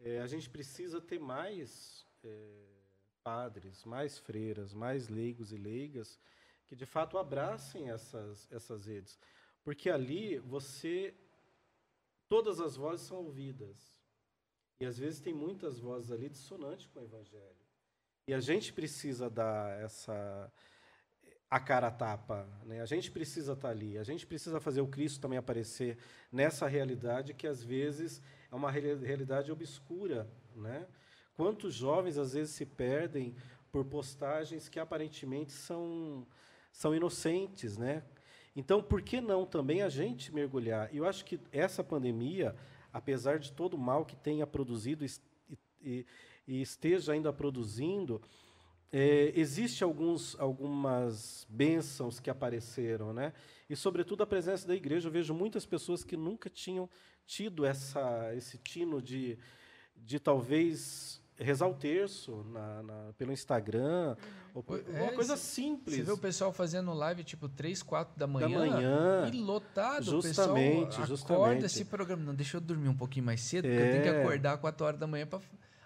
é, 0.00 0.20
a 0.20 0.26
gente 0.26 0.50
precisa 0.50 1.00
ter 1.00 1.20
mais 1.20 2.04
é, 2.24 2.66
padres, 3.22 3.84
mais 3.84 4.18
freiras, 4.18 4.74
mais 4.74 5.08
leigos 5.08 5.52
e 5.52 5.56
leigas 5.56 6.18
que, 6.66 6.74
de 6.74 6.86
fato, 6.86 7.18
abracem 7.18 7.90
essas, 7.90 8.48
essas 8.50 8.86
redes. 8.86 9.18
Porque 9.62 9.90
ali 9.90 10.38
você... 10.38 11.14
Todas 12.28 12.60
as 12.60 12.76
vozes 12.76 13.06
são 13.06 13.18
ouvidas. 13.18 13.99
E 14.80 14.86
às 14.86 14.98
vezes 14.98 15.20
tem 15.20 15.34
muitas 15.34 15.78
vozes 15.78 16.10
ali 16.10 16.28
dissonantes 16.28 16.86
com 16.86 17.00
o 17.00 17.02
evangelho. 17.02 17.60
E 18.26 18.32
a 18.32 18.40
gente 18.40 18.72
precisa 18.72 19.28
dar 19.28 19.78
essa 19.80 20.50
a 21.50 21.58
cara 21.58 21.88
a 21.88 21.90
tapa, 21.90 22.48
né? 22.64 22.80
A 22.80 22.86
gente 22.86 23.10
precisa 23.10 23.54
estar 23.54 23.70
ali, 23.70 23.98
a 23.98 24.04
gente 24.04 24.24
precisa 24.24 24.60
fazer 24.60 24.80
o 24.80 24.86
Cristo 24.86 25.20
também 25.20 25.36
aparecer 25.36 25.98
nessa 26.30 26.66
realidade 26.68 27.34
que 27.34 27.46
às 27.46 27.62
vezes 27.62 28.22
é 28.50 28.54
uma 28.54 28.70
realidade 28.70 29.50
obscura, 29.50 30.30
né? 30.54 30.86
Quantos 31.34 31.74
jovens 31.74 32.16
às 32.16 32.32
vezes 32.34 32.54
se 32.54 32.64
perdem 32.64 33.34
por 33.72 33.84
postagens 33.84 34.68
que 34.68 34.78
aparentemente 34.78 35.52
são 35.52 36.26
são 36.72 36.94
inocentes, 36.94 37.76
né? 37.76 38.04
Então, 38.54 38.82
por 38.82 39.02
que 39.02 39.20
não 39.20 39.44
também 39.44 39.82
a 39.82 39.88
gente 39.88 40.32
mergulhar? 40.32 40.88
Eu 40.94 41.04
acho 41.04 41.24
que 41.24 41.40
essa 41.52 41.82
pandemia, 41.82 42.54
apesar 42.92 43.38
de 43.38 43.52
todo 43.52 43.74
o 43.74 43.78
mal 43.78 44.04
que 44.04 44.16
tenha 44.16 44.46
produzido 44.46 45.04
e, 45.82 46.06
esteja 46.46 47.12
ainda 47.12 47.32
produzindo, 47.32 48.20
é, 48.92 49.32
existe 49.36 49.84
alguns, 49.84 50.38
algumas 50.40 51.46
bênçãos 51.48 52.18
que 52.18 52.28
apareceram, 52.28 53.12
né? 53.12 53.32
E 53.68 53.76
sobretudo 53.76 54.22
a 54.22 54.26
presença 54.26 54.66
da 54.66 54.74
igreja. 54.74 55.06
Eu 55.06 55.12
vejo 55.12 55.32
muitas 55.32 55.64
pessoas 55.64 56.02
que 56.02 56.16
nunca 56.16 56.50
tinham 56.50 56.90
tido 57.24 57.64
essa, 57.64 58.34
esse 58.34 58.58
tino 58.58 59.00
de, 59.00 59.38
de 59.96 60.18
talvez 60.18 61.22
rezar 61.40 61.66
o 61.66 61.74
terço 61.74 62.44
na, 62.52 62.82
na, 62.82 63.12
pelo 63.16 63.32
Instagram, 63.32 64.16
ou, 64.54 64.64
é, 64.92 65.02
uma 65.02 65.12
coisa 65.12 65.36
simples. 65.36 65.96
Você 65.96 66.02
vê 66.02 66.12
o 66.12 66.18
pessoal 66.18 66.52
fazendo 66.52 66.92
live 66.92 67.24
tipo 67.24 67.48
3, 67.48 67.82
4 67.82 68.18
da 68.18 68.26
manhã, 68.26 68.48
da 68.48 68.58
manhã 68.58 69.30
e 69.32 69.40
lotado. 69.40 70.04
Justamente, 70.04 70.82
o 70.82 70.86
pessoal 70.86 71.06
justamente. 71.06 71.42
acorda 71.42 71.68
se 71.68 71.84
programa. 71.84 72.22
Não, 72.22 72.34
deixa 72.34 72.56
eu 72.56 72.60
dormir 72.60 72.88
um 72.88 72.96
pouquinho 72.96 73.24
mais 73.24 73.40
cedo, 73.40 73.66
é. 73.66 73.70
porque 73.70 73.82
eu 73.82 73.90
tenho 73.92 74.02
que 74.02 74.08
é. 74.08 74.20
acordar 74.22 74.58
4 74.58 74.86
horas 74.86 75.00
da 75.00 75.06
manhã 75.06 75.26
para 75.26 75.40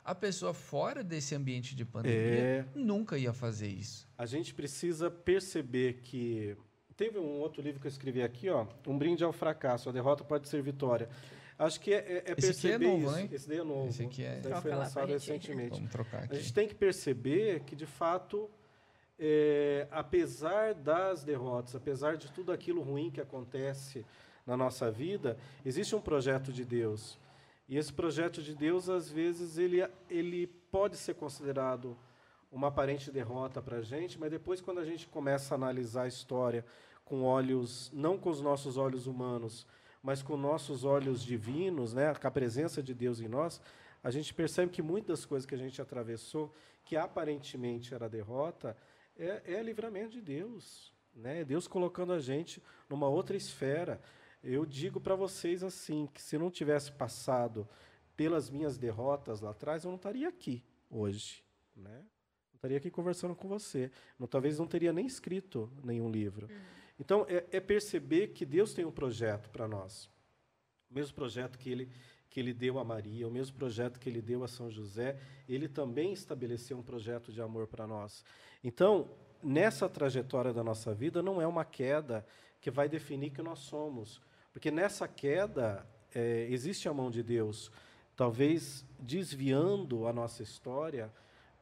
a 0.05 0.15
pessoa 0.15 0.53
fora 0.53 1.03
desse 1.03 1.35
ambiente 1.35 1.75
de 1.75 1.85
pandemia 1.85 2.15
é. 2.15 2.65
nunca 2.75 3.17
ia 3.17 3.33
fazer 3.33 3.69
isso. 3.69 4.07
A 4.19 4.27
gente 4.27 4.53
precisa 4.53 5.11
perceber 5.11 6.01
que 6.03 6.57
teve 6.95 7.19
um 7.19 7.41
outro 7.41 7.63
livro 7.63 7.81
que 7.81 7.87
eu 7.87 7.91
escrevi 7.91 8.23
aqui, 8.23 8.51
ó, 8.51 8.67
Um 8.87 8.99
brinde 8.99 9.25
ao 9.25 9.33
fracasso, 9.33 9.89
a 9.89 9.93
derrota 9.93 10.23
pode 10.23 10.49
ser 10.49 10.63
vitória. 10.63 11.09
Acho 11.59 11.81
que 11.81 11.93
é, 11.93 11.97
é, 11.97 12.17
é 12.17 12.35
perceber 12.35 12.51
Esse 12.51 12.67
aqui 12.67 12.85
é 12.85 12.89
novo, 12.89 13.07
isso. 13.07 13.19
Hein? 13.19 13.29
Esse 13.33 13.49
daí 13.49 13.59
é 13.59 13.65
novo. 13.65 13.89
Esse 13.89 14.03
aqui 14.03 14.25
é... 14.25 14.39
Esse 14.39 14.49
daí 14.49 14.61
foi 14.61 14.71
lançado 14.75 15.09
recentemente. 15.09 15.77
Vamos 15.77 15.91
trocar 15.91 16.25
aqui. 16.25 16.35
A 16.35 16.39
gente 16.39 16.53
tem 16.53 16.69
que 16.69 16.75
perceber 16.75 17.61
que, 17.61 17.77
de 17.77 17.87
fato, 17.87 18.51
é, 19.19 19.87
apesar 19.91 20.75
das 20.75 21.23
derrotas, 21.23 21.75
apesar 21.75 22.17
de 22.17 22.31
tudo 22.33 22.51
aquilo 22.53 22.83
ruim 22.83 23.11
que 23.11 23.21
acontece 23.21 24.05
na 24.47 24.57
nossa 24.57 24.91
vida, 24.91 25.39
existe 25.65 25.95
um 25.95 26.01
projeto 26.01 26.53
de 26.53 26.65
Deus. 26.65 27.19
E 27.69 27.79
esse 27.79 27.93
projeto 27.93 28.43
de 28.43 28.55
Deus, 28.55 28.89
às 28.89 29.09
vezes, 29.11 29.57
ele, 29.57 29.87
ele 30.11 30.47
pode 30.71 30.97
ser 30.97 31.15
considerado 31.15 31.97
uma 32.53 32.69
aparente 32.69 33.11
derrota 33.11 33.63
para 33.63 33.79
a 33.79 33.83
gente, 33.83 34.19
mas 34.19 34.31
depois, 34.31 34.61
quando 34.61 34.81
a 34.81 34.85
gente 34.85 35.07
começa 35.09 35.55
a 35.55 35.57
analisar 35.57 36.03
a 36.03 36.09
história 36.09 36.65
com 37.05 37.23
olhos, 37.23 37.91
não 37.93 38.19
com 38.19 38.31
os 38.31 38.41
nossos 38.41 38.77
olhos 38.77 39.07
humanos, 39.07 39.67
mas 40.05 40.23
com 40.23 40.37
nossos 40.37 40.85
olhos 40.85 41.25
divinos, 41.25 41.95
né, 41.95 42.15
com 42.15 42.29
a 42.29 42.31
presença 42.31 42.83
de 42.83 42.93
Deus 42.93 43.21
em 43.21 43.27
nós, 43.27 43.59
a 44.03 44.11
gente 44.11 44.35
percebe 44.35 44.71
que 44.71 44.83
muitas 44.83 45.25
coisas 45.25 45.47
que 45.47 45.55
a 45.55 45.59
gente 45.59 45.81
atravessou, 45.81 46.55
que 46.85 46.95
aparentemente 46.95 47.95
era 47.95 48.07
derrota, 48.07 48.77
é, 49.17 49.55
é 49.55 49.63
livramento 49.63 50.11
de 50.11 50.21
Deus. 50.21 50.93
Né? 51.15 51.43
Deus 51.43 51.67
colocando 51.67 52.13
a 52.13 52.21
gente 52.21 52.63
numa 52.87 53.09
outra 53.09 53.35
esfera. 53.35 53.99
Eu 54.43 54.67
digo 54.67 55.01
para 55.01 55.15
vocês 55.15 55.65
assim, 55.65 56.07
que 56.13 56.21
se 56.21 56.37
não 56.37 56.51
tivesse 56.51 56.93
passado 56.93 57.67
pelas 58.15 58.51
minhas 58.51 58.77
derrotas 58.77 59.41
lá 59.41 59.53
atrás, 59.53 59.85
eu 59.85 59.89
não 59.89 59.97
estaria 59.97 60.29
aqui 60.29 60.63
hoje, 60.91 61.43
né? 61.75 62.05
Não 62.53 62.57
estaria 62.57 62.77
aqui 62.77 62.91
conversando 62.91 63.35
com 63.35 63.49
você. 63.49 63.91
Não, 64.19 64.27
talvez 64.27 64.59
não 64.59 64.67
teria 64.67 64.93
nem 64.93 65.07
escrito 65.07 65.73
nenhum 65.83 66.11
livro. 66.11 66.47
Uhum. 66.47 66.84
Então, 66.99 67.27
é, 67.29 67.45
é, 67.53 67.61
perceber 67.61 68.29
que 68.29 68.45
Deus 68.45 68.73
tem 68.73 68.85
um 68.85 68.93
projeto 68.93 69.51
para 69.51 69.67
nós. 69.67 70.11
O 70.91 70.95
mesmo 70.95 71.15
projeto 71.15 71.59
que 71.59 71.71
ele, 71.71 71.91
que 72.31 72.39
ele 72.39 72.53
deu 72.53 72.79
a 72.79 72.85
Maria, 72.85 73.27
o 73.27 73.31
mesmo 73.31 73.57
projeto 73.57 73.99
que 73.99 74.09
ele 74.09 74.23
deu 74.23 74.45
a 74.45 74.49
São 74.49 74.71
José, 74.71 75.19
ele 75.49 75.69
também 75.69 76.13
estabeleceu 76.13 76.79
um 76.79 76.83
projeto 76.83 77.33
de 77.33 77.41
amor 77.41 77.67
para 77.67 77.87
nós. 77.87 78.25
Então, 78.63 79.11
nessa 79.43 79.89
trajetória 79.89 80.53
da 80.53 80.63
nossa 80.63 80.95
vida, 80.95 81.23
não 81.23 81.41
é 81.41 81.47
uma 81.47 81.65
queda 81.65 82.25
que 82.61 82.71
vai 82.71 82.89
definir 82.89 83.31
que 83.31 83.43
nós 83.43 83.59
somos. 83.59 84.21
Porque 84.53 84.71
nessa 84.71 85.09
queda 85.09 85.87
é, 86.15 86.47
existe 86.49 86.89
a 86.89 86.95
mão 86.95 87.11
de 87.11 87.23
Deus, 87.23 87.71
talvez 88.15 88.87
desviando 89.01 90.07
a 90.07 90.13
nossa 90.13 90.43
história 90.43 91.13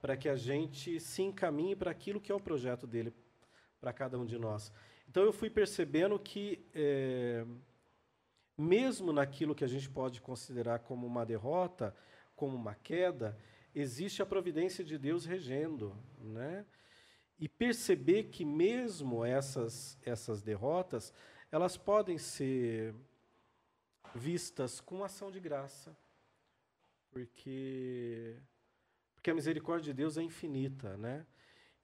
para 0.00 0.16
que 0.16 0.28
a 0.28 0.36
gente 0.36 1.00
se 1.00 1.22
encaminhe 1.22 1.74
para 1.74 1.90
aquilo 1.90 2.20
que 2.20 2.30
é 2.30 2.34
o 2.34 2.40
projeto 2.40 2.86
dele 2.86 3.14
para 3.80 3.92
cada 3.92 4.18
um 4.18 4.26
de 4.26 4.38
nós. 4.38 4.72
Então 5.12 5.24
eu 5.24 5.32
fui 5.34 5.50
percebendo 5.50 6.18
que, 6.18 6.64
é, 6.74 7.44
mesmo 8.56 9.12
naquilo 9.12 9.54
que 9.54 9.62
a 9.62 9.66
gente 9.68 9.86
pode 9.90 10.22
considerar 10.22 10.78
como 10.78 11.06
uma 11.06 11.26
derrota, 11.26 11.94
como 12.34 12.56
uma 12.56 12.74
queda, 12.74 13.38
existe 13.74 14.22
a 14.22 14.26
providência 14.26 14.82
de 14.82 14.96
Deus 14.96 15.26
regendo, 15.26 15.94
né? 16.18 16.64
E 17.38 17.46
perceber 17.46 18.30
que 18.30 18.42
mesmo 18.42 19.22
essas 19.22 19.98
essas 20.02 20.40
derrotas 20.40 21.12
elas 21.50 21.76
podem 21.76 22.16
ser 22.16 22.94
vistas 24.14 24.80
com 24.80 25.04
ação 25.04 25.30
de 25.30 25.40
graça, 25.40 25.94
porque 27.10 28.38
porque 29.14 29.30
a 29.30 29.34
misericórdia 29.34 29.92
de 29.92 29.98
Deus 29.98 30.16
é 30.16 30.22
infinita, 30.22 30.96
né? 30.96 31.26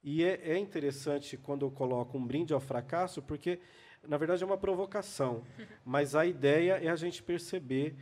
E 0.03 0.23
é, 0.23 0.51
é 0.51 0.57
interessante 0.57 1.37
quando 1.37 1.65
eu 1.65 1.71
coloco 1.71 2.17
um 2.17 2.25
brinde 2.25 2.53
ao 2.53 2.59
fracasso, 2.59 3.21
porque 3.21 3.59
na 4.03 4.17
verdade 4.17 4.43
é 4.43 4.45
uma 4.45 4.57
provocação, 4.57 5.43
mas 5.85 6.15
a 6.15 6.25
ideia 6.25 6.73
é 6.73 6.87
a 6.89 6.95
gente 6.95 7.21
perceber 7.21 7.95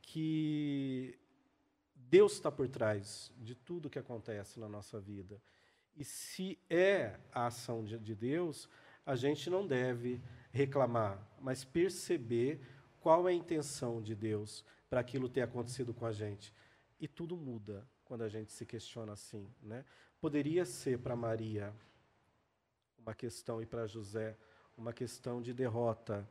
que 0.00 1.18
Deus 1.94 2.32
está 2.34 2.50
por 2.50 2.68
trás 2.68 3.32
de 3.38 3.54
tudo 3.54 3.90
que 3.90 3.98
acontece 3.98 4.60
na 4.60 4.68
nossa 4.68 5.00
vida. 5.00 5.40
E 5.96 6.04
se 6.04 6.58
é 6.70 7.18
a 7.32 7.46
ação 7.46 7.84
de, 7.84 7.98
de 7.98 8.14
Deus, 8.14 8.68
a 9.04 9.16
gente 9.16 9.50
não 9.50 9.66
deve 9.66 10.20
reclamar, 10.52 11.18
mas 11.40 11.64
perceber 11.64 12.60
qual 13.00 13.28
é 13.28 13.32
a 13.32 13.34
intenção 13.34 14.00
de 14.00 14.14
Deus 14.14 14.64
para 14.88 15.00
aquilo 15.00 15.28
ter 15.28 15.42
acontecido 15.42 15.92
com 15.92 16.06
a 16.06 16.12
gente. 16.12 16.52
E 17.00 17.08
tudo 17.08 17.36
muda 17.36 17.86
quando 18.04 18.22
a 18.22 18.28
gente 18.28 18.52
se 18.52 18.64
questiona 18.64 19.12
assim, 19.12 19.48
né? 19.62 19.84
Poderia 20.22 20.64
ser 20.64 21.00
para 21.00 21.16
Maria 21.16 21.74
uma 22.96 23.12
questão 23.12 23.60
e 23.60 23.66
para 23.66 23.88
José 23.88 24.36
uma 24.76 24.92
questão 24.92 25.42
de 25.42 25.52
derrota, 25.52 26.24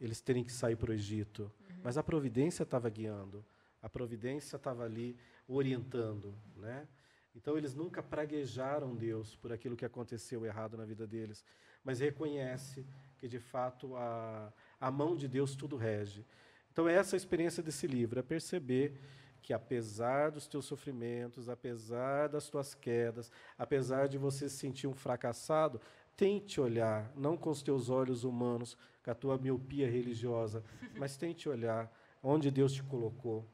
eles 0.00 0.20
terem 0.20 0.42
que 0.42 0.50
sair 0.50 0.74
para 0.74 0.90
o 0.90 0.92
Egito, 0.92 1.42
uhum. 1.42 1.76
mas 1.84 1.96
a 1.96 2.02
providência 2.02 2.64
estava 2.64 2.90
guiando, 2.90 3.46
a 3.80 3.88
providência 3.88 4.56
estava 4.56 4.82
ali 4.82 5.16
orientando, 5.46 6.34
né? 6.56 6.88
Então 7.36 7.56
eles 7.56 7.72
nunca 7.72 8.02
praguejaram 8.02 8.96
Deus 8.96 9.36
por 9.36 9.52
aquilo 9.52 9.76
que 9.76 9.84
aconteceu 9.84 10.44
errado 10.44 10.76
na 10.76 10.84
vida 10.84 11.06
deles, 11.06 11.44
mas 11.84 12.00
reconhece 12.00 12.84
que 13.16 13.28
de 13.28 13.38
fato 13.38 13.94
a, 13.94 14.52
a 14.80 14.90
mão 14.90 15.14
de 15.14 15.28
Deus 15.28 15.54
tudo 15.54 15.76
rege. 15.76 16.26
Então, 16.72 16.88
essa 16.88 17.14
é 17.14 17.16
a 17.16 17.22
experiência 17.22 17.62
desse 17.62 17.86
livro, 17.86 18.18
é 18.18 18.22
perceber 18.24 19.00
que 19.46 19.52
apesar 19.54 20.32
dos 20.32 20.48
teus 20.48 20.64
sofrimentos, 20.64 21.48
apesar 21.48 22.28
das 22.28 22.48
tuas 22.48 22.74
quedas, 22.74 23.30
apesar 23.56 24.08
de 24.08 24.18
você 24.18 24.48
se 24.48 24.56
sentir 24.56 24.88
um 24.88 24.92
fracassado, 24.92 25.80
tente 26.16 26.60
olhar, 26.60 27.12
não 27.14 27.36
com 27.36 27.50
os 27.50 27.62
teus 27.62 27.88
olhos 27.88 28.24
humanos, 28.24 28.76
com 29.04 29.10
a 29.12 29.14
tua 29.14 29.38
miopia 29.38 29.88
religiosa, 29.88 30.64
mas 30.98 31.16
tente 31.16 31.48
olhar 31.48 31.88
onde 32.20 32.50
Deus 32.50 32.72
te 32.72 32.82
colocou, 32.82 33.48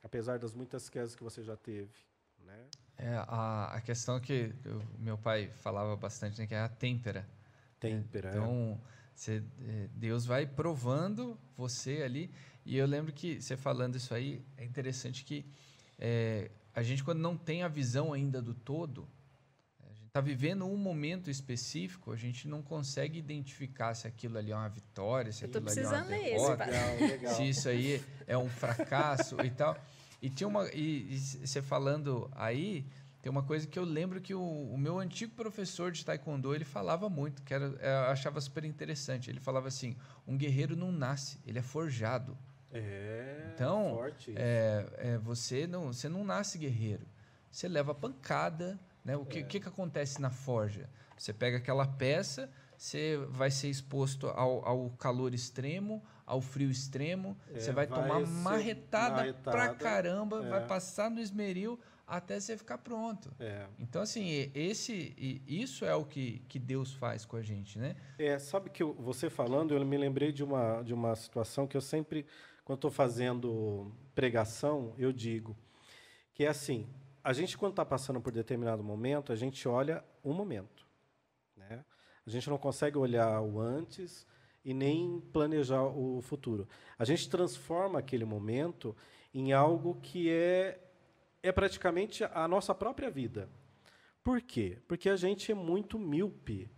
apesar 0.00 0.38
das 0.38 0.54
muitas 0.54 0.88
quedas 0.88 1.16
que 1.16 1.24
você 1.24 1.42
já 1.42 1.56
teve. 1.56 1.90
Né? 2.46 2.64
É, 2.96 3.16
a, 3.26 3.72
a 3.74 3.80
questão 3.80 4.20
que 4.20 4.54
o 4.64 5.02
meu 5.02 5.18
pai 5.18 5.50
falava 5.56 5.96
bastante, 5.96 6.38
né, 6.38 6.46
que 6.46 6.54
é 6.54 6.60
a 6.60 6.68
têmpera. 6.68 7.28
Têmpera, 7.80 8.28
é. 8.28 8.30
Então, 8.30 8.80
você, 9.12 9.42
é, 9.60 9.88
Deus 9.92 10.24
vai 10.24 10.46
provando 10.46 11.36
você 11.56 12.02
ali. 12.02 12.32
E 12.64 12.76
eu 12.76 12.86
lembro 12.86 13.12
que 13.12 13.40
você 13.40 13.56
falando 13.56 13.96
isso 13.96 14.14
aí, 14.14 14.42
é 14.56 14.64
interessante 14.64 15.24
que 15.24 15.44
é, 15.98 16.50
a 16.74 16.82
gente, 16.82 17.02
quando 17.04 17.18
não 17.20 17.36
tem 17.36 17.62
a 17.62 17.68
visão 17.68 18.12
ainda 18.12 18.40
do 18.40 18.54
todo, 18.54 19.08
a 19.84 19.92
gente 19.92 20.06
está 20.06 20.20
vivendo 20.20 20.64
um 20.64 20.76
momento 20.76 21.30
específico, 21.30 22.12
a 22.12 22.16
gente 22.16 22.48
não 22.48 22.62
consegue 22.62 23.18
identificar 23.18 23.94
se 23.94 24.06
aquilo 24.06 24.38
ali 24.38 24.52
é 24.52 24.56
uma 24.56 24.68
vitória, 24.68 25.32
se 25.32 25.44
aquilo 25.44 25.68
ali 25.68 25.80
é 25.80 25.86
uma 25.86 26.02
derrota, 26.02 26.64
legal, 26.64 26.96
legal. 26.98 27.34
se 27.34 27.48
isso 27.48 27.68
aí 27.68 28.02
é 28.26 28.38
um 28.38 28.48
fracasso 28.48 29.36
e 29.44 29.50
tal. 29.50 29.76
E 30.22 30.30
tinha 30.30 30.46
uma. 30.46 30.68
E, 30.72 31.14
e 31.14 31.18
você 31.18 31.60
falando 31.60 32.30
aí, 32.32 32.86
tem 33.20 33.30
uma 33.30 33.42
coisa 33.42 33.66
que 33.66 33.78
eu 33.78 33.84
lembro 33.84 34.20
que 34.20 34.34
o, 34.34 34.40
o, 34.40 34.78
meu 34.78 34.98
antigo 34.98 35.34
professor 35.34 35.92
de 35.92 36.04
taekwondo 36.04 36.54
ele 36.54 36.64
falava 36.64 37.08
muito, 37.08 37.42
que 37.42 37.52
era, 37.52 37.66
eu 37.66 38.10
achava 38.10 38.40
super 38.40 38.64
interessante. 38.64 39.30
Ele 39.30 39.40
falava 39.40 39.68
assim: 39.68 39.96
um 40.26 40.36
guerreiro 40.36 40.74
não 40.74 40.90
nasce, 40.90 41.38
ele 41.46 41.58
é 41.58 41.62
forjado. 41.62 42.38
É, 42.72 43.50
Então. 43.54 44.00
É, 44.36 44.86
é, 44.98 45.18
você, 45.18 45.66
não, 45.66 45.92
você 45.92 46.08
não 46.08 46.24
nasce 46.24 46.58
guerreiro. 46.58 47.06
Você 47.50 47.68
leva 47.68 47.94
pancada. 47.94 48.78
Né? 49.04 49.16
O 49.16 49.24
que, 49.24 49.40
É. 49.40 49.42
que, 49.42 49.60
que 49.60 49.68
acontece 49.68 50.20
na 50.20 50.30
forja? 50.30 50.88
Você 51.18 51.32
pega 51.32 51.56
aquela 51.56 51.86
peça, 51.86 52.50
você 52.76 53.16
vai 53.30 53.50
ser 53.50 53.68
exposto 53.68 54.28
ao, 54.28 54.64
ao 54.66 54.90
calor 54.90 55.34
extremo, 55.34 56.02
ao 56.24 56.40
frio 56.40 56.70
extremo. 56.70 57.36
É, 57.52 57.58
você 57.60 57.72
vai, 57.72 57.86
vai 57.86 58.00
tomar 58.02 58.20
ser 58.26 58.32
marretada, 58.32 59.14
pra 59.34 59.52
marretada, 59.56 59.74
caramba, 59.74 60.44
é. 60.44 60.48
vai 60.48 60.66
passar 60.66 61.10
no 61.10 61.20
esmeril 61.20 61.78
até 62.06 62.38
você 62.38 62.56
ficar 62.56 62.78
pronto. 62.78 63.32
É. 63.40 63.66
Então, 63.78 64.02
assim, 64.02 64.50
esse, 64.54 65.14
isso 65.46 65.84
é 65.84 65.94
o 65.94 66.04
que, 66.04 66.40
que 66.48 66.58
Deus 66.58 66.92
faz 66.92 67.24
com 67.24 67.36
a 67.36 67.42
gente, 67.42 67.78
né? 67.78 67.96
É, 68.18 68.38
sabe 68.38 68.70
que 68.70 68.82
eu- 68.82 68.94
você 68.94 69.30
falando, 69.30 69.74
eu 69.74 69.84
me 69.84 69.96
lembrei 69.96 70.30
de 70.32 70.44
uma, 70.44 70.82
de 70.82 70.92
uma 70.92 71.14
situação 71.16 71.66
que 71.66 71.76
eu 71.76 71.80
sempre, 71.80 72.26
quando 72.64 72.78
estou 72.78 72.90
fazendo 72.90 73.92
pregação, 74.14 74.94
eu 74.96 75.12
digo, 75.12 75.56
que 76.34 76.44
é 76.44 76.48
assim, 76.48 76.88
a 77.22 77.32
gente 77.32 77.56
quando 77.56 77.72
está 77.72 77.84
passando 77.84 78.20
por 78.20 78.32
determinado 78.32 78.82
momento, 78.82 79.32
a 79.32 79.36
gente 79.36 79.68
olha 79.68 80.04
um 80.24 80.32
momento. 80.32 80.86
Né? 81.56 81.84
A 82.26 82.30
gente 82.30 82.48
não 82.48 82.58
consegue 82.58 82.98
olhar 82.98 83.40
o 83.40 83.60
antes 83.60 84.26
e 84.64 84.72
nem 84.72 85.20
planejar 85.32 85.82
o 85.82 86.20
futuro. 86.20 86.68
A 86.98 87.04
gente 87.04 87.28
transforma 87.28 87.98
aquele 87.98 88.24
momento 88.24 88.96
em 89.34 89.52
algo 89.52 89.98
que 90.00 90.30
é, 90.30 90.80
é 91.42 91.50
praticamente 91.50 92.24
a 92.24 92.46
nossa 92.46 92.74
própria 92.74 93.10
vida. 93.10 93.48
Por 94.22 94.40
quê? 94.40 94.78
Porque 94.86 95.08
a 95.08 95.16
gente 95.16 95.50
é 95.50 95.54
muito 95.54 95.98
míope, 95.98 96.70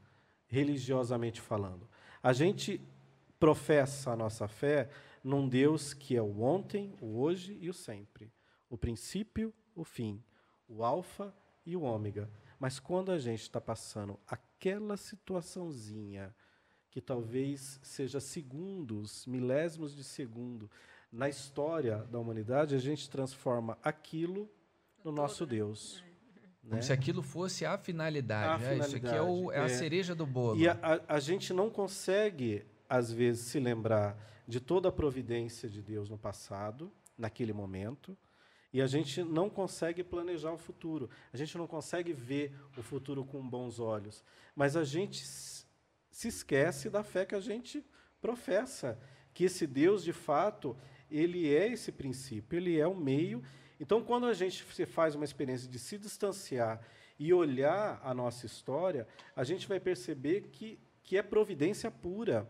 religiosamente 0.46 1.40
falando. 1.40 1.88
A 2.22 2.32
gente 2.32 2.80
professa 3.38 4.12
a 4.12 4.16
nossa 4.16 4.48
fé 4.48 4.88
num 5.24 5.48
Deus 5.48 5.94
que 5.94 6.14
é 6.16 6.22
o 6.22 6.42
ontem, 6.42 6.94
o 7.00 7.18
hoje 7.18 7.56
e 7.60 7.68
o 7.70 7.74
sempre. 7.74 8.30
O 8.70 8.76
princípio, 8.78 9.52
o 9.74 9.82
fim. 9.82 10.22
O 10.68 10.84
alfa 10.84 11.34
e 11.64 11.74
o 11.74 11.82
ômega. 11.82 12.30
Mas 12.58 12.78
quando 12.78 13.10
a 13.10 13.18
gente 13.18 13.40
está 13.40 13.60
passando 13.60 14.20
aquela 14.28 14.96
situaçãozinha 14.98 16.34
que 16.90 17.00
talvez 17.00 17.80
seja 17.82 18.20
segundos, 18.20 19.26
milésimos 19.26 19.96
de 19.96 20.04
segundo 20.04 20.70
na 21.10 21.28
história 21.28 21.98
da 22.04 22.18
humanidade, 22.18 22.74
a 22.74 22.78
gente 22.78 23.08
transforma 23.10 23.78
aquilo 23.82 24.48
no 25.02 25.10
nosso 25.10 25.44
Deus. 25.46 26.02
Como 26.62 26.76
né? 26.76 26.82
se 26.82 26.92
aquilo 26.92 27.22
fosse 27.22 27.66
a 27.66 27.76
finalidade. 27.76 28.64
A 28.64 28.68
né? 28.68 28.78
Isso 28.78 28.96
aqui 28.96 29.06
é, 29.08 29.20
o- 29.20 29.52
é 29.52 29.58
a 29.58 29.68
finalidade, 29.68 29.72
é. 29.72 29.76
cereja 29.76 30.14
do 30.14 30.24
bolo. 30.26 30.58
E 30.58 30.66
a, 30.68 30.72
a- 30.82 31.00
a 31.16 31.20
gente 31.20 31.52
não 31.52 31.68
consegue, 31.68 32.64
às 32.88 33.12
vezes, 33.12 33.46
se 33.46 33.58
lembrar 33.58 34.16
de 34.46 34.60
toda 34.60 34.88
a 34.88 34.92
providência 34.92 35.68
de 35.68 35.80
Deus 35.82 36.10
no 36.10 36.18
passado, 36.18 36.92
naquele 37.16 37.52
momento, 37.52 38.16
e 38.72 38.82
a 38.82 38.86
gente 38.88 39.22
não 39.22 39.48
consegue 39.48 40.02
planejar 40.02 40.50
o 40.50 40.58
futuro. 40.58 41.08
A 41.32 41.36
gente 41.36 41.56
não 41.56 41.64
consegue 41.64 42.12
ver 42.12 42.52
o 42.76 42.82
futuro 42.82 43.24
com 43.24 43.48
bons 43.48 43.78
olhos. 43.78 44.24
Mas 44.54 44.76
a 44.76 44.82
gente 44.82 45.24
se 45.24 46.28
esquece 46.28 46.90
da 46.90 47.04
fé 47.04 47.24
que 47.24 47.36
a 47.36 47.40
gente 47.40 47.84
professa, 48.20 48.98
que 49.32 49.44
esse 49.44 49.64
Deus, 49.64 50.02
de 50.02 50.12
fato, 50.12 50.76
ele 51.08 51.54
é 51.54 51.68
esse 51.72 51.92
princípio, 51.92 52.56
ele 52.56 52.76
é 52.76 52.86
o 52.86 52.96
meio. 52.96 53.44
Então, 53.78 54.02
quando 54.02 54.26
a 54.26 54.34
gente 54.34 54.64
se 54.64 54.84
faz 54.84 55.14
uma 55.14 55.24
experiência 55.24 55.68
de 55.68 55.78
se 55.78 55.96
distanciar 55.96 56.80
e 57.16 57.32
olhar 57.32 58.00
a 58.02 58.12
nossa 58.12 58.44
história, 58.44 59.06
a 59.36 59.44
gente 59.44 59.68
vai 59.68 59.78
perceber 59.78 60.48
que, 60.50 60.80
que 61.02 61.16
é 61.16 61.22
providência 61.22 61.92
pura, 61.92 62.48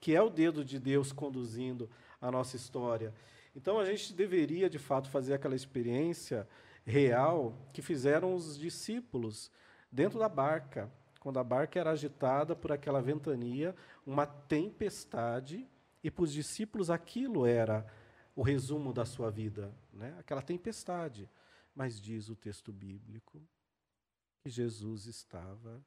que 0.00 0.14
é 0.14 0.22
o 0.22 0.30
dedo 0.30 0.64
de 0.64 0.78
Deus 0.78 1.12
conduzindo 1.12 1.88
a 2.20 2.30
nossa 2.30 2.56
história. 2.56 3.14
Então, 3.54 3.78
a 3.78 3.84
gente 3.84 4.12
deveria, 4.12 4.68
de 4.68 4.78
fato, 4.78 5.08
fazer 5.08 5.34
aquela 5.34 5.54
experiência 5.54 6.46
real 6.84 7.54
que 7.72 7.82
fizeram 7.82 8.34
os 8.34 8.58
discípulos 8.58 9.50
dentro 9.90 10.18
da 10.18 10.28
barca, 10.28 10.90
quando 11.20 11.38
a 11.38 11.44
barca 11.44 11.80
era 11.80 11.90
agitada 11.90 12.54
por 12.54 12.70
aquela 12.70 13.00
ventania, 13.00 13.74
uma 14.06 14.26
tempestade, 14.26 15.66
e 16.04 16.10
para 16.10 16.22
os 16.22 16.32
discípulos 16.32 16.90
aquilo 16.90 17.46
era 17.46 17.84
o 18.36 18.42
resumo 18.42 18.92
da 18.92 19.04
sua 19.04 19.30
vida, 19.30 19.74
né? 19.92 20.14
aquela 20.20 20.42
tempestade. 20.42 21.28
Mas 21.74 22.00
diz 22.00 22.28
o 22.28 22.36
texto 22.36 22.72
bíblico 22.72 23.42
que 24.40 24.50
Jesus 24.50 25.06
estava 25.06 25.82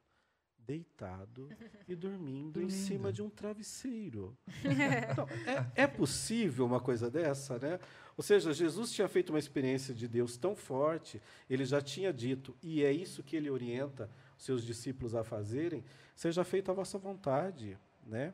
deitado 0.70 1.50
e 1.88 1.96
dormindo, 1.96 2.62
em 2.62 2.70
cima 2.70 3.12
de 3.12 3.24
um 3.24 3.30
travesseiro. 3.30 4.38
Então, 5.12 5.28
é, 5.76 5.84
é 5.84 5.88
possível 5.88 6.64
uma 6.64 6.80
coisa 6.80 7.10
dessa, 7.10 7.58
né? 7.58 7.80
Ou 8.16 8.24
seja, 8.24 8.54
Jesus 8.54 8.92
tinha 8.92 9.08
feito 9.08 9.32
uma 9.32 9.40
experiência 9.40 9.96
de 9.96 10.08
Deus 10.08 10.38
tão 10.38 10.56
forte, 10.56 11.20
ele 11.50 11.66
já 11.66 11.82
tinha 11.82 12.14
dito, 12.14 12.56
e 12.62 12.84
é 12.84 12.92
isso 12.92 13.24
que 13.24 13.36
ele 13.36 13.50
orienta 13.50 14.12
os 14.38 14.46
seus 14.46 14.64
discípulos 14.64 15.16
a 15.16 15.24
fazerem, 15.24 15.84
seja 16.16 16.44
feita 16.44 16.72
a 16.72 16.76
vossa 16.76 17.00
vontade, 17.00 17.76
né? 18.06 18.32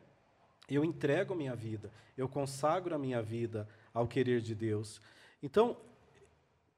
Eu 0.68 0.84
entrego 0.84 1.32
a 1.32 1.36
minha 1.36 1.56
vida, 1.56 1.90
eu 2.18 2.28
consagro 2.28 2.94
a 2.94 2.98
minha 2.98 3.22
vida 3.22 3.66
ao 3.94 4.06
querer 4.06 4.42
de 4.42 4.54
Deus. 4.54 5.00
Então, 5.42 5.78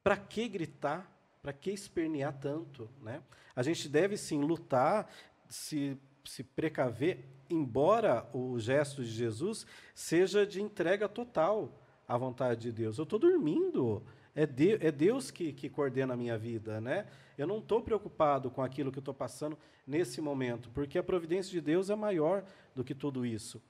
para 0.05 0.17
que 0.17 0.47
gritar? 0.47 1.11
Para 1.43 1.53
que 1.53 1.71
espernear 1.71 2.39
tanto? 2.39 2.89
Né? 3.01 3.23
A 3.59 3.63
gente 3.65 3.89
deve 3.89 4.17
sim 4.17 4.41
lutar, 4.41 5.11
se, 5.49 5.97
se 6.25 6.43
precaver, 6.43 7.25
embora 7.49 8.29
o 8.33 8.59
gesto 8.59 9.03
de 9.03 9.11
Jesus 9.11 9.67
seja 9.95 10.47
de 10.47 10.61
entrega 10.61 11.09
total 11.09 11.73
à 12.07 12.17
vontade 12.17 12.63
de 12.63 12.73
Deus. 12.73 12.99
Eu 12.99 13.05
estou 13.05 13.19
dormindo. 13.19 14.03
É, 14.35 14.47
de, 14.47 14.75
é 14.75 14.93
Deus 14.93 15.31
que, 15.31 15.53
que 15.53 15.69
coordena 15.69 16.15
a 16.15 16.17
minha 16.17 16.39
vida. 16.39 16.81
Né? 16.81 17.07
Eu 17.37 17.47
não 17.47 17.59
estou 17.59 17.83
preocupado 17.83 18.51
com 18.51 18.63
aquilo 18.63 18.93
que 18.93 18.99
eu 18.99 19.03
estou 19.03 19.15
passando 19.15 19.59
nesse 19.87 20.21
momento, 20.21 20.71
porque 20.71 20.99
a 20.99 21.03
providência 21.03 21.51
de 21.51 21.61
Deus 21.61 21.91
é 21.91 21.97
maior 21.97 22.45
do 22.75 22.85
que 22.85 22.95
tudo 22.95 23.27
isso. 23.27 23.61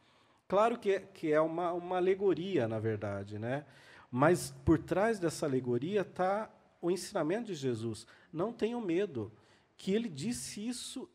Claro 0.47 0.79
que 0.79 0.93
é, 0.93 1.01
que 1.01 1.33
é 1.33 1.41
uma, 1.41 1.72
uma 1.72 1.97
alegoria, 1.97 2.66
na 2.66 2.79
verdade, 2.79 3.39
né? 3.39 3.64
mas 4.11 4.55
por 4.64 4.79
trás 4.79 5.18
dessa 5.18 5.47
alegoria 5.47 6.01
está 6.01 6.51
o 6.81 6.91
ensinamento 6.91 7.47
de 7.47 7.55
Jesus. 7.55 8.07
Não 8.33 8.53
tenham 8.53 8.81
medo, 8.81 9.33
que 9.76 9.93
ele 9.93 10.09
disse 10.09 10.66
isso 10.66 11.09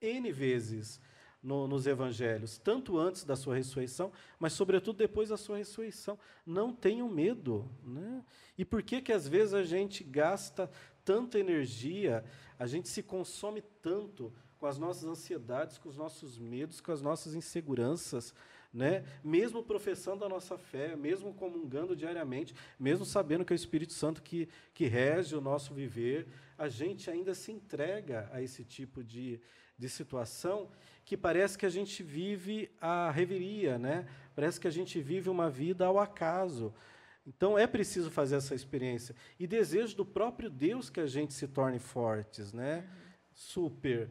N 0.00 0.30
vezes 0.32 1.00
no, 1.42 1.68
nos 1.68 1.86
evangelhos, 1.86 2.58
tanto 2.58 2.98
antes 2.98 3.24
da 3.24 3.36
sua 3.36 3.54
ressurreição, 3.54 4.10
mas 4.38 4.52
sobretudo 4.52 4.96
depois 4.96 5.28
da 5.28 5.36
sua 5.36 5.58
ressurreição. 5.58 6.18
Não 6.44 6.72
tenham 6.72 7.08
medo. 7.08 7.70
Né? 7.84 8.24
E 8.58 8.64
por 8.64 8.82
que, 8.82 9.00
que 9.00 9.12
às 9.12 9.28
vezes 9.28 9.54
a 9.54 9.62
gente 9.62 10.02
gasta 10.02 10.70
tanta 11.04 11.38
energia, 11.38 12.24
a 12.58 12.66
gente 12.66 12.88
se 12.88 13.00
consome 13.02 13.62
tanto 13.80 14.32
com 14.58 14.66
as 14.66 14.76
nossas 14.76 15.04
ansiedades, 15.04 15.78
com 15.78 15.88
os 15.88 15.96
nossos 15.96 16.38
medos, 16.38 16.80
com 16.80 16.90
as 16.90 17.00
nossas 17.00 17.34
inseguranças, 17.34 18.34
né? 18.72 19.04
mesmo 19.22 19.62
professando 19.62 20.24
a 20.24 20.28
nossa 20.28 20.58
fé, 20.58 20.96
mesmo 20.96 21.32
comungando 21.32 21.94
diariamente, 21.94 22.54
mesmo 22.78 23.04
sabendo 23.04 23.44
que 23.44 23.52
é 23.52 23.54
o 23.54 23.56
Espírito 23.56 23.92
Santo 23.92 24.20
que, 24.20 24.48
que 24.74 24.86
rege 24.86 25.36
o 25.36 25.40
nosso 25.40 25.72
viver, 25.72 26.26
a 26.58 26.68
gente 26.68 27.08
ainda 27.08 27.34
se 27.34 27.52
entrega 27.52 28.28
a 28.32 28.42
esse 28.42 28.64
tipo 28.64 29.04
de, 29.04 29.40
de 29.78 29.88
situação 29.88 30.70
que 31.04 31.16
parece 31.16 31.56
que 31.56 31.66
a 31.66 31.70
gente 31.70 32.02
vive 32.02 32.70
a 32.80 33.10
reveria, 33.10 33.78
né? 33.78 34.06
parece 34.36 34.60
que 34.60 34.68
a 34.68 34.70
gente 34.70 35.00
vive 35.00 35.30
uma 35.30 35.48
vida 35.48 35.86
ao 35.86 35.98
acaso. 35.98 36.74
Então 37.26 37.58
é 37.58 37.66
preciso 37.66 38.10
fazer 38.10 38.36
essa 38.36 38.54
experiência. 38.54 39.16
E 39.38 39.46
desejo 39.46 39.96
do 39.96 40.04
próprio 40.04 40.50
Deus 40.50 40.90
que 40.90 41.00
a 41.00 41.06
gente 41.06 41.32
se 41.32 41.48
torne 41.48 41.78
fortes, 41.78 42.52
né? 42.52 42.86
Super. 43.32 44.10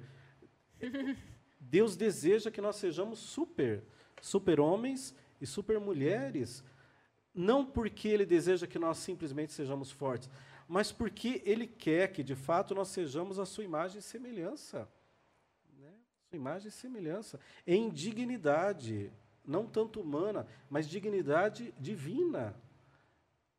Deus 1.60 1.96
deseja 1.96 2.50
que 2.50 2.60
nós 2.60 2.76
sejamos 2.76 3.20
super, 3.20 3.84
super 4.22 4.60
homens 4.60 5.16
e 5.40 5.46
super 5.46 5.80
mulheres, 5.80 6.64
não 7.34 7.66
porque 7.66 8.08
ele 8.08 8.26
deseja 8.26 8.68
que 8.68 8.80
nós 8.80 8.98
simplesmente 8.98 9.54
sejamos 9.54 9.92
fortes, 9.92 10.30
mas 10.68 10.92
porque 10.92 11.42
ele 11.46 11.68
quer 11.68 12.12
que 12.12 12.24
de 12.24 12.36
fato 12.36 12.74
nós 12.74 12.90
sejamos 12.90 13.40
a 13.40 13.46
sua 13.46 13.64
imagem 13.64 14.00
e 14.00 14.02
semelhança. 14.02 14.88
Imagem 16.36 16.68
e 16.68 16.72
semelhança. 16.72 17.40
Em 17.66 17.90
dignidade, 17.90 19.12
não 19.46 19.66
tanto 19.66 20.02
humana, 20.02 20.48
mas 20.70 20.88
dignidade 20.88 21.74
divina. 21.80 22.56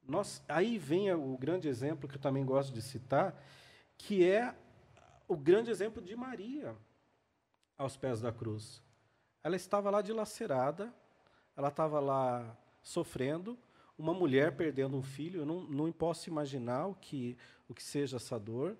Nós, 0.06 0.42
aí 0.48 0.78
vem 0.78 1.12
o 1.12 1.36
grande 1.36 1.68
exemplo 1.68 2.08
que 2.08 2.16
eu 2.16 2.20
também 2.20 2.44
gosto 2.44 2.72
de 2.72 2.80
citar, 2.80 3.42
que 3.98 4.24
é 4.24 4.54
o 5.26 5.36
grande 5.36 5.70
exemplo 5.70 6.02
de 6.02 6.14
Maria 6.14 6.76
aos 7.76 7.96
pés 7.96 8.20
da 8.20 8.32
cruz. 8.32 8.82
Ela 9.42 9.56
estava 9.56 9.90
lá 9.90 10.00
dilacerada, 10.00 10.94
ela 11.56 11.68
estava 11.68 12.00
lá 12.00 12.56
sofrendo, 12.82 13.58
uma 13.98 14.12
mulher 14.12 14.56
perdendo 14.56 14.96
um 14.96 15.02
filho, 15.02 15.40
eu 15.40 15.46
não, 15.46 15.62
não 15.62 15.90
posso 15.90 16.28
imaginar 16.28 16.86
o 16.86 16.94
que, 16.94 17.36
o 17.68 17.74
que 17.74 17.82
seja 17.82 18.16
essa 18.16 18.38
dor, 18.38 18.76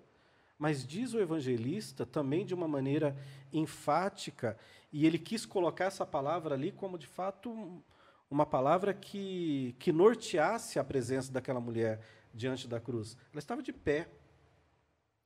mas 0.57 0.85
diz 0.85 1.13
o 1.13 1.19
evangelista 1.19 2.05
também 2.05 2.45
de 2.45 2.53
uma 2.53 2.67
maneira 2.67 3.15
enfática, 3.53 4.57
e 4.91 5.05
ele 5.05 5.19
quis 5.19 5.45
colocar 5.45 5.85
essa 5.85 6.05
palavra 6.05 6.55
ali 6.55 6.71
como 6.71 6.97
de 6.97 7.07
fato 7.07 7.49
um, 7.49 7.81
uma 8.29 8.45
palavra 8.45 8.93
que, 8.93 9.75
que 9.79 9.91
norteasse 9.91 10.79
a 10.79 10.83
presença 10.83 11.31
daquela 11.31 11.59
mulher 11.59 12.01
diante 12.33 12.67
da 12.67 12.79
cruz. 12.79 13.17
Ela 13.31 13.39
estava 13.39 13.61
de 13.61 13.71
pé. 13.71 14.07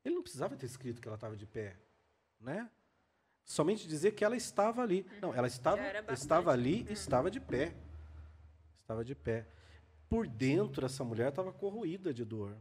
Ele 0.03 0.15
não 0.15 0.21
precisava 0.23 0.55
ter 0.55 0.65
escrito 0.65 1.01
que 1.01 1.07
ela 1.07 1.15
estava 1.15 1.35
de 1.35 1.45
pé, 1.45 1.75
né? 2.39 2.69
Somente 3.45 3.87
dizer 3.87 4.11
que 4.11 4.23
ela 4.23 4.35
estava 4.35 4.81
ali. 4.81 5.05
Não, 5.21 5.33
ela 5.33 5.47
estava, 5.47 5.81
estava 6.11 6.51
ali 6.51 6.85
e 6.89 6.93
estava 6.93 7.29
de 7.29 7.39
pé. 7.39 7.73
Estava 8.77 9.03
de 9.03 9.15
pé. 9.15 9.45
Por 10.09 10.27
dentro, 10.27 10.85
essa 10.85 11.03
mulher 11.03 11.29
estava 11.29 11.51
corroída 11.51 12.13
de 12.13 12.25
dor. 12.25 12.55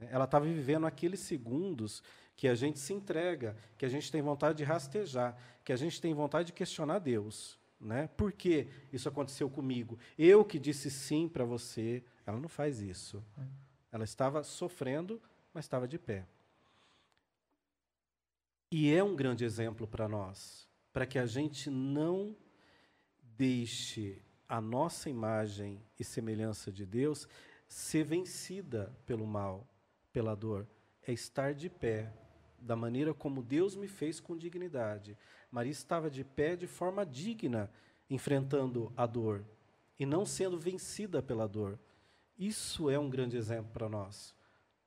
Né? 0.00 0.08
Ela 0.10 0.24
estava 0.24 0.46
vivendo 0.46 0.86
aqueles 0.86 1.20
segundos 1.20 2.02
que 2.36 2.48
a 2.48 2.54
gente 2.54 2.78
se 2.78 2.92
entrega, 2.92 3.54
que 3.76 3.84
a 3.84 3.88
gente 3.88 4.10
tem 4.10 4.22
vontade 4.22 4.58
de 4.58 4.64
rastejar, 4.64 5.36
que 5.62 5.72
a 5.72 5.76
gente 5.76 6.00
tem 6.00 6.14
vontade 6.14 6.48
de 6.48 6.52
questionar 6.54 6.98
Deus. 6.98 7.58
Né? 7.78 8.08
Por 8.16 8.32
que 8.32 8.68
isso 8.92 9.08
aconteceu 9.08 9.48
comigo? 9.48 9.98
Eu 10.18 10.44
que 10.44 10.58
disse 10.58 10.90
sim 10.90 11.28
para 11.28 11.44
você. 11.44 12.02
Ela 12.26 12.40
não 12.40 12.48
faz 12.48 12.80
isso. 12.80 13.22
Ela 13.92 14.04
estava 14.04 14.42
sofrendo, 14.42 15.20
mas 15.52 15.64
estava 15.64 15.86
de 15.86 15.98
pé. 15.98 16.26
E 18.72 18.92
é 18.94 19.02
um 19.02 19.16
grande 19.16 19.44
exemplo 19.44 19.86
para 19.86 20.08
nós, 20.08 20.68
para 20.92 21.04
que 21.04 21.18
a 21.18 21.26
gente 21.26 21.68
não 21.68 22.36
deixe 23.36 24.22
a 24.48 24.60
nossa 24.60 25.10
imagem 25.10 25.82
e 25.98 26.04
semelhança 26.04 26.70
de 26.70 26.86
Deus 26.86 27.26
ser 27.66 28.04
vencida 28.04 28.92
pelo 29.06 29.26
mal, 29.26 29.66
pela 30.12 30.34
dor. 30.34 30.66
É 31.06 31.12
estar 31.12 31.54
de 31.54 31.68
pé, 31.68 32.12
da 32.58 32.76
maneira 32.76 33.14
como 33.14 33.42
Deus 33.42 33.74
me 33.74 33.88
fez 33.88 34.20
com 34.20 34.36
dignidade. 34.36 35.16
Maria 35.50 35.72
estava 35.72 36.10
de 36.10 36.22
pé 36.22 36.56
de 36.56 36.66
forma 36.66 37.04
digna, 37.04 37.70
enfrentando 38.08 38.92
a 38.96 39.06
dor 39.06 39.44
e 39.98 40.06
não 40.06 40.24
sendo 40.24 40.58
vencida 40.58 41.22
pela 41.22 41.46
dor. 41.46 41.78
Isso 42.38 42.88
é 42.88 42.98
um 42.98 43.10
grande 43.10 43.36
exemplo 43.36 43.70
para 43.72 43.88
nós. 43.88 44.34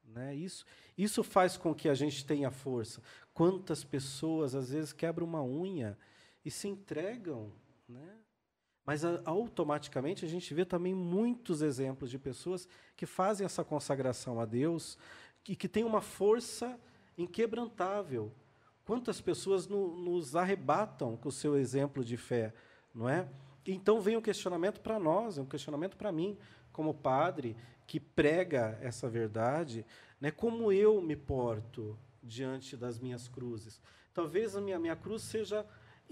Né? 0.04 0.36
Isso, 0.36 0.66
isso 0.98 1.24
faz 1.24 1.56
com 1.56 1.74
que 1.74 1.88
a 1.88 1.94
gente 1.94 2.26
tenha 2.26 2.52
força. 2.52 3.02
Quantas 3.34 3.84
pessoas, 3.84 4.56
às 4.56 4.70
vezes, 4.70 4.92
quebram 4.92 5.26
uma 5.26 5.44
unha 5.44 5.98
e 6.44 6.52
se 6.52 6.68
entregam. 6.68 7.52
Né? 7.88 8.18
Mas 8.86 9.04
automaticamente 9.26 10.26
a 10.26 10.28
gente 10.28 10.54
vê 10.54 10.66
também 10.66 10.94
muitos 10.94 11.62
exemplos 11.62 12.10
de 12.10 12.20
pessoas 12.20 12.68
que 12.98 13.06
fazem 13.06 13.46
essa 13.46 13.64
consagração 13.64 14.40
a 14.40 14.46
Deus 14.46 14.98
e 15.48 15.56
que 15.56 15.70
têm 15.70 15.84
uma 15.84 16.02
força 16.02 16.78
inquebrantável. 17.18 18.32
Quantas 18.86 19.22
pessoas 19.22 19.68
no, 19.68 19.96
nos 19.96 20.36
arrebatam 20.36 21.16
com 21.16 21.30
o 21.30 21.32
seu 21.32 21.58
exemplo 21.58 22.04
de 22.04 22.18
fé, 22.18 22.54
não 22.94 23.08
é? 23.08 23.28
Então 23.66 24.02
vem 24.02 24.18
um 24.18 24.22
questionamento 24.22 24.82
para 24.82 25.00
nós, 25.00 25.38
um 25.38 25.46
questionamento 25.46 25.96
para 25.96 26.12
mim, 26.12 26.38
como 26.72 26.94
padre 26.94 27.56
que 27.88 28.00
prega 28.00 28.78
essa 28.82 29.10
verdade, 29.10 29.86
né? 30.20 30.32
Como 30.32 30.72
eu 30.72 31.02
me 31.02 31.16
porto 31.16 31.98
diante 32.22 32.76
das 32.76 33.00
minhas 33.00 33.30
cruzes? 33.30 33.80
Talvez 34.14 34.56
a 34.56 34.62
minha, 34.62 34.78
minha 34.78 34.96
cruz 34.96 35.22
seja 35.24 35.66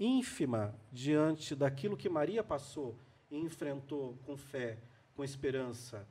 ínfima 0.04 0.74
diante 0.90 1.54
daquilo 1.54 1.96
que 1.96 2.08
Maria 2.08 2.42
passou 2.42 2.98
e 3.30 3.36
enfrentou 3.38 4.18
com 4.24 4.36
fé, 4.36 4.78
com 5.14 5.22
esperança. 5.22 6.06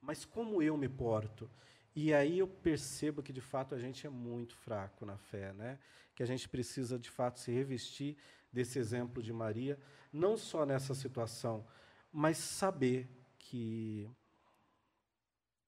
Mas 0.00 0.24
como 0.24 0.62
eu 0.62 0.76
me 0.76 0.88
porto? 0.88 1.48
E 1.94 2.12
aí 2.12 2.38
eu 2.38 2.48
percebo 2.48 3.22
que 3.22 3.32
de 3.32 3.40
fato 3.40 3.74
a 3.74 3.78
gente 3.78 4.06
é 4.06 4.10
muito 4.10 4.56
fraco 4.56 5.04
na 5.04 5.16
fé, 5.16 5.52
né? 5.52 5.78
Que 6.14 6.22
a 6.22 6.26
gente 6.26 6.48
precisa 6.48 6.98
de 6.98 7.10
fato 7.10 7.38
se 7.38 7.52
revestir 7.52 8.16
desse 8.52 8.78
exemplo 8.78 9.22
de 9.22 9.32
Maria, 9.32 9.78
não 10.12 10.36
só 10.36 10.66
nessa 10.66 10.94
situação, 10.94 11.64
mas 12.12 12.36
saber 12.36 13.08
que 13.38 14.10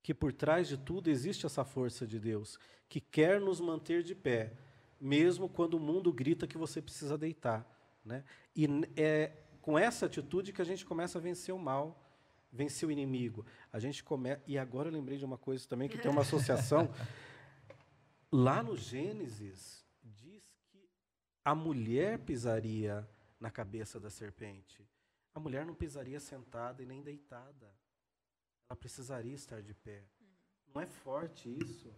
que 0.03 0.13
por 0.13 0.35
trás 0.35 0.69
de 0.69 0.77
tudo 0.77 1.09
existe 1.09 1.47
essa 1.47 1.65
força 1.65 2.07
de 2.07 2.21
Deus, 2.21 2.59
que 2.91 3.01
quer 3.01 3.41
nos 3.41 3.59
manter 3.59 4.03
de 4.03 4.15
pé, 4.15 4.53
mesmo 5.01 5.49
quando 5.49 5.75
o 5.75 5.81
mundo 5.81 6.13
grita 6.13 6.47
que 6.47 6.59
você 6.59 6.81
precisa 6.81 7.17
deitar. 7.17 7.67
Né? 8.05 8.25
E 8.55 8.67
é 8.97 9.33
com 9.61 9.79
essa 9.79 10.07
atitude 10.07 10.53
que 10.53 10.61
a 10.61 10.65
gente 10.65 10.85
começa 10.85 11.19
a 11.19 11.21
vencer 11.21 11.55
o 11.55 11.59
mal, 11.59 11.99
vencer 12.53 12.89
o 12.89 12.93
inimigo. 12.93 13.47
A 13.73 13.79
gente 13.79 14.05
come... 14.05 14.39
E 14.47 14.59
agora 14.59 14.89
eu 14.89 14.93
lembrei 14.93 15.17
de 15.17 15.25
uma 15.25 15.39
coisa 15.39 15.67
também, 15.67 15.89
que 15.89 15.99
tem 15.99 16.11
uma 16.11 16.21
associação. 16.21 16.91
Lá 18.31 18.63
no 18.63 18.77
Gênesis, 18.77 19.85
diz 20.03 20.43
que 20.71 20.91
a 21.45 21.55
mulher 21.55 22.19
pisaria 22.19 23.09
na 23.41 23.51
cabeça 23.51 23.99
da 23.99 24.11
serpente. 24.11 24.87
A 25.35 25.41
mulher 25.41 25.65
não 25.65 25.75
pisaria 25.75 26.21
sentada 26.21 26.83
e 26.83 26.87
nem 26.87 27.03
deitada 27.03 27.73
ela 28.69 28.77
precisaria 28.77 29.35
estar 29.35 29.63
de 29.63 29.73
pé. 29.73 30.05
Não 30.75 30.83
é 30.83 30.87
forte 30.87 31.49
isso? 31.49 31.95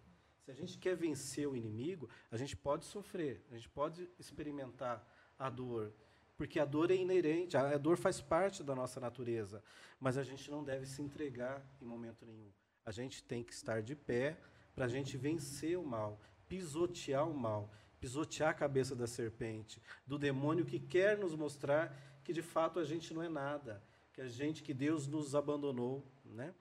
Se 0.46 0.52
a 0.52 0.54
gente 0.54 0.78
quer 0.78 0.94
vencer 0.94 1.48
o 1.48 1.56
inimigo, 1.56 2.08
a 2.30 2.36
gente 2.36 2.56
pode 2.56 2.84
sofrer, 2.84 3.44
a 3.50 3.56
gente 3.56 3.68
pode 3.68 4.08
experimentar 4.16 5.04
a 5.36 5.50
dor, 5.50 5.92
porque 6.36 6.60
a 6.60 6.64
dor 6.64 6.92
é 6.92 6.94
inerente, 6.94 7.56
a 7.56 7.76
dor 7.76 7.96
faz 7.96 8.20
parte 8.20 8.62
da 8.62 8.72
nossa 8.72 9.00
natureza, 9.00 9.60
mas 9.98 10.16
a 10.16 10.22
gente 10.22 10.48
não 10.48 10.62
deve 10.62 10.86
se 10.86 11.02
entregar 11.02 11.66
em 11.82 11.84
momento 11.84 12.24
nenhum. 12.24 12.48
A 12.84 12.92
gente 12.92 13.24
tem 13.24 13.42
que 13.42 13.52
estar 13.52 13.82
de 13.82 13.96
pé 13.96 14.38
para 14.72 14.84
a 14.84 14.88
gente 14.88 15.16
vencer 15.16 15.76
o 15.76 15.84
mal, 15.84 16.20
pisotear 16.46 17.28
o 17.28 17.36
mal, 17.36 17.68
pisotear 17.98 18.50
a 18.50 18.54
cabeça 18.54 18.94
da 18.94 19.08
serpente, 19.08 19.82
do 20.06 20.16
demônio 20.16 20.64
que 20.64 20.78
quer 20.78 21.18
nos 21.18 21.34
mostrar 21.34 21.92
que 22.22 22.32
de 22.32 22.42
fato 22.42 22.78
a 22.78 22.84
gente 22.84 23.12
não 23.12 23.20
é 23.20 23.28
nada, 23.28 23.82
que 24.12 24.20
a 24.20 24.28
gente, 24.28 24.62
que 24.62 24.72
Deus 24.72 25.08
nos 25.08 25.34
abandonou, 25.34 26.06
né? 26.24 26.54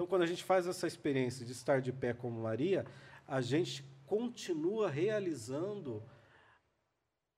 Então, 0.00 0.06
quando 0.06 0.22
a 0.22 0.26
gente 0.26 0.42
faz 0.42 0.66
essa 0.66 0.86
experiência 0.86 1.44
de 1.44 1.52
estar 1.52 1.82
de 1.82 1.92
pé 1.92 2.14
como 2.14 2.40
Maria, 2.40 2.86
a 3.30 3.40
gente 3.40 3.84
continua 4.04 4.90
realizando 4.90 6.02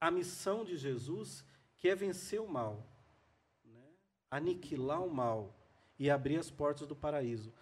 a 0.00 0.10
missão 0.10 0.64
de 0.64 0.74
Jesus, 0.78 1.44
que 1.76 1.86
é 1.86 1.94
vencer 1.94 2.40
o 2.40 2.48
mal, 2.48 2.90
né? 3.62 3.84
aniquilar 4.30 5.02
o 5.04 5.14
mal 5.14 5.54
e 5.98 6.08
abrir 6.08 6.38
as 6.38 6.50
portas 6.50 6.88
do 6.88 6.96
paraíso. 6.96 7.52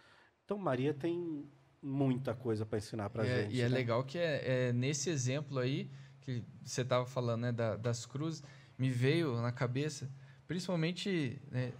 Então, 0.44 0.56
Maria 0.56 0.94
tem 0.94 1.44
muita 1.82 2.32
coisa 2.32 2.64
para 2.64 2.78
ensinar 2.78 3.10
para 3.10 3.24
a 3.24 3.26
é, 3.26 3.42
gente. 3.42 3.56
E 3.56 3.60
é 3.62 3.68
né? 3.68 3.74
legal 3.74 4.04
que 4.04 4.16
é, 4.16 4.68
é, 4.68 4.72
nesse 4.72 5.10
exemplo 5.10 5.58
aí, 5.58 5.90
que 6.20 6.44
você 6.62 6.82
estava 6.82 7.04
falando 7.04 7.42
né, 7.42 7.52
da, 7.52 7.74
das 7.74 8.06
cruzes, 8.06 8.44
me 8.78 8.90
veio 8.90 9.42
na 9.42 9.50
cabeça, 9.50 10.08
principalmente. 10.46 11.42
Né, 11.50 11.72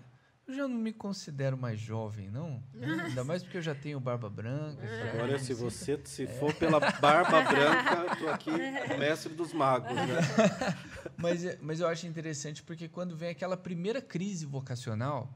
eu 0.50 0.56
já 0.56 0.68
não 0.68 0.76
me 0.76 0.92
considero 0.92 1.56
mais 1.56 1.78
jovem, 1.78 2.28
não. 2.28 2.62
Ainda 3.06 3.24
mais 3.24 3.42
porque 3.42 3.58
eu 3.58 3.62
já 3.62 3.74
tenho 3.74 3.98
barba 4.00 4.28
branca. 4.28 4.82
Agora, 5.12 5.38
se 5.38 5.54
você 5.54 6.00
se 6.04 6.26
for 6.26 6.52
pela 6.54 6.78
barba 6.78 7.42
branca, 7.48 8.12
estou 8.12 8.28
aqui 8.28 8.50
mestre 8.98 9.32
dos 9.32 9.52
magos. 9.52 9.94
Né? 9.94 10.20
mas, 11.16 11.60
mas 11.60 11.80
eu 11.80 11.88
acho 11.88 12.06
interessante 12.06 12.62
porque 12.62 12.88
quando 12.88 13.16
vem 13.16 13.30
aquela 13.30 13.56
primeira 13.56 14.02
crise 14.02 14.44
vocacional, 14.44 15.32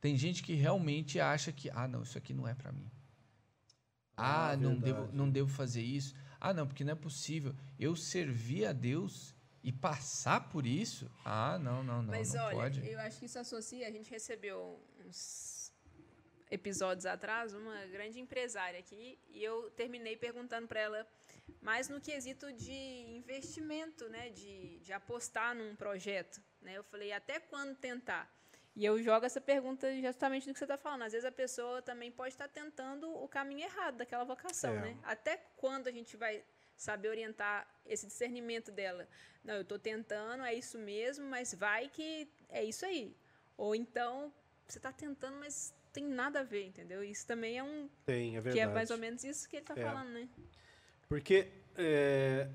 tem 0.00 0.16
gente 0.16 0.42
que 0.42 0.54
realmente 0.54 1.20
acha 1.20 1.52
que, 1.52 1.68
ah, 1.70 1.88
não, 1.88 2.02
isso 2.02 2.16
aqui 2.16 2.32
não 2.32 2.46
é 2.46 2.54
para 2.54 2.72
mim. 2.72 2.90
Ah, 4.16 4.50
ah 4.50 4.56
não, 4.56 4.74
devo, 4.74 5.08
não 5.12 5.28
devo 5.28 5.48
fazer 5.48 5.82
isso. 5.82 6.14
Ah, 6.40 6.54
não, 6.54 6.66
porque 6.66 6.84
não 6.84 6.92
é 6.92 6.96
possível. 6.96 7.54
Eu 7.78 7.94
servir 7.94 8.66
a 8.66 8.72
Deus 8.72 9.35
e 9.66 9.72
passar 9.72 10.48
por 10.48 10.64
isso? 10.64 11.10
Ah, 11.24 11.58
não, 11.58 11.82
não, 11.82 12.00
não. 12.00 12.12
Mas 12.12 12.32
não 12.32 12.44
olha, 12.44 12.56
pode. 12.56 12.88
eu 12.88 13.00
acho 13.00 13.18
que 13.18 13.26
isso 13.26 13.36
associa. 13.36 13.88
A 13.88 13.90
gente 13.90 14.08
recebeu 14.08 14.80
uns 15.04 15.74
episódios 16.48 17.04
atrás 17.04 17.52
uma 17.52 17.84
grande 17.86 18.20
empresária 18.20 18.78
aqui 18.78 19.18
e 19.28 19.42
eu 19.42 19.68
terminei 19.72 20.16
perguntando 20.16 20.68
para 20.68 20.78
ela 20.78 21.04
mais 21.60 21.88
no 21.88 22.00
quesito 22.00 22.52
de 22.52 22.72
investimento, 23.16 24.08
né, 24.08 24.30
de, 24.30 24.78
de 24.78 24.92
apostar 24.92 25.52
num 25.52 25.74
projeto, 25.74 26.40
né? 26.62 26.78
Eu 26.78 26.84
falei 26.84 27.12
até 27.12 27.40
quando 27.40 27.74
tentar. 27.74 28.32
E 28.76 28.84
eu 28.84 29.02
jogo 29.02 29.26
essa 29.26 29.40
pergunta 29.40 29.92
justamente 30.00 30.46
do 30.46 30.52
que 30.52 30.60
você 30.60 30.64
está 30.64 30.76
falando. 30.76 31.02
Às 31.02 31.12
vezes 31.12 31.26
a 31.26 31.32
pessoa 31.32 31.82
também 31.82 32.12
pode 32.12 32.34
estar 32.34 32.46
tentando 32.46 33.10
o 33.10 33.26
caminho 33.26 33.62
errado 33.64 33.96
daquela 33.96 34.22
vocação, 34.22 34.74
é. 34.74 34.80
né? 34.80 34.98
Até 35.02 35.38
quando 35.56 35.88
a 35.88 35.90
gente 35.90 36.16
vai 36.16 36.44
saber 36.76 37.08
orientar 37.08 37.66
esse 37.86 38.06
discernimento 38.06 38.70
dela. 38.70 39.08
Não, 39.42 39.54
eu 39.54 39.62
estou 39.62 39.78
tentando, 39.78 40.42
é 40.44 40.54
isso 40.54 40.78
mesmo, 40.78 41.26
mas 41.26 41.54
vai 41.54 41.88
que 41.88 42.28
é 42.48 42.64
isso 42.64 42.84
aí. 42.84 43.16
Ou 43.56 43.74
então, 43.74 44.32
você 44.66 44.78
está 44.78 44.92
tentando, 44.92 45.36
mas 45.38 45.74
tem 45.92 46.04
nada 46.04 46.40
a 46.40 46.42
ver, 46.42 46.66
entendeu? 46.66 47.02
Isso 47.02 47.26
também 47.26 47.58
é 47.58 47.64
um. 47.64 47.88
Tem, 48.04 48.36
é 48.36 48.40
verdade. 48.40 48.56
Que 48.56 48.60
é 48.60 48.66
mais 48.66 48.90
ou 48.90 48.98
menos 48.98 49.24
isso 49.24 49.48
que 49.48 49.56
ele 49.56 49.62
está 49.62 49.74
é. 49.74 49.82
falando, 49.82 50.10
né? 50.10 50.28
Porque 51.08 51.48
é, 51.76 52.48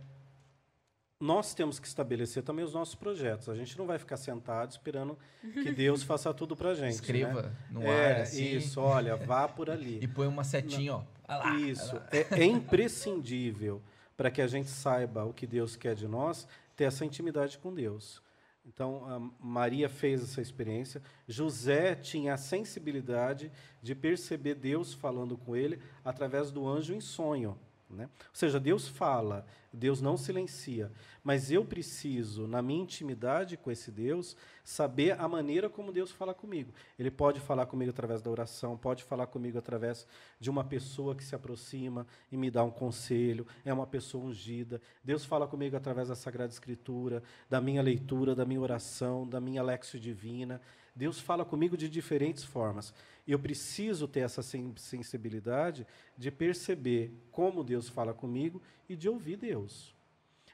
nós 1.20 1.54
temos 1.54 1.80
que 1.80 1.88
estabelecer 1.88 2.44
também 2.44 2.66
os 2.66 2.74
nossos 2.74 2.96
projetos. 2.96 3.48
A 3.48 3.56
gente 3.56 3.78
não 3.78 3.86
vai 3.86 3.98
ficar 3.98 4.18
sentado 4.18 4.72
esperando 4.72 5.18
que 5.42 5.72
Deus 5.74 6.04
faça 6.04 6.34
tudo 6.34 6.56
para 6.56 6.74
gente. 6.74 6.94
Escreva 6.94 7.44
né? 7.44 7.56
no 7.72 7.84
é, 7.84 8.16
ar. 8.16 8.22
Assim. 8.22 8.58
Isso, 8.58 8.82
olha, 8.82 9.16
vá 9.16 9.48
por 9.48 9.70
ali. 9.70 10.00
e 10.04 10.08
põe 10.08 10.28
uma 10.28 10.44
setinha, 10.44 10.96
ó. 10.96 11.04
Lá, 11.28 11.56
isso. 11.60 11.96
É, 12.12 12.42
é 12.42 12.46
imprescindível 12.46 13.82
para 14.22 14.30
que 14.30 14.40
a 14.40 14.46
gente 14.46 14.70
saiba 14.70 15.26
o 15.26 15.34
que 15.34 15.48
Deus 15.48 15.76
quer 15.76 15.96
de 15.96 16.08
nós, 16.08 16.48
ter 16.76 16.84
essa 16.84 17.04
intimidade 17.04 17.58
com 17.58 17.74
Deus. 17.74 18.22
Então, 18.64 19.34
Maria 19.40 19.90
fez 19.90 20.22
essa 20.22 20.40
experiência. 20.40 21.02
José 21.28 21.96
tinha 21.96 22.36
a 22.36 22.38
sensibilidade 22.38 23.52
de 23.82 23.96
perceber 23.96 24.54
Deus 24.54 24.94
falando 24.94 25.36
com 25.36 25.56
ele 25.56 25.82
através 26.06 26.52
do 26.52 26.68
anjo 26.68 26.94
em 26.94 27.02
sonho. 27.02 27.58
Né? 27.92 28.06
Ou 28.06 28.30
seja, 28.34 28.60
Deus 28.60 28.88
fala, 28.88 29.46
Deus 29.74 30.02
não 30.02 30.18
silencia, 30.18 30.92
mas 31.24 31.52
eu 31.52 31.64
preciso, 31.64 32.48
na 32.48 32.62
minha 32.62 32.84
intimidade 32.84 33.56
com 33.58 33.72
esse 33.72 33.92
Deus, 33.92 34.36
saber 34.64 35.20
a 35.20 35.28
maneira 35.28 35.70
como 35.70 35.92
Deus 35.92 36.12
fala 36.12 36.34
comigo. 36.34 36.74
Ele 36.98 37.12
pode 37.12 37.40
falar 37.40 37.66
comigo 37.66 37.92
através 37.92 38.22
da 38.22 38.30
oração, 38.30 38.78
pode 38.78 39.04
falar 39.04 39.28
comigo 39.28 39.58
através 39.58 40.08
de 40.40 40.50
uma 40.50 40.64
pessoa 40.64 41.16
que 41.16 41.24
se 41.24 41.36
aproxima 41.36 42.08
e 42.32 42.38
me 42.38 42.50
dá 42.50 42.64
um 42.64 42.72
conselho, 42.72 43.46
é 43.64 43.74
uma 43.74 43.88
pessoa 43.88 44.26
ungida. 44.26 44.82
Deus 45.04 45.24
fala 45.24 45.48
comigo 45.48 45.76
através 45.76 46.08
da 46.08 46.16
Sagrada 46.16 46.52
Escritura, 46.52 47.24
da 47.50 47.62
minha 47.62 47.82
leitura, 47.82 48.36
da 48.36 48.46
minha 48.46 48.62
oração, 48.62 49.28
da 49.28 49.40
minha 49.40 49.64
lexio 49.64 50.00
divina. 50.00 50.62
Deus 50.96 51.20
fala 51.20 51.46
comigo 51.46 51.78
de 51.78 51.88
diferentes 51.90 52.44
formas. 52.44 52.94
Eu 53.28 53.40
preciso 53.40 54.08
ter 54.08 54.22
essa 54.22 54.42
sensibilidade 54.42 55.88
de 56.18 56.30
perceber 56.30 57.14
como 57.32 57.64
Deus 57.64 57.88
fala 57.88 58.14
comigo 58.14 58.62
e 58.90 58.96
de 58.96 59.08
ouvir 59.08 59.38
Deus. 59.38 59.96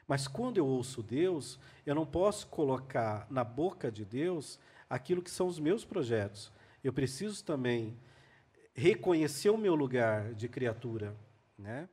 Mas 0.06 0.26
quando 0.26 0.56
eu 0.58 0.66
ouço 0.66 1.02
Deus, 1.02 1.58
eu 1.84 1.94
não 1.94 2.06
posso 2.06 2.46
colocar 2.46 3.26
na 3.30 3.44
boca 3.44 3.90
de 3.90 4.04
Deus 4.04 4.58
aquilo 4.88 5.22
que 5.22 5.30
são 5.30 5.46
os 5.46 5.58
meus 5.58 5.84
projetos. 5.84 6.50
Eu 6.82 6.92
preciso 6.92 7.44
também 7.44 7.96
reconhecer 8.72 9.50
o 9.50 9.58
meu 9.58 9.74
lugar 9.74 10.32
de 10.34 10.48
criatura, 10.48 11.14
né? 11.58 11.88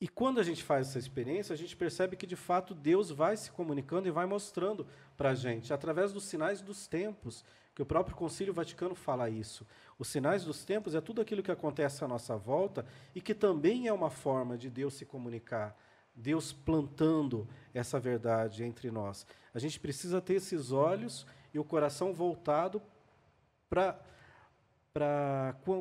E 0.00 0.08
quando 0.08 0.40
a 0.40 0.42
gente 0.42 0.62
faz 0.62 0.88
essa 0.88 0.98
experiência, 0.98 1.52
a 1.52 1.56
gente 1.56 1.76
percebe 1.76 2.16
que 2.16 2.26
de 2.26 2.36
fato 2.36 2.74
Deus 2.74 3.10
vai 3.10 3.36
se 3.36 3.50
comunicando 3.50 4.08
e 4.08 4.10
vai 4.10 4.24
mostrando 4.24 4.86
para 5.14 5.30
a 5.30 5.34
gente, 5.34 5.74
através 5.74 6.10
dos 6.10 6.24
sinais 6.24 6.62
dos 6.62 6.86
tempos, 6.86 7.44
que 7.74 7.82
o 7.82 7.86
próprio 7.86 8.16
Concílio 8.16 8.54
Vaticano 8.54 8.94
fala 8.94 9.28
isso. 9.28 9.66
Os 9.98 10.08
sinais 10.08 10.44
dos 10.44 10.64
tempos 10.64 10.94
é 10.94 11.00
tudo 11.02 11.20
aquilo 11.20 11.42
que 11.42 11.50
acontece 11.50 12.02
à 12.02 12.08
nossa 12.08 12.34
volta 12.36 12.86
e 13.14 13.20
que 13.20 13.34
também 13.34 13.88
é 13.88 13.92
uma 13.92 14.08
forma 14.08 14.56
de 14.56 14.70
Deus 14.70 14.94
se 14.94 15.04
comunicar, 15.04 15.76
Deus 16.14 16.50
plantando 16.50 17.46
essa 17.74 18.00
verdade 18.00 18.64
entre 18.64 18.90
nós. 18.90 19.26
A 19.52 19.58
gente 19.58 19.78
precisa 19.78 20.20
ter 20.20 20.34
esses 20.34 20.72
olhos 20.72 21.26
e 21.52 21.58
o 21.58 21.64
coração 21.64 22.14
voltado 22.14 22.82
para 23.68 24.02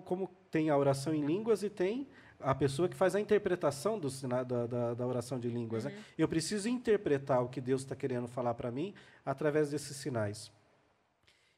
como 0.03 0.29
tem 0.51 0.69
a 0.69 0.77
oração 0.77 1.13
em 1.13 1.25
línguas 1.25 1.63
e 1.63 1.69
tem 1.69 2.07
a 2.39 2.55
pessoa 2.55 2.87
que 2.87 2.95
faz 2.95 3.15
a 3.15 3.19
interpretação 3.19 3.99
do, 3.99 4.09
da, 4.27 4.43
da, 4.43 4.93
da 4.93 5.07
oração 5.07 5.39
de 5.39 5.49
línguas. 5.49 5.85
Né? 5.85 5.91
Uhum. 5.91 5.97
Né? 5.97 6.03
Eu 6.17 6.27
preciso 6.27 6.69
interpretar 6.69 7.43
o 7.43 7.49
que 7.49 7.59
Deus 7.59 7.81
está 7.81 7.95
querendo 7.95 8.27
falar 8.27 8.53
para 8.53 8.71
mim 8.71 8.93
através 9.25 9.69
desses 9.69 9.97
sinais. 9.97 10.51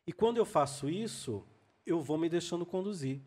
E 0.06 0.12
quando 0.12 0.38
eu 0.38 0.46
faço 0.46 0.90
isso, 0.90 1.44
eu 1.86 2.02
vou 2.02 2.18
me 2.18 2.28
deixando 2.28 2.66
conduzir. 2.66 3.22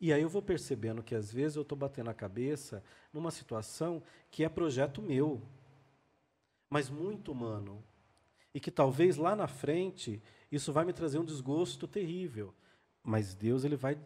E 0.00 0.12
aí 0.12 0.22
eu 0.22 0.28
vou 0.28 0.42
percebendo 0.42 1.02
que 1.02 1.14
às 1.14 1.32
vezes 1.32 1.56
eu 1.56 1.62
estou 1.62 1.78
batendo 1.78 2.10
a 2.10 2.14
cabeça 2.14 2.82
numa 3.12 3.30
situação 3.30 4.02
que 4.30 4.44
é 4.44 4.48
projeto 4.48 5.00
meu, 5.00 5.40
mas 6.68 6.90
muito 6.90 7.32
humano. 7.32 7.82
E 8.52 8.60
que 8.60 8.70
talvez 8.70 9.16
lá 9.16 9.34
na 9.36 9.46
frente 9.46 10.20
isso 10.50 10.72
vai 10.72 10.84
me 10.84 10.92
trazer 10.92 11.18
um 11.18 11.24
desgosto 11.24 11.86
terrível. 11.86 12.54
Mas 13.02 13.34
Deus 13.34 13.64
ele 13.64 13.76
vai 13.76 13.98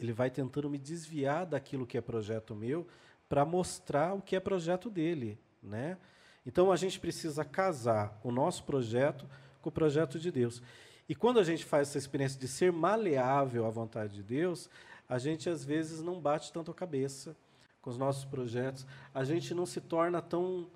ele 0.00 0.12
vai 0.14 0.30
tentando 0.30 0.70
me 0.70 0.78
desviar 0.78 1.44
daquilo 1.44 1.86
que 1.86 1.98
é 1.98 2.00
projeto 2.00 2.54
meu 2.54 2.86
para 3.28 3.44
mostrar 3.44 4.14
o 4.14 4.22
que 4.22 4.34
é 4.34 4.40
projeto 4.40 4.88
dele, 4.88 5.38
né? 5.62 5.98
Então 6.44 6.72
a 6.72 6.76
gente 6.76 6.98
precisa 6.98 7.44
casar 7.44 8.18
o 8.24 8.32
nosso 8.32 8.64
projeto 8.64 9.28
com 9.60 9.68
o 9.68 9.72
projeto 9.72 10.18
de 10.18 10.32
Deus. 10.32 10.62
E 11.06 11.14
quando 11.14 11.38
a 11.38 11.44
gente 11.44 11.66
faz 11.66 11.88
essa 11.88 11.98
experiência 11.98 12.40
de 12.40 12.48
ser 12.48 12.72
maleável 12.72 13.66
à 13.66 13.70
vontade 13.70 14.14
de 14.14 14.22
Deus, 14.22 14.70
a 15.06 15.18
gente 15.18 15.50
às 15.50 15.62
vezes 15.62 16.02
não 16.02 16.18
bate 16.18 16.50
tanto 16.50 16.70
a 16.70 16.74
cabeça 16.74 17.36
com 17.82 17.90
os 17.90 17.98
nossos 17.98 18.24
projetos, 18.24 18.86
a 19.12 19.22
gente 19.22 19.52
não 19.52 19.66
se 19.66 19.80
torna 19.80 20.22
tão 20.22 20.66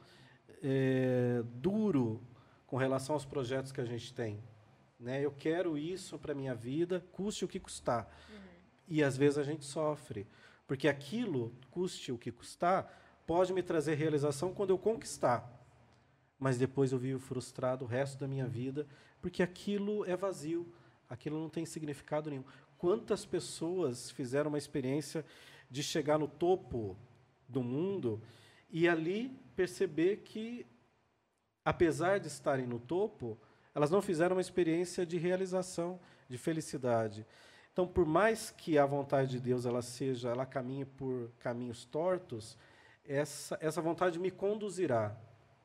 é, 0.63 1.43
duro 1.55 2.21
com 2.67 2.77
relação 2.77 3.15
aos 3.15 3.25
projetos 3.25 3.73
que 3.73 3.81
a 3.81 3.85
gente 3.85 4.13
tem. 4.13 4.43
Né? 4.99 5.25
Eu 5.25 5.33
quero 5.33 5.79
isso 5.79 6.19
para 6.19 6.35
minha 6.35 6.55
vida, 6.55 7.05
custe 7.13 7.45
o 7.45 7.49
que 7.49 7.61
custar. 7.61 8.09
E 8.87 9.03
às 9.03 9.17
vezes 9.17 9.39
a 9.39 9.43
gente 9.43 9.65
sofre, 9.65 10.27
porque 10.67 10.89
aquilo, 10.89 11.53
custe 11.71 12.13
o 12.13 12.19
que 12.19 12.31
custar, 12.31 13.23
pode 13.27 13.53
me 13.53 13.63
trazer 13.63 13.95
realização 13.95 14.53
quando 14.53 14.71
eu 14.71 14.79
conquistar. 14.79 15.51
Mas 16.39 16.59
depois 16.59 16.93
eu 16.93 16.99
vivo 16.99 17.19
frustrado 17.19 17.85
o 17.85 17.89
resto 17.89 18.19
da 18.19 18.29
minha 18.29 18.47
vida, 18.47 18.87
porque 19.21 19.43
aquilo 19.43 20.05
é 20.05 20.17
vazio, 20.17 20.71
aquilo 21.09 21.41
não 21.41 21.49
tem 21.49 21.65
significado 21.65 22.29
nenhum. 22.29 22.45
Quantas 22.77 23.25
pessoas 23.25 24.11
fizeram 24.11 24.51
uma 24.51 24.59
experiência 24.59 25.25
de 25.71 25.83
chegar 25.83 26.19
no 26.19 26.29
topo 26.29 26.97
do 27.49 27.63
mundo 27.63 28.21
e 28.71 28.89
ali 28.89 29.31
perceber 29.57 30.19
que, 30.19 30.67
apesar 31.65 32.19
de 32.19 32.29
estarem 32.29 32.67
no 32.67 32.79
topo, 32.79 33.39
elas 33.75 33.91
não 33.91 34.03
fizeram 34.03 34.37
uma 34.37 34.43
experiência 34.43 35.07
de 35.07 35.17
realização, 35.17 35.99
de 36.29 36.37
felicidade. 36.37 37.27
Então, 37.75 37.89
por 37.89 38.07
mais 38.07 38.53
que 38.53 38.79
a 38.79 38.87
vontade 38.87 39.33
de 39.33 39.41
Deus 39.41 39.67
ela 39.67 39.83
seja, 39.83 40.29
ela 40.29 40.47
caminhe 40.47 40.85
por 40.85 41.33
caminhos 41.41 41.85
tortos, 41.85 42.57
essa, 43.05 43.59
essa 43.61 43.83
vontade 43.83 44.17
me 44.21 44.31
conduzirá, 44.31 45.17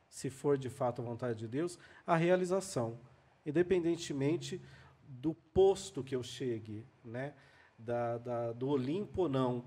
se 0.08 0.28
for 0.28 0.58
de 0.58 0.68
fato 0.68 1.00
a 1.00 1.04
vontade 1.04 1.38
de 1.38 1.46
Deus, 1.46 1.78
à 2.04 2.16
realização, 2.16 2.98
independentemente 3.46 4.60
do 5.06 5.34
posto 5.34 6.02
que 6.02 6.16
eu 6.16 6.22
chegue, 6.24 6.84
né? 7.04 7.32
da, 7.78 8.18
da, 8.18 8.52
do 8.54 8.68
Olimpo 8.70 9.22
ou 9.22 9.28
não, 9.28 9.64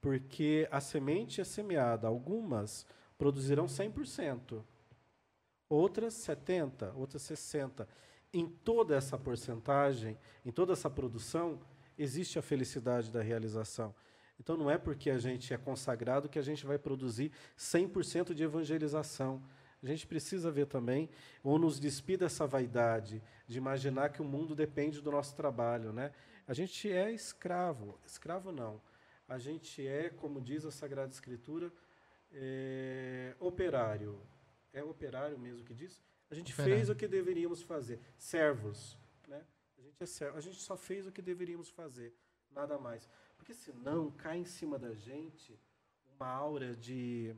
porque 0.00 0.66
a 0.70 0.80
semente 0.80 1.42
é 1.42 1.44
semeada, 1.44 2.08
algumas 2.08 2.86
produzirão 3.18 3.66
100%, 3.66 4.64
outras 5.68 6.14
70%, 6.14 6.94
outras 6.96 7.20
60% 7.20 7.86
em 8.38 8.46
toda 8.46 8.94
essa 8.94 9.16
porcentagem, 9.16 10.18
em 10.44 10.50
toda 10.50 10.72
essa 10.72 10.90
produção, 10.90 11.58
existe 11.98 12.38
a 12.38 12.42
felicidade 12.42 13.10
da 13.10 13.22
realização. 13.22 13.94
Então 14.38 14.56
não 14.56 14.70
é 14.70 14.76
porque 14.76 15.10
a 15.10 15.18
gente 15.18 15.52
é 15.54 15.56
consagrado 15.56 16.28
que 16.28 16.38
a 16.38 16.42
gente 16.42 16.66
vai 16.66 16.78
produzir 16.78 17.32
100% 17.58 18.34
de 18.34 18.42
evangelização. 18.42 19.42
A 19.82 19.86
gente 19.86 20.06
precisa 20.06 20.50
ver 20.50 20.66
também, 20.66 21.08
ou 21.42 21.58
nos 21.58 21.78
despir 21.78 22.18
dessa 22.18 22.46
vaidade 22.46 23.22
de 23.46 23.58
imaginar 23.58 24.10
que 24.10 24.20
o 24.20 24.24
mundo 24.24 24.54
depende 24.54 25.00
do 25.00 25.10
nosso 25.10 25.34
trabalho. 25.34 25.92
Né? 25.92 26.12
A 26.46 26.52
gente 26.52 26.90
é 26.90 27.10
escravo, 27.12 27.98
escravo 28.04 28.52
não. 28.52 28.80
A 29.28 29.38
gente 29.38 29.86
é, 29.86 30.10
como 30.10 30.40
diz 30.40 30.64
a 30.64 30.70
Sagrada 30.70 31.12
Escritura, 31.12 31.72
é, 32.32 33.34
operário. 33.40 34.20
É 34.72 34.82
operário 34.82 35.38
mesmo 35.38 35.64
que 35.64 35.74
diz? 35.74 36.02
A 36.30 36.34
gente 36.34 36.52
fez 36.52 36.88
o 36.90 36.94
que 36.94 37.06
deveríamos 37.06 37.62
fazer. 37.62 38.00
Servos. 38.18 38.98
Né? 39.28 39.42
A, 39.78 39.82
gente 39.82 39.96
é 40.00 40.06
servo. 40.06 40.36
a 40.36 40.40
gente 40.40 40.60
só 40.60 40.76
fez 40.76 41.06
o 41.06 41.12
que 41.12 41.22
deveríamos 41.22 41.68
fazer. 41.68 42.14
Nada 42.50 42.78
mais. 42.78 43.08
Porque 43.36 43.54
senão 43.54 44.10
cai 44.10 44.38
em 44.38 44.44
cima 44.44 44.78
da 44.78 44.94
gente 44.94 45.58
uma 46.14 46.28
aura 46.28 46.74
de, 46.74 47.34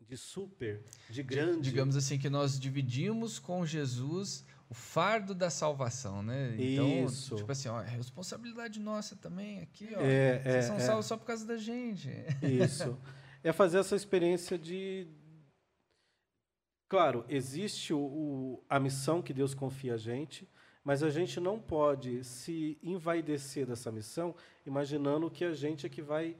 de 0.00 0.16
super, 0.16 0.84
de 1.08 1.22
grande. 1.22 1.62
Digamos 1.62 1.96
assim, 1.96 2.18
que 2.18 2.28
nós 2.28 2.60
dividimos 2.60 3.38
com 3.38 3.64
Jesus 3.64 4.44
o 4.70 4.74
fardo 4.74 5.34
da 5.34 5.48
salvação, 5.48 6.22
né? 6.22 6.54
Então, 6.58 7.06
Isso. 7.06 7.36
tipo 7.36 7.50
assim, 7.50 7.68
ó, 7.68 7.80
é 7.80 7.88
responsabilidade 7.88 8.78
nossa 8.78 9.16
também 9.16 9.62
aqui, 9.62 9.88
ó. 9.96 10.00
É, 10.00 10.42
Vocês 10.42 10.54
é, 10.54 10.62
são 10.62 10.76
é. 10.76 10.80
salvos 10.80 11.06
só 11.06 11.16
por 11.16 11.24
causa 11.24 11.46
da 11.46 11.56
gente. 11.56 12.10
Isso. 12.42 12.98
É 13.40 13.52
fazer 13.52 13.78
essa 13.78 13.94
experiência 13.94 14.58
de, 14.58 15.06
Claro, 16.88 17.24
existe 17.28 17.92
o, 17.92 17.98
o, 17.98 18.64
a 18.68 18.80
missão 18.80 19.20
que 19.20 19.34
Deus 19.34 19.54
confia 19.54 19.94
a 19.94 19.98
gente, 19.98 20.48
mas 20.82 21.02
a 21.02 21.10
gente 21.10 21.38
não 21.38 21.60
pode 21.60 22.24
se 22.24 22.78
envaidecer 22.82 23.66
dessa 23.66 23.92
missão 23.92 24.34
imaginando 24.64 25.30
que 25.30 25.44
a 25.44 25.52
gente 25.52 25.84
é 25.84 25.88
que 25.88 26.00
vai 26.00 26.34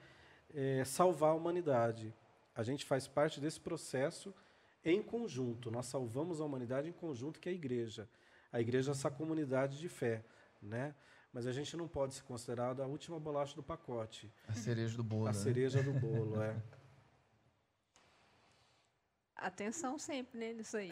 é, 0.54 0.82
salvar 0.84 1.32
a 1.32 1.34
humanidade. 1.34 2.14
A 2.54 2.62
gente 2.62 2.86
faz 2.86 3.06
parte 3.06 3.40
desse 3.40 3.60
processo 3.60 4.34
em 4.82 5.02
conjunto. 5.02 5.70
Nós 5.70 5.84
salvamos 5.84 6.40
a 6.40 6.44
humanidade 6.44 6.88
em 6.88 6.92
conjunto, 6.92 7.38
que 7.38 7.48
é 7.50 7.52
a 7.52 7.54
igreja. 7.54 8.08
A 8.50 8.58
igreja 8.58 8.90
é 8.90 8.92
essa 8.92 9.10
comunidade 9.10 9.78
de 9.78 9.88
fé, 9.88 10.24
né? 10.62 10.94
Mas 11.30 11.46
a 11.46 11.52
gente 11.52 11.76
não 11.76 11.86
pode 11.86 12.14
se 12.14 12.22
considerar 12.22 12.80
a 12.80 12.86
última 12.86 13.20
bolacha 13.20 13.54
do 13.54 13.62
pacote. 13.62 14.32
A 14.48 14.54
cereja 14.54 14.96
do 14.96 15.04
bolo. 15.04 15.26
A 15.26 15.28
né? 15.28 15.34
cereja 15.34 15.82
do 15.82 15.92
bolo, 15.92 16.40
é. 16.40 16.56
atenção 19.38 19.98
sempre, 19.98 20.38
né, 20.38 20.52
nisso 20.52 20.76
aí. 20.76 20.88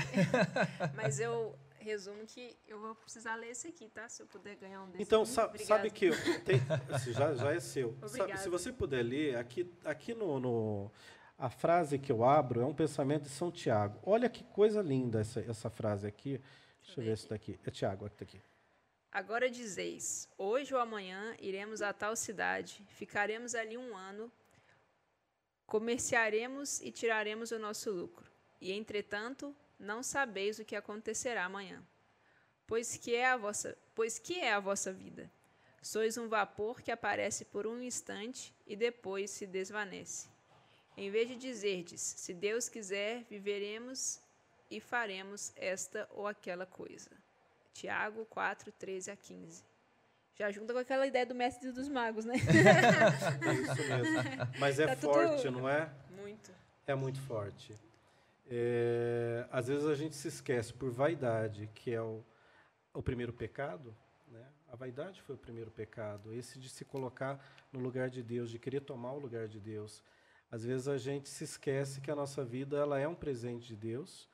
Mas 0.94 1.20
eu 1.20 1.54
resumo 1.78 2.26
que 2.26 2.56
eu 2.66 2.80
vou 2.80 2.94
precisar 2.94 3.36
ler 3.36 3.50
esse 3.50 3.68
aqui, 3.68 3.88
tá? 3.88 4.08
Se 4.08 4.22
eu 4.22 4.26
puder 4.26 4.56
ganhar 4.56 4.82
um 4.82 4.90
desse. 4.90 5.02
Então, 5.02 5.24
sa 5.24 5.52
sabe 5.58 5.90
que 5.90 6.10
tem, 6.44 6.60
já, 7.12 7.34
já 7.34 7.54
é 7.54 7.60
seu. 7.60 7.96
Sabe, 8.08 8.36
se 8.38 8.48
você 8.48 8.72
puder 8.72 9.02
ler, 9.02 9.36
aqui, 9.36 9.72
aqui 9.84 10.14
no, 10.14 10.40
no, 10.40 10.92
a 11.38 11.48
frase 11.48 11.98
que 11.98 12.10
eu 12.10 12.24
abro 12.24 12.60
é 12.60 12.64
um 12.64 12.74
pensamento 12.74 13.24
de 13.24 13.30
São 13.30 13.50
Tiago. 13.52 14.00
Olha 14.02 14.28
que 14.28 14.42
coisa 14.42 14.82
linda 14.82 15.20
essa, 15.20 15.40
essa 15.40 15.70
frase 15.70 16.06
aqui. 16.06 16.40
Deixa 16.82 17.00
eu 17.00 17.04
ver 17.04 17.12
esse 17.12 17.28
daqui. 17.28 17.58
É 17.64 17.70
Tiago, 17.70 18.06
aqui 18.06 18.16
tá 18.16 18.24
aqui. 18.24 18.42
Agora 19.12 19.48
dizeis: 19.48 20.28
hoje 20.36 20.74
ou 20.74 20.80
amanhã 20.80 21.36
iremos 21.40 21.82
a 21.82 21.92
tal 21.92 22.16
cidade, 22.16 22.84
ficaremos 22.90 23.54
ali 23.54 23.78
um 23.78 23.96
ano, 23.96 24.30
comerciaremos 25.66 26.80
e 26.80 26.90
tiraremos 26.90 27.50
o 27.50 27.58
nosso 27.58 27.90
lucro. 27.90 28.35
E 28.60 28.72
entretanto, 28.72 29.54
não 29.78 30.02
sabeis 30.02 30.58
o 30.58 30.64
que 30.64 30.76
acontecerá 30.76 31.44
amanhã. 31.44 31.82
Pois 32.66 32.96
que 32.96 33.14
é 33.14 33.26
a 33.26 33.36
vossa, 33.36 33.76
pois 33.94 34.18
que 34.18 34.40
é 34.40 34.52
a 34.52 34.60
vossa 34.60 34.92
vida? 34.92 35.30
Sois 35.80 36.18
um 36.18 36.28
vapor 36.28 36.82
que 36.82 36.90
aparece 36.90 37.44
por 37.44 37.66
um 37.66 37.80
instante 37.80 38.52
e 38.66 38.74
depois 38.74 39.30
se 39.30 39.46
desvanece. 39.46 40.28
Em 40.96 41.10
vez 41.10 41.28
de 41.28 41.36
dizerdes, 41.36 42.00
se 42.00 42.34
Deus 42.34 42.68
quiser, 42.68 43.22
viveremos 43.30 44.20
e 44.70 44.80
faremos 44.80 45.52
esta 45.54 46.08
ou 46.10 46.26
aquela 46.26 46.66
coisa. 46.66 47.10
Tiago 47.72 48.24
4, 48.24 48.72
13 48.72 49.10
a 49.10 49.16
15. 49.16 49.62
Já 50.34 50.50
junta 50.50 50.72
com 50.72 50.78
aquela 50.78 51.06
ideia 51.06 51.24
do 51.24 51.34
mestre 51.34 51.70
dos 51.70 51.88
magos, 51.88 52.24
né? 52.24 52.34
é 53.46 53.54
isso 53.54 53.88
mesmo. 53.88 54.58
Mas 54.58 54.80
é 54.80 54.86
tá 54.86 54.96
forte, 54.96 55.42
tudo... 55.42 55.50
não 55.52 55.68
é? 55.68 55.90
Muito. 56.10 56.50
É 56.86 56.94
muito 56.94 57.20
forte. 57.22 57.74
É, 58.48 59.46
às 59.50 59.66
vezes 59.68 59.86
a 59.86 59.94
gente 59.94 60.14
se 60.14 60.28
esquece 60.28 60.72
por 60.72 60.90
vaidade, 60.90 61.68
que 61.74 61.92
é 61.92 62.00
o, 62.00 62.24
o 62.94 63.02
primeiro 63.02 63.32
pecado. 63.32 63.94
Né? 64.28 64.46
A 64.68 64.76
vaidade 64.76 65.20
foi 65.22 65.34
o 65.34 65.38
primeiro 65.38 65.70
pecado. 65.70 66.32
Esse 66.32 66.58
de 66.58 66.68
se 66.68 66.84
colocar 66.84 67.44
no 67.72 67.80
lugar 67.80 68.08
de 68.08 68.22
Deus, 68.22 68.50
de 68.50 68.58
querer 68.58 68.80
tomar 68.80 69.12
o 69.12 69.18
lugar 69.18 69.48
de 69.48 69.58
Deus. 69.58 70.02
Às 70.50 70.64
vezes 70.64 70.86
a 70.86 70.96
gente 70.96 71.28
se 71.28 71.44
esquece 71.44 72.00
que 72.00 72.10
a 72.10 72.16
nossa 72.16 72.44
vida 72.44 72.76
ela 72.76 72.98
é 72.98 73.08
um 73.08 73.14
presente 73.14 73.66
de 73.66 73.76
Deus 73.76 74.28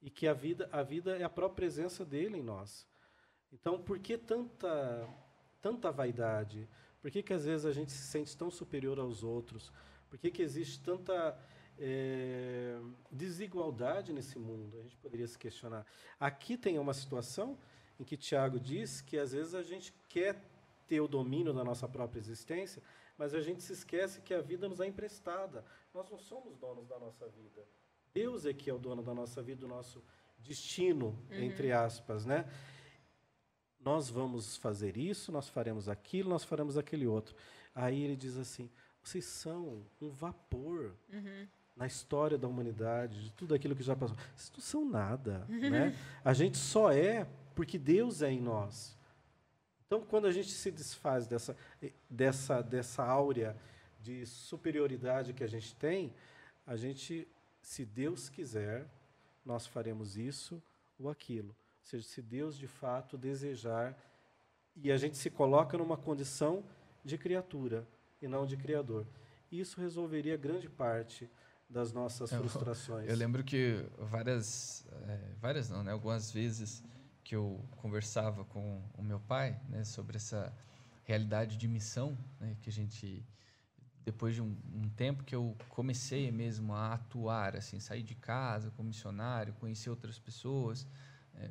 e 0.00 0.08
que 0.08 0.28
a 0.28 0.32
vida, 0.32 0.68
a 0.70 0.82
vida 0.82 1.16
é 1.16 1.24
a 1.24 1.28
própria 1.28 1.56
presença 1.56 2.04
dele 2.04 2.38
em 2.38 2.42
nós. 2.42 2.86
Então, 3.52 3.82
por 3.82 3.98
que 3.98 4.16
tanta, 4.16 5.08
tanta 5.60 5.90
vaidade? 5.90 6.68
Por 7.00 7.10
que, 7.10 7.22
que 7.22 7.32
às 7.32 7.44
vezes 7.44 7.66
a 7.66 7.72
gente 7.72 7.90
se 7.90 8.04
sente 8.04 8.36
tão 8.36 8.50
superior 8.50 8.98
aos 8.98 9.24
outros? 9.24 9.72
Por 10.08 10.18
que, 10.18 10.30
que 10.30 10.42
existe 10.42 10.80
tanta 10.80 11.36
é, 11.78 12.78
desigualdade 13.10 14.12
nesse 14.12 14.38
mundo? 14.38 14.78
A 14.78 14.82
gente 14.82 14.96
poderia 14.96 15.26
se 15.26 15.38
questionar. 15.38 15.86
Aqui 16.18 16.56
tem 16.56 16.78
uma 16.78 16.94
situação 16.94 17.58
em 17.98 18.04
que 18.04 18.16
Tiago 18.16 18.58
diz 18.60 19.00
que 19.00 19.18
às 19.18 19.32
vezes 19.32 19.54
a 19.54 19.62
gente 19.62 19.92
quer 20.08 20.40
ter 20.86 21.00
o 21.00 21.08
domínio 21.08 21.52
da 21.52 21.64
nossa 21.64 21.86
própria 21.88 22.20
existência, 22.20 22.82
mas 23.16 23.34
a 23.34 23.40
gente 23.40 23.62
se 23.62 23.72
esquece 23.72 24.20
que 24.20 24.32
a 24.32 24.40
vida 24.40 24.68
nos 24.68 24.80
é 24.80 24.86
emprestada. 24.86 25.64
Nós 25.92 26.08
não 26.08 26.18
somos 26.18 26.56
donos 26.56 26.86
da 26.86 26.98
nossa 26.98 27.28
vida. 27.28 27.66
Deus 28.14 28.46
é 28.46 28.54
que 28.54 28.70
é 28.70 28.74
o 28.74 28.78
dono 28.78 29.02
da 29.02 29.12
nossa 29.14 29.42
vida, 29.42 29.60
do 29.60 29.68
nosso 29.68 30.02
destino, 30.38 31.18
uhum. 31.30 31.42
entre 31.42 31.72
aspas, 31.72 32.24
né? 32.24 32.50
Nós 33.80 34.08
vamos 34.08 34.56
fazer 34.56 34.96
isso, 34.96 35.30
nós 35.30 35.48
faremos 35.48 35.88
aquilo, 35.88 36.30
nós 36.30 36.44
faremos 36.44 36.76
aquele 36.76 37.06
outro. 37.06 37.34
Aí 37.74 38.02
ele 38.02 38.16
diz 38.16 38.36
assim: 38.36 38.70
vocês 39.02 39.24
são 39.24 39.86
um 40.00 40.10
vapor 40.10 40.96
uhum. 41.12 41.48
Na 41.78 41.86
história 41.86 42.36
da 42.36 42.48
humanidade, 42.48 43.22
de 43.24 43.32
tudo 43.32 43.54
aquilo 43.54 43.74
que 43.76 43.82
já 43.82 43.94
passou. 43.94 44.16
Vocês 44.34 44.52
não 44.52 44.60
são 44.60 44.84
nada, 44.84 45.46
né? 45.48 45.96
A 46.24 46.32
gente 46.34 46.58
só 46.58 46.90
é 46.92 47.26
porque 47.54 47.78
Deus 47.78 48.20
é 48.20 48.30
em 48.30 48.40
nós. 48.40 48.96
Então, 49.86 50.02
quando 50.02 50.26
a 50.26 50.32
gente 50.32 50.50
se 50.50 50.70
desfaz 50.70 51.26
dessa, 51.26 51.56
dessa, 52.10 52.60
dessa 52.60 53.04
áurea 53.04 53.56
de 54.00 54.26
superioridade 54.26 55.32
que 55.32 55.44
a 55.44 55.46
gente 55.46 55.74
tem, 55.76 56.12
a 56.66 56.76
gente 56.76 57.26
se 57.62 57.84
Deus 57.84 58.28
quiser, 58.28 58.84
nós 59.44 59.66
faremos 59.66 60.16
isso 60.16 60.62
ou 60.98 61.08
aquilo. 61.08 61.48
Ou 61.48 61.84
seja, 61.84 62.06
se 62.06 62.20
Deus 62.20 62.58
de 62.58 62.66
fato 62.66 63.16
desejar, 63.16 63.96
e 64.76 64.92
a 64.92 64.96
gente 64.96 65.16
se 65.16 65.30
coloca 65.30 65.78
numa 65.78 65.96
condição 65.96 66.62
de 67.04 67.16
criatura 67.16 67.86
e 68.20 68.28
não 68.28 68.44
de 68.44 68.56
criador. 68.56 69.06
Isso 69.50 69.80
resolveria 69.80 70.36
grande 70.36 70.68
parte 70.68 71.28
das 71.68 71.92
nossas 71.92 72.30
eu, 72.32 72.40
frustrações. 72.40 73.08
Eu 73.08 73.16
lembro 73.16 73.44
que 73.44 73.84
várias, 73.98 74.86
é, 75.06 75.34
várias 75.40 75.68
não, 75.68 75.82
né? 75.82 75.92
Algumas 75.92 76.30
vezes 76.30 76.82
que 77.22 77.36
eu 77.36 77.62
conversava 77.76 78.44
com 78.44 78.82
o 78.96 79.02
meu 79.02 79.20
pai, 79.20 79.60
né, 79.68 79.84
sobre 79.84 80.16
essa 80.16 80.50
realidade 81.04 81.58
de 81.58 81.68
missão, 81.68 82.16
né, 82.40 82.56
que 82.62 82.70
a 82.70 82.72
gente 82.72 83.22
depois 84.02 84.34
de 84.34 84.40
um, 84.40 84.56
um, 84.72 84.88
tempo 84.88 85.22
que 85.22 85.34
eu 85.34 85.54
comecei 85.68 86.32
mesmo 86.32 86.72
a 86.72 86.94
atuar, 86.94 87.54
assim, 87.54 87.78
sair 87.78 88.02
de 88.02 88.14
casa 88.14 88.70
como 88.70 88.88
missionário, 88.88 89.52
conhecer 89.60 89.90
outras 89.90 90.18
pessoas. 90.18 90.86
É, 91.34 91.50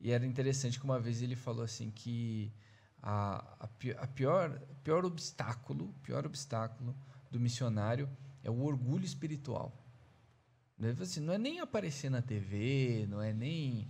e 0.00 0.10
era 0.10 0.26
interessante 0.26 0.80
que 0.80 0.84
uma 0.84 0.98
vez 0.98 1.22
ele 1.22 1.36
falou 1.36 1.62
assim 1.62 1.92
que 1.92 2.52
a, 3.00 3.54
a, 3.60 3.68
a 3.98 4.06
pior, 4.08 4.60
pior 4.82 5.04
obstáculo, 5.04 5.94
pior 6.02 6.26
obstáculo 6.26 6.92
do 7.30 7.38
missionário 7.38 8.08
é 8.42 8.50
o 8.50 8.62
orgulho 8.62 9.04
espiritual. 9.04 9.78
Assim, 11.00 11.20
não 11.20 11.32
é 11.32 11.38
nem 11.38 11.60
aparecer 11.60 12.10
na 12.10 12.20
TV, 12.20 13.06
não 13.08 13.22
é 13.22 13.32
nem 13.32 13.88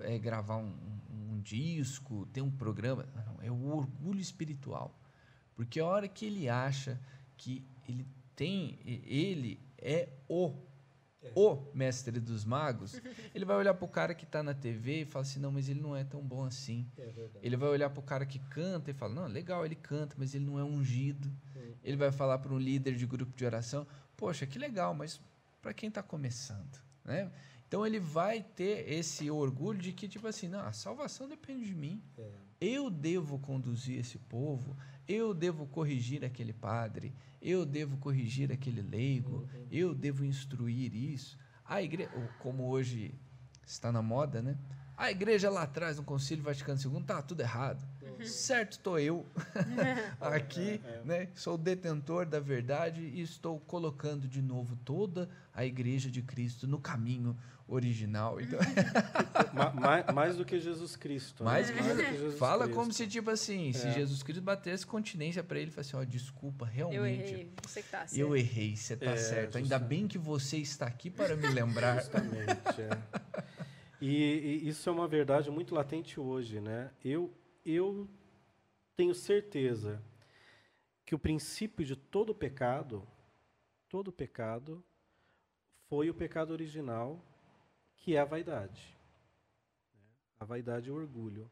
é 0.00 0.18
gravar 0.18 0.58
um, 0.58 0.74
um, 1.10 1.40
disco, 1.40 2.26
ter 2.26 2.42
um 2.42 2.50
programa. 2.50 3.06
Não, 3.14 3.40
é 3.40 3.50
o 3.50 3.74
orgulho 3.74 4.20
espiritual. 4.20 4.98
Porque 5.54 5.80
a 5.80 5.86
hora 5.86 6.06
que 6.06 6.26
ele 6.26 6.48
acha 6.48 7.00
que 7.36 7.64
ele 7.88 8.06
tem, 8.36 8.78
ele 8.84 9.60
é 9.78 10.08
o 10.28 10.54
é. 11.24 11.32
o 11.34 11.70
mestre 11.72 12.20
dos 12.20 12.44
magos, 12.44 13.00
ele 13.34 13.44
vai 13.44 13.56
olhar 13.56 13.72
para 13.72 13.84
o 13.84 13.88
cara 13.88 14.14
que 14.14 14.24
está 14.24 14.42
na 14.42 14.52
TV 14.52 15.02
e 15.02 15.04
fala 15.06 15.22
assim, 15.22 15.40
não, 15.40 15.50
mas 15.50 15.68
ele 15.68 15.80
não 15.80 15.96
é 15.96 16.04
tão 16.04 16.20
bom 16.20 16.44
assim. 16.44 16.86
É 16.98 17.12
ele 17.42 17.56
vai 17.56 17.70
olhar 17.70 17.88
para 17.88 18.00
o 18.00 18.02
cara 18.02 18.26
que 18.26 18.38
canta 18.38 18.90
e 18.90 18.94
fala, 18.94 19.14
não, 19.14 19.26
legal, 19.26 19.64
ele 19.64 19.74
canta, 19.74 20.14
mas 20.18 20.34
ele 20.34 20.44
não 20.44 20.58
é 20.58 20.64
ungido. 20.64 21.32
Ele 21.82 21.96
vai 21.96 22.12
falar 22.12 22.38
para 22.38 22.52
um 22.52 22.58
líder 22.58 22.94
de 22.94 23.06
grupo 23.06 23.36
de 23.36 23.44
oração, 23.44 23.86
poxa, 24.16 24.46
que 24.46 24.58
legal, 24.58 24.94
mas 24.94 25.20
para 25.60 25.74
quem 25.74 25.88
está 25.88 26.02
começando, 26.02 26.80
né? 27.04 27.30
Então 27.66 27.86
ele 27.86 27.98
vai 27.98 28.42
ter 28.42 28.88
esse 28.88 29.30
orgulho 29.30 29.80
de 29.80 29.92
que 29.92 30.06
tipo 30.06 30.26
assim, 30.26 30.48
não, 30.48 30.60
a 30.60 30.72
salvação 30.72 31.28
depende 31.28 31.64
de 31.66 31.74
mim. 31.74 32.02
É. 32.18 32.30
Eu 32.60 32.88
devo 32.88 33.38
conduzir 33.38 33.98
esse 33.98 34.18
povo, 34.18 34.76
eu 35.08 35.34
devo 35.34 35.66
corrigir 35.66 36.24
aquele 36.24 36.52
padre, 36.52 37.12
eu 37.42 37.66
devo 37.66 37.96
corrigir 37.96 38.52
aquele 38.52 38.80
leigo, 38.80 39.38
uhum. 39.38 39.66
eu 39.70 39.94
devo 39.94 40.24
instruir 40.24 40.94
isso. 40.94 41.38
A 41.64 41.82
igreja, 41.82 42.10
como 42.38 42.68
hoje 42.68 43.14
está 43.66 43.90
na 43.90 44.02
moda, 44.02 44.40
né? 44.40 44.56
A 44.96 45.10
igreja 45.10 45.50
lá 45.50 45.62
atrás, 45.62 45.96
no 45.96 46.04
Concílio 46.04 46.44
Vaticano 46.44 46.78
II, 46.80 47.02
tá 47.02 47.20
tudo 47.20 47.40
errado. 47.40 47.84
Certo 48.26 48.72
estou 48.72 48.98
eu 48.98 49.26
aqui, 50.20 50.80
é, 50.84 50.88
é. 50.88 51.02
né? 51.04 51.28
Sou 51.34 51.56
detentor 51.56 52.26
da 52.26 52.40
verdade 52.40 53.00
e 53.00 53.20
estou 53.20 53.60
colocando 53.60 54.26
de 54.28 54.42
novo 54.42 54.76
toda 54.84 55.28
a 55.52 55.64
igreja 55.64 56.10
de 56.10 56.22
Cristo 56.22 56.66
no 56.66 56.78
caminho 56.78 57.36
original. 57.66 58.40
Então... 58.40 58.58
mais, 59.74 60.06
mais, 60.14 60.36
do 60.36 60.44
que 60.44 60.60
Jesus 60.60 60.96
Cristo. 60.96 61.44
Né? 61.44 61.50
Mais, 61.50 61.70
que, 61.70 61.80
mais 61.80 61.96
que 61.96 62.12
Jesus 62.12 62.38
Fala 62.38 62.64
Cristo. 62.64 62.78
como 62.78 62.92
se, 62.92 63.06
tipo 63.06 63.30
assim, 63.30 63.70
é. 63.70 63.72
se 63.72 63.90
Jesus 63.92 64.22
Cristo 64.22 64.42
batesse 64.42 64.86
continência 64.86 65.42
para 65.42 65.58
ele 65.58 65.70
e 65.70 65.72
falasse, 65.72 65.96
ó, 65.96 66.00
oh, 66.00 66.04
desculpa, 66.04 66.66
realmente. 66.66 66.98
Eu 66.98 67.06
errei, 67.06 67.52
você 67.62 67.82
que 67.82 67.88
tá 67.88 68.06
certo. 68.06 68.18
Eu 68.18 68.36
errei, 68.36 68.76
você 68.76 68.96
tá 68.96 69.10
é, 69.10 69.16
certo. 69.16 69.58
Ainda 69.58 69.78
bem 69.78 70.06
que 70.06 70.18
você 70.18 70.58
está 70.58 70.86
aqui 70.86 71.10
para 71.10 71.36
me 71.36 71.48
lembrar. 71.48 71.96
Justamente, 71.96 72.80
é. 72.80 73.44
E, 74.00 74.62
e, 74.64 74.68
isso 74.68 74.88
é 74.88 74.92
uma 74.92 75.08
verdade 75.08 75.50
muito 75.50 75.74
latente 75.74 76.20
hoje, 76.20 76.60
né? 76.60 76.90
Eu, 77.02 77.32
eu 77.64 78.08
tenho 78.96 79.14
certeza 79.14 80.02
que 81.04 81.14
o 81.14 81.18
princípio 81.18 81.84
de 81.84 81.96
todo 81.96 82.34
pecado, 82.34 83.06
todo 83.88 84.12
pecado, 84.12 84.82
foi 85.88 86.10
o 86.10 86.14
pecado 86.14 86.50
original, 86.52 87.24
que 87.96 88.16
é 88.16 88.20
a 88.20 88.24
vaidade. 88.24 88.96
A 90.38 90.44
vaidade 90.44 90.88
e 90.88 90.92
o 90.92 90.94
orgulho. 90.94 91.50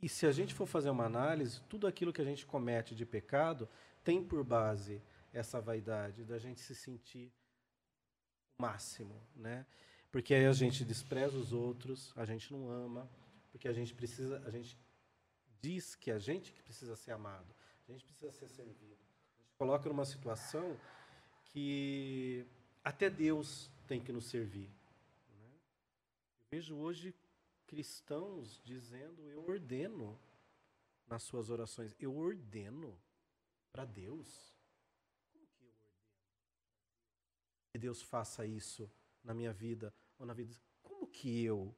E, 0.00 0.08
se 0.08 0.26
a 0.26 0.32
gente 0.32 0.54
for 0.54 0.66
fazer 0.66 0.90
uma 0.90 1.04
análise, 1.04 1.60
tudo 1.68 1.86
aquilo 1.86 2.12
que 2.12 2.20
a 2.20 2.24
gente 2.24 2.44
comete 2.44 2.94
de 2.94 3.06
pecado 3.06 3.68
tem 4.02 4.22
por 4.22 4.42
base 4.42 5.00
essa 5.32 5.60
vaidade, 5.60 6.24
da 6.24 6.38
gente 6.38 6.60
se 6.60 6.74
sentir 6.74 7.32
o 8.58 8.62
máximo, 8.62 9.20
né? 9.34 9.64
Porque 10.10 10.34
aí 10.34 10.44
a 10.44 10.52
gente 10.52 10.84
despreza 10.84 11.38
os 11.38 11.52
outros, 11.52 12.12
a 12.16 12.24
gente 12.24 12.52
não 12.52 12.68
ama, 12.68 13.08
porque 13.52 13.68
a 13.68 13.72
gente 13.72 13.94
precisa, 13.94 14.42
a 14.46 14.50
gente 14.50 14.76
diz 15.60 15.94
que 15.94 16.10
a 16.10 16.18
gente 16.18 16.52
que 16.52 16.62
precisa 16.62 16.96
ser 16.96 17.12
amado, 17.12 17.54
a 17.86 17.92
gente 17.92 18.04
precisa 18.04 18.32
ser 18.32 18.48
servido. 18.48 18.98
A 19.38 19.42
gente 19.42 19.54
coloca 19.56 19.88
numa 19.88 20.06
situação 20.06 20.80
que 21.44 22.46
até 22.82 23.10
Deus 23.10 23.70
tem 23.86 24.02
que 24.02 24.10
nos 24.10 24.24
servir. 24.24 24.68
Né? 25.28 25.50
Eu 26.40 26.46
vejo 26.50 26.76
hoje 26.76 27.14
cristãos 27.66 28.60
dizendo: 28.64 29.30
Eu 29.30 29.46
ordeno 29.46 30.18
nas 31.06 31.22
suas 31.22 31.50
orações, 31.50 31.94
eu 32.00 32.16
ordeno 32.16 32.98
para 33.70 33.84
Deus. 33.84 34.56
Como 35.30 35.46
que 35.46 35.62
eu 35.62 35.68
ordeno? 35.68 35.98
Que 37.72 37.78
Deus 37.78 38.00
faça 38.00 38.46
isso 38.46 38.90
na 39.22 39.34
minha 39.34 39.52
vida 39.52 39.94
ou 40.18 40.24
na 40.24 40.32
vida. 40.32 40.56
Como 40.82 41.06
que 41.06 41.44
eu? 41.44 41.74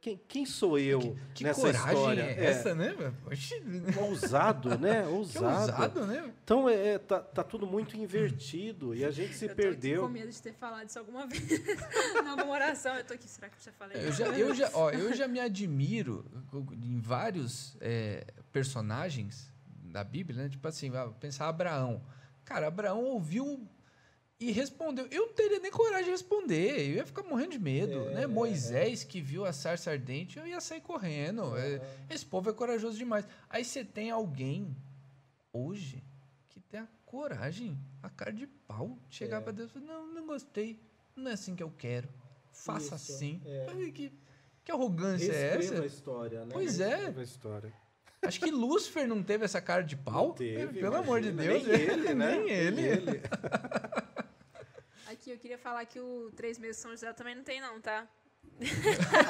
Quem, 0.00 0.18
quem 0.26 0.46
sou 0.46 0.78
eu 0.78 0.98
Que, 0.98 1.16
que 1.34 1.44
nessa 1.44 1.60
coragem 1.60 1.92
história? 1.94 2.22
é 2.22 2.44
essa, 2.46 2.74
né? 2.74 2.94
meu? 2.98 3.12
Oxi, 3.26 3.62
Ousado, 4.00 4.78
né? 4.78 5.02
que 5.04 5.08
Ousado. 5.08 5.72
ousado, 5.72 6.06
né? 6.06 6.32
Então, 6.42 6.66
é, 6.68 6.98
tá, 6.98 7.20
tá 7.20 7.44
tudo 7.44 7.66
muito 7.66 7.94
invertido 7.94 8.94
e 8.94 9.04
a 9.04 9.10
gente 9.10 9.34
se 9.34 9.44
eu 9.44 9.50
tô 9.50 9.56
perdeu. 9.56 10.02
com 10.02 10.08
medo 10.08 10.30
de 10.30 10.40
ter 10.40 10.54
falado 10.54 10.88
isso 10.88 10.98
alguma 10.98 11.26
vez. 11.26 11.42
em 12.16 12.26
alguma 12.26 12.50
oração. 12.50 12.94
Eu 12.96 13.04
tô 13.04 13.12
aqui, 13.12 13.28
será 13.28 13.50
que 13.50 13.56
eu 13.56 13.62
já 13.62 13.72
falei? 13.72 14.06
Eu 14.06 14.12
já, 14.12 14.26
eu 14.26 14.54
já, 14.54 14.70
ó, 14.72 14.90
eu 14.90 15.12
já 15.12 15.28
me 15.28 15.38
admiro 15.38 16.24
em 16.82 16.98
vários 16.98 17.76
é, 17.78 18.26
personagens 18.52 19.52
da 19.82 20.02
Bíblia, 20.02 20.44
né? 20.44 20.48
Tipo 20.48 20.66
assim, 20.66 20.90
pensar 21.20 21.46
Abraão. 21.46 22.02
Cara, 22.42 22.68
Abraão 22.68 23.04
ouviu 23.04 23.68
e 24.40 24.50
respondeu. 24.50 25.06
Eu 25.10 25.26
não 25.26 25.32
teria 25.34 25.60
nem 25.60 25.70
coragem 25.70 26.06
de 26.06 26.10
responder. 26.10 26.90
Eu 26.90 26.94
ia 26.96 27.06
ficar 27.06 27.22
morrendo 27.22 27.52
de 27.52 27.58
medo, 27.58 28.04
né? 28.10 28.26
Moisés, 28.26 29.04
que 29.04 29.20
viu 29.20 29.44
a 29.44 29.52
sarça 29.52 29.90
ardente, 29.90 30.38
eu 30.38 30.46
ia 30.46 30.60
sair 30.60 30.80
correndo. 30.80 31.56
É, 31.56 31.80
Esse 32.10 32.26
povo 32.26 32.50
é 32.50 32.52
corajoso 32.52 32.96
demais. 32.98 33.26
Aí 33.48 33.64
você 33.64 33.84
tem 33.84 34.10
alguém 34.10 34.76
hoje 35.52 36.02
que 36.50 36.60
tem 36.60 36.80
a 36.80 36.88
coragem, 37.06 37.78
a 38.02 38.10
cara 38.10 38.32
de 38.32 38.46
pau, 38.46 38.98
de 39.08 39.16
chegar 39.16 39.40
pra 39.40 39.52
Deus 39.52 39.70
e 39.70 39.74
falar, 39.74 39.86
não, 39.86 40.06
não 40.14 40.26
gostei. 40.26 40.78
Não 41.16 41.30
é 41.30 41.34
assim 41.34 41.54
que 41.54 41.62
eu 41.62 41.70
quero. 41.78 42.08
Faça 42.52 42.96
Isso, 42.96 43.12
assim. 43.12 43.40
é. 43.46 43.90
Que, 43.92 44.12
que 44.64 44.72
arrogância 44.72 45.32
é 45.32 45.52
Reescreva 45.54 45.82
a 45.82 45.86
essa? 45.86 45.94
história, 45.94 46.40
né? 46.44 46.50
Pois 46.52 46.80
é. 46.80 47.06
A 47.16 47.22
história. 47.22 47.72
Acho 48.22 48.40
que 48.40 48.50
Lúcifer 48.50 49.06
não 49.06 49.22
teve 49.22 49.44
essa 49.44 49.60
cara 49.60 49.82
de 49.82 49.96
pau. 49.96 50.28
Não 50.28 50.34
teve, 50.34 50.80
Pelo 50.80 50.96
amor 50.96 51.20
de 51.20 51.28
imagina. 51.28 51.52
Deus. 51.54 51.66
Nem 51.66 51.80
ele, 51.80 52.14
né? 52.14 52.38
Nem 52.40 52.50
ele. 52.50 52.80
ele. 52.82 53.20
Aqui, 55.14 55.30
eu 55.30 55.38
queria 55.38 55.56
falar 55.56 55.84
que 55.86 56.00
o 56.00 56.30
Três 56.34 56.58
Meses 56.58 56.76
de 56.76 56.82
São 56.82 56.90
José 56.90 57.12
também 57.12 57.36
não 57.36 57.44
tem 57.44 57.60
não, 57.60 57.80
tá? 57.80 58.06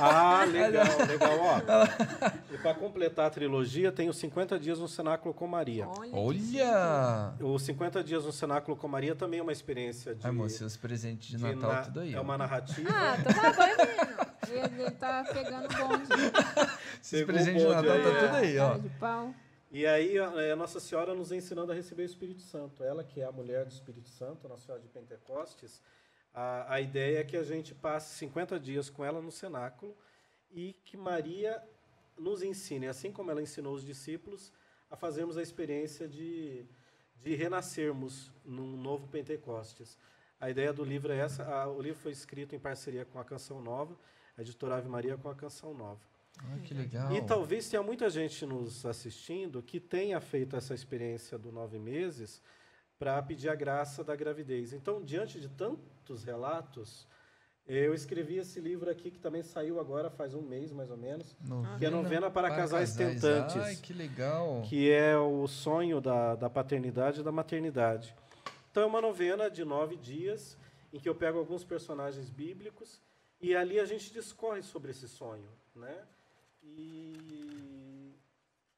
Ah, 0.01 0.45
legal, 0.45 0.85
legal. 1.07 1.39
Ó, 1.41 2.55
e 2.55 2.59
para 2.59 2.75
completar 2.75 3.27
a 3.27 3.31
trilogia, 3.31 3.93
tem 3.93 4.09
os 4.09 4.17
50 4.19 4.59
dias 4.59 4.79
no 4.79 4.89
Cenáculo 4.89 5.33
com 5.35 5.47
Maria. 5.47 5.87
Olha. 5.87 7.35
Os 7.41 7.63
50 7.63 8.03
dias 8.03 8.25
no 8.25 8.33
Cenáculo 8.33 8.77
com 8.77 8.89
Maria 8.89 9.15
também 9.15 9.41
é 9.41 9.43
uma 9.43 9.53
experiência 9.53 10.15
de. 10.15 10.27
Ai, 10.27 10.33
moço, 10.33 10.59
seus 10.59 10.77
presentes 10.77 11.29
de 11.29 11.37
de 11.37 11.43
Natal, 11.43 11.73
na- 11.73 11.83
tudo 11.83 12.01
aí. 12.01 12.15
É 12.15 12.21
uma 12.21 12.37
narrativa. 12.37 12.91
Ah, 12.91 13.17
tá 13.23 13.53
bom, 13.53 13.67
menino. 13.87 14.75
Ele, 14.75 14.83
ele 14.83 14.91
tá 14.93 15.25
pegando 15.33 15.69
bonde. 15.69 16.09
Esses 17.03 17.25
presentes 17.25 17.63
de 17.63 17.69
Natal 17.69 17.93
aí, 17.93 18.03
tá 18.03 18.09
é. 18.09 18.27
tudo 18.27 18.37
aí, 18.37 18.59
ó. 18.59 18.69
Cara 18.69 18.79
de 18.81 18.89
pau. 18.91 19.35
E 19.75 19.85
aí 19.87 20.17
a, 20.21 20.27
é 20.41 20.55
Nossa 20.55 20.79
Senhora 20.79 21.17
nos 21.17 21.33
ensinando 21.33 21.73
a 21.73 21.75
receber 21.75 22.05
o 22.05 22.07
Espírito 22.07 22.43
Santo. 22.43 22.85
Ela 22.85 23.03
que 23.03 23.21
é 23.21 23.25
a 23.25 23.33
mulher 23.33 23.65
do 23.65 23.73
Espírito 23.73 24.09
Santo, 24.09 24.49
Nossa 24.49 24.67
Senhora 24.67 24.81
de 24.81 24.89
Pentecostes, 24.89 25.83
a, 26.33 26.75
a 26.75 26.81
ideia 26.81 27.19
é 27.19 27.25
que 27.25 27.37
a 27.37 27.43
gente 27.43 27.75
passe 27.75 28.17
50 28.19 28.61
dias 28.61 28.89
com 28.89 29.05
ela 29.05 29.21
no 29.21 29.33
cenáculo 29.33 29.97
e 30.53 30.77
que 30.85 30.97
Maria 30.97 31.61
nos 32.17 32.41
ensine, 32.41 32.87
assim 32.87 33.11
como 33.11 33.33
ela 33.33 33.43
ensinou 33.43 33.75
os 33.75 33.85
discípulos, 33.85 34.53
a 34.89 34.95
fazermos 34.95 35.37
a 35.37 35.43
experiência 35.43 36.07
de, 36.07 36.65
de 37.21 37.35
renascermos 37.35 38.31
num 38.45 38.77
novo 38.77 39.09
Pentecostes. 39.09 39.99
A 40.41 40.49
ideia 40.49 40.73
do 40.73 40.85
livro 40.85 41.13
é 41.13 41.19
essa. 41.19 41.67
o 41.67 41.83
livro 41.83 41.99
foi 41.99 42.13
escrito 42.13 42.55
em 42.55 42.61
parceria 42.61 43.05
com 43.05 43.19
a 43.19 43.25
Canção 43.25 43.61
Nova, 43.61 43.97
a 44.39 44.41
editora 44.41 44.77
Ave 44.77 44.89
Maria 44.89 45.19
com 45.19 45.29
a 45.29 45.35
Canção 45.35 45.75
Nova. 45.75 46.14
Ah, 46.39 46.59
que 46.65 46.75
legal. 46.75 47.13
E 47.13 47.23
talvez 47.23 47.69
tenha 47.69 47.83
muita 47.83 48.11
gente 48.11 48.45
nos 48.45 48.85
assistindo 48.85 49.63
que 49.63 49.79
tenha 49.79 50.21
feito 50.21 50.57
essa 50.57 50.75
experiência 50.75 51.39
do 51.39 51.53
nove 51.53 51.79
meses 51.79 52.43
para 52.99 53.21
pedir 53.23 53.49
a 53.49 53.55
graça 53.55 54.03
da 54.03 54.15
gravidez. 54.17 54.73
Então, 54.73 55.03
diante 55.03 55.41
de 55.41 55.49
tantos 55.49 56.25
relatos, 56.25 57.07
eu 57.67 57.95
escrevi 57.95 58.37
esse 58.37 58.61
livro 58.61 58.91
aqui 58.91 59.11
que 59.11 59.19
também 59.19 59.43
saiu 59.43 59.81
agora 59.81 60.11
faz 60.11 60.35
um 60.35 60.43
mês 60.43 60.73
mais 60.73 60.91
ou 60.91 60.97
menos, 60.97 61.37
que 61.79 61.87
é 61.87 61.91
Novena 61.91 62.31
para 62.31 62.55
Casais 62.55 62.95
Tentantes. 62.95 63.57
Ai, 63.57 63.77
que 63.77 63.93
legal. 63.93 64.63
que 64.69 64.91
é 64.91 65.17
o 65.17 65.47
sonho 65.47 66.01
da, 66.01 66.35
da 66.35 66.51
paternidade 66.51 67.21
e 67.21 67.23
da 67.23 67.33
maternidade. 67.33 68.15
Então, 68.71 68.83
é 68.83 68.87
uma 68.87 69.01
novena 69.01 69.49
de 69.51 69.65
nove 69.65 69.97
dias, 69.97 70.59
em 70.93 70.99
que 70.99 71.09
eu 71.09 71.15
pego 71.15 71.39
alguns 71.39 71.65
personagens 71.65 72.29
bíblicos 72.29 73.01
e 73.41 73.55
ali 73.55 73.79
a 73.79 73.85
gente 73.85 74.13
discorre 74.13 74.63
sobre 74.63 74.91
esse 74.91 75.09
sonho. 75.09 75.49
Né? 75.75 75.97
E 76.65 78.15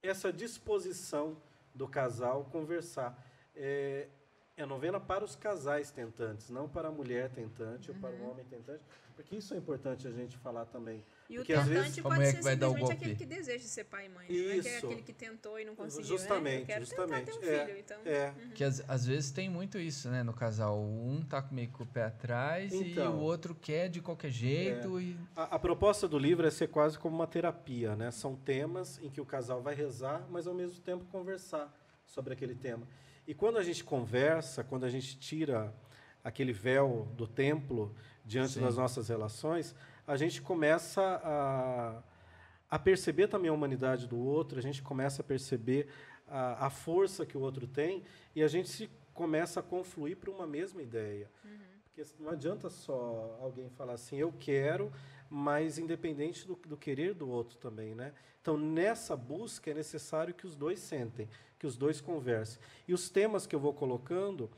essa 0.02 0.32
disposição 0.32 1.36
do 1.74 1.86
casal 1.88 2.44
conversar. 2.46 3.22
É, 3.54 4.08
é 4.56 4.62
a 4.62 4.66
novena 4.66 4.98
para 4.98 5.22
os 5.24 5.36
casais 5.36 5.90
tentantes, 5.90 6.48
não 6.48 6.66
para 6.68 6.88
a 6.88 6.90
mulher 6.90 7.28
tentante 7.30 7.90
ou 7.90 7.96
para 7.98 8.14
o 8.16 8.30
homem 8.30 8.44
tentante, 8.46 8.82
porque 9.14 9.36
isso 9.36 9.52
é 9.52 9.58
importante 9.58 10.08
a 10.08 10.10
gente 10.10 10.36
falar 10.38 10.64
também. 10.66 11.04
E 11.28 11.34
o 11.34 11.40
Porque, 11.40 11.52
às 11.52 11.66
tentante 11.66 11.80
vezes, 11.82 11.98
a 11.98 12.02
pode 12.02 12.14
mulher 12.16 12.30
ser 12.32 12.38
o 12.38 12.42
simplesmente 12.42 12.78
golpe. 12.80 12.94
aquele 12.94 13.14
que 13.16 13.26
deseja 13.26 13.64
ser 13.66 13.84
pai 13.84 14.06
e 14.06 14.08
mãe. 14.08 14.28
né? 14.30 14.34
Não 14.38 14.50
é 14.50 14.54
é 14.54 14.56
Isso. 14.56 14.86
aquele 14.86 15.02
que 15.02 15.12
tentou 15.12 15.58
e 15.60 15.64
não 15.64 15.74
conseguiu. 15.74 16.06
Justamente, 16.06 16.54
né? 16.56 16.62
Eu 16.62 16.66
quero 16.66 16.84
justamente. 16.86 17.24
tentar 17.26 17.38
ter 17.40 17.46
um 17.46 17.50
É, 17.52 17.66
filho, 17.66 17.78
então. 17.78 17.98
é. 18.06 18.34
Que 18.54 18.64
às, 18.64 18.82
às 18.88 19.04
vezes 19.06 19.30
tem 19.30 19.48
muito 19.50 19.78
isso, 19.78 20.08
né, 20.08 20.22
no 20.22 20.32
casal. 20.32 20.78
Um 20.80 21.22
tá 21.28 21.46
meio 21.50 21.68
com 21.70 21.82
o 21.82 21.86
pé 21.86 22.04
atrás 22.04 22.72
e 22.72 22.92
Então. 22.92 23.16
o 23.18 23.20
outro 23.20 23.54
quer 23.54 23.88
de 23.88 24.00
qualquer 24.00 24.30
jeito. 24.30 24.98
E... 25.00 25.18
A, 25.34 25.56
a 25.56 25.58
proposta 25.58 26.06
do 26.08 26.18
livro 26.18 26.46
é 26.46 26.50
ser 26.50 26.68
quase 26.68 26.98
como 26.98 27.14
uma 27.16 27.26
terapia, 27.26 27.94
né? 27.96 28.10
São 28.10 28.36
temas 28.36 28.98
em 29.02 29.10
que 29.10 29.20
o 29.20 29.26
casal 29.26 29.60
vai 29.60 29.74
rezar, 29.74 30.24
mas 30.30 30.46
ao 30.46 30.54
mesmo 30.54 30.80
tempo 30.80 31.04
conversar 31.06 31.70
sobre 32.06 32.32
aquele 32.32 32.54
tema. 32.54 32.86
E 33.26 33.34
quando 33.34 33.58
a 33.58 33.62
gente 33.62 33.82
conversa, 33.82 34.62
quando 34.62 34.84
a 34.84 34.88
gente 34.88 35.18
tira 35.18 35.74
aquele 36.22 36.52
véu 36.52 37.08
do 37.16 37.26
templo 37.26 37.94
diante 38.24 38.54
Sim. 38.54 38.60
das 38.60 38.76
nossas 38.76 39.08
relações, 39.08 39.74
a 40.06 40.16
gente 40.16 40.40
começa 40.40 41.02
a, 41.22 42.02
a 42.70 42.78
perceber 42.78 43.28
também 43.28 43.50
a 43.50 43.52
humanidade 43.52 44.06
do 44.06 44.18
outro, 44.18 44.58
a 44.58 44.62
gente 44.62 44.82
começa 44.82 45.22
a 45.22 45.24
perceber 45.24 45.88
a, 46.28 46.66
a 46.66 46.70
força 46.70 47.26
que 47.26 47.36
o 47.36 47.40
outro 47.40 47.66
tem 47.66 48.02
e 48.34 48.42
a 48.42 48.48
gente 48.48 48.68
se 48.68 48.90
começa 49.12 49.60
a 49.60 49.62
confluir 49.62 50.16
para 50.16 50.30
uma 50.30 50.46
mesma 50.46 50.82
ideia. 50.82 51.30
Porque 51.84 52.04
não 52.20 52.30
adianta 52.30 52.68
só 52.68 53.38
alguém 53.40 53.70
falar 53.70 53.94
assim, 53.94 54.16
eu 54.16 54.32
quero, 54.38 54.92
mas 55.30 55.78
independente 55.78 56.46
do, 56.46 56.54
do 56.54 56.76
querer 56.76 57.14
do 57.14 57.28
outro 57.28 57.56
também, 57.56 57.94
né? 57.94 58.12
Então, 58.42 58.56
nessa 58.56 59.16
busca 59.16 59.70
é 59.70 59.74
necessário 59.74 60.34
que 60.34 60.46
os 60.46 60.54
dois 60.54 60.78
sentem, 60.78 61.28
que 61.58 61.66
os 61.66 61.76
dois 61.76 62.00
conversem. 62.00 62.58
E 62.86 62.92
os 62.94 63.08
temas 63.10 63.46
que 63.46 63.54
eu 63.54 63.60
vou 63.60 63.72
colocando 63.72 64.50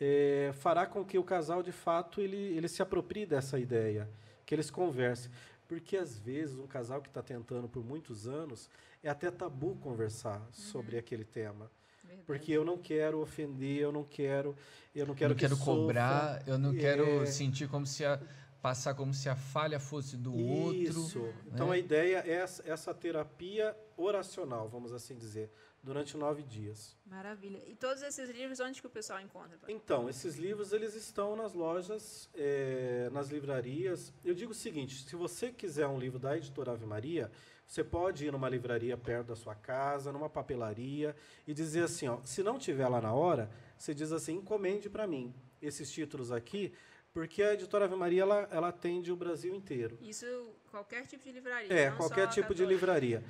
eh, 0.00 0.52
fará 0.54 0.86
com 0.86 1.04
que 1.04 1.18
o 1.18 1.24
casal, 1.24 1.62
de 1.62 1.72
fato, 1.72 2.20
ele, 2.20 2.36
ele 2.36 2.68
se 2.68 2.82
aproprie 2.82 3.26
dessa 3.26 3.58
ideia, 3.58 4.08
que 4.46 4.54
eles 4.54 4.70
conversem. 4.70 5.30
Porque, 5.68 5.96
às 5.96 6.18
vezes, 6.18 6.58
um 6.58 6.66
casal 6.66 7.00
que 7.00 7.08
está 7.08 7.22
tentando 7.22 7.68
por 7.68 7.84
muitos 7.84 8.26
anos, 8.28 8.68
é 9.02 9.08
até 9.08 9.30
tabu 9.30 9.76
conversar 9.76 10.46
sobre 10.52 10.98
aquele 10.98 11.24
tema. 11.24 11.70
Verdade. 12.02 12.26
Porque 12.26 12.52
eu 12.52 12.64
não 12.64 12.76
quero 12.76 13.20
ofender, 13.20 13.78
eu 13.80 13.92
não 13.92 14.04
quero, 14.04 14.54
eu 14.94 15.06
não 15.06 15.14
quero 15.14 15.30
não 15.30 15.36
que 15.36 15.40
quero 15.40 15.56
sofra. 15.56 15.72
cobrar, 15.74 16.42
eu 16.46 16.58
não 16.58 16.74
quero 16.74 17.22
É. 17.22 17.26
sentir 17.26 17.68
como 17.68 17.86
se 17.86 18.04
a, 18.04 18.20
passar 18.60 18.94
como 18.94 19.14
se 19.14 19.28
a 19.28 19.34
falha 19.36 19.80
fosse 19.80 20.16
do 20.16 20.34
Isso. 20.38 21.18
outro. 21.20 21.34
Então 21.46 21.68
né? 21.68 21.74
a 21.74 21.78
ideia 21.78 22.22
é 22.26 22.32
essa, 22.32 22.62
essa 22.70 22.92
terapia 22.92 23.74
oracional, 23.96 24.68
vamos 24.68 24.92
assim 24.92 25.16
dizer, 25.16 25.50
durante 25.82 26.16
nove 26.16 26.42
dias. 26.42 26.96
Maravilha. 27.04 27.60
E 27.66 27.74
todos 27.74 28.02
esses 28.02 28.30
livros, 28.30 28.60
onde 28.60 28.80
que 28.80 28.86
o 28.86 28.90
pessoal 28.90 29.20
encontra? 29.20 29.58
Então, 29.68 30.08
esses 30.08 30.36
livros 30.36 30.72
eles 30.72 30.94
estão 30.94 31.34
nas 31.34 31.52
lojas, 31.52 32.30
eh, 32.34 33.10
nas 33.12 33.28
livrarias. 33.28 34.12
Eu 34.24 34.34
digo 34.34 34.52
o 34.52 34.54
seguinte: 34.54 35.02
se 35.02 35.16
você 35.16 35.50
quiser 35.50 35.86
um 35.86 35.98
livro 35.98 36.18
da 36.18 36.36
editora 36.36 36.72
Ave 36.72 36.86
Maria, 36.86 37.30
você 37.66 37.82
pode 37.82 38.26
ir 38.26 38.30
numa 38.30 38.48
livraria 38.48 38.96
perto 38.96 39.28
da 39.28 39.36
sua 39.36 39.54
casa, 39.54 40.12
numa 40.12 40.30
papelaria 40.30 41.16
e 41.46 41.52
dizer 41.52 41.84
assim: 41.84 42.06
ó, 42.06 42.20
se 42.22 42.42
não 42.42 42.58
tiver 42.58 42.86
lá 42.88 43.00
na 43.00 43.12
hora, 43.12 43.50
você 43.76 43.92
diz 43.92 44.12
assim, 44.12 44.34
encomende 44.34 44.88
para 44.88 45.06
mim 45.06 45.34
esses 45.60 45.90
títulos 45.90 46.30
aqui, 46.30 46.72
porque 47.12 47.42
a 47.42 47.54
editora 47.54 47.86
Ave 47.86 47.96
Maria 47.96 48.22
ela, 48.22 48.48
ela 48.50 48.68
atende 48.68 49.10
o 49.10 49.16
Brasil 49.16 49.54
inteiro. 49.54 49.98
Isso, 50.00 50.26
qualquer 50.70 51.06
tipo 51.06 51.24
de 51.24 51.32
livraria. 51.32 51.72
É, 51.72 51.90
qualquer 51.90 52.28
tipo 52.28 52.54
de 52.54 52.64
livraria. 52.64 53.24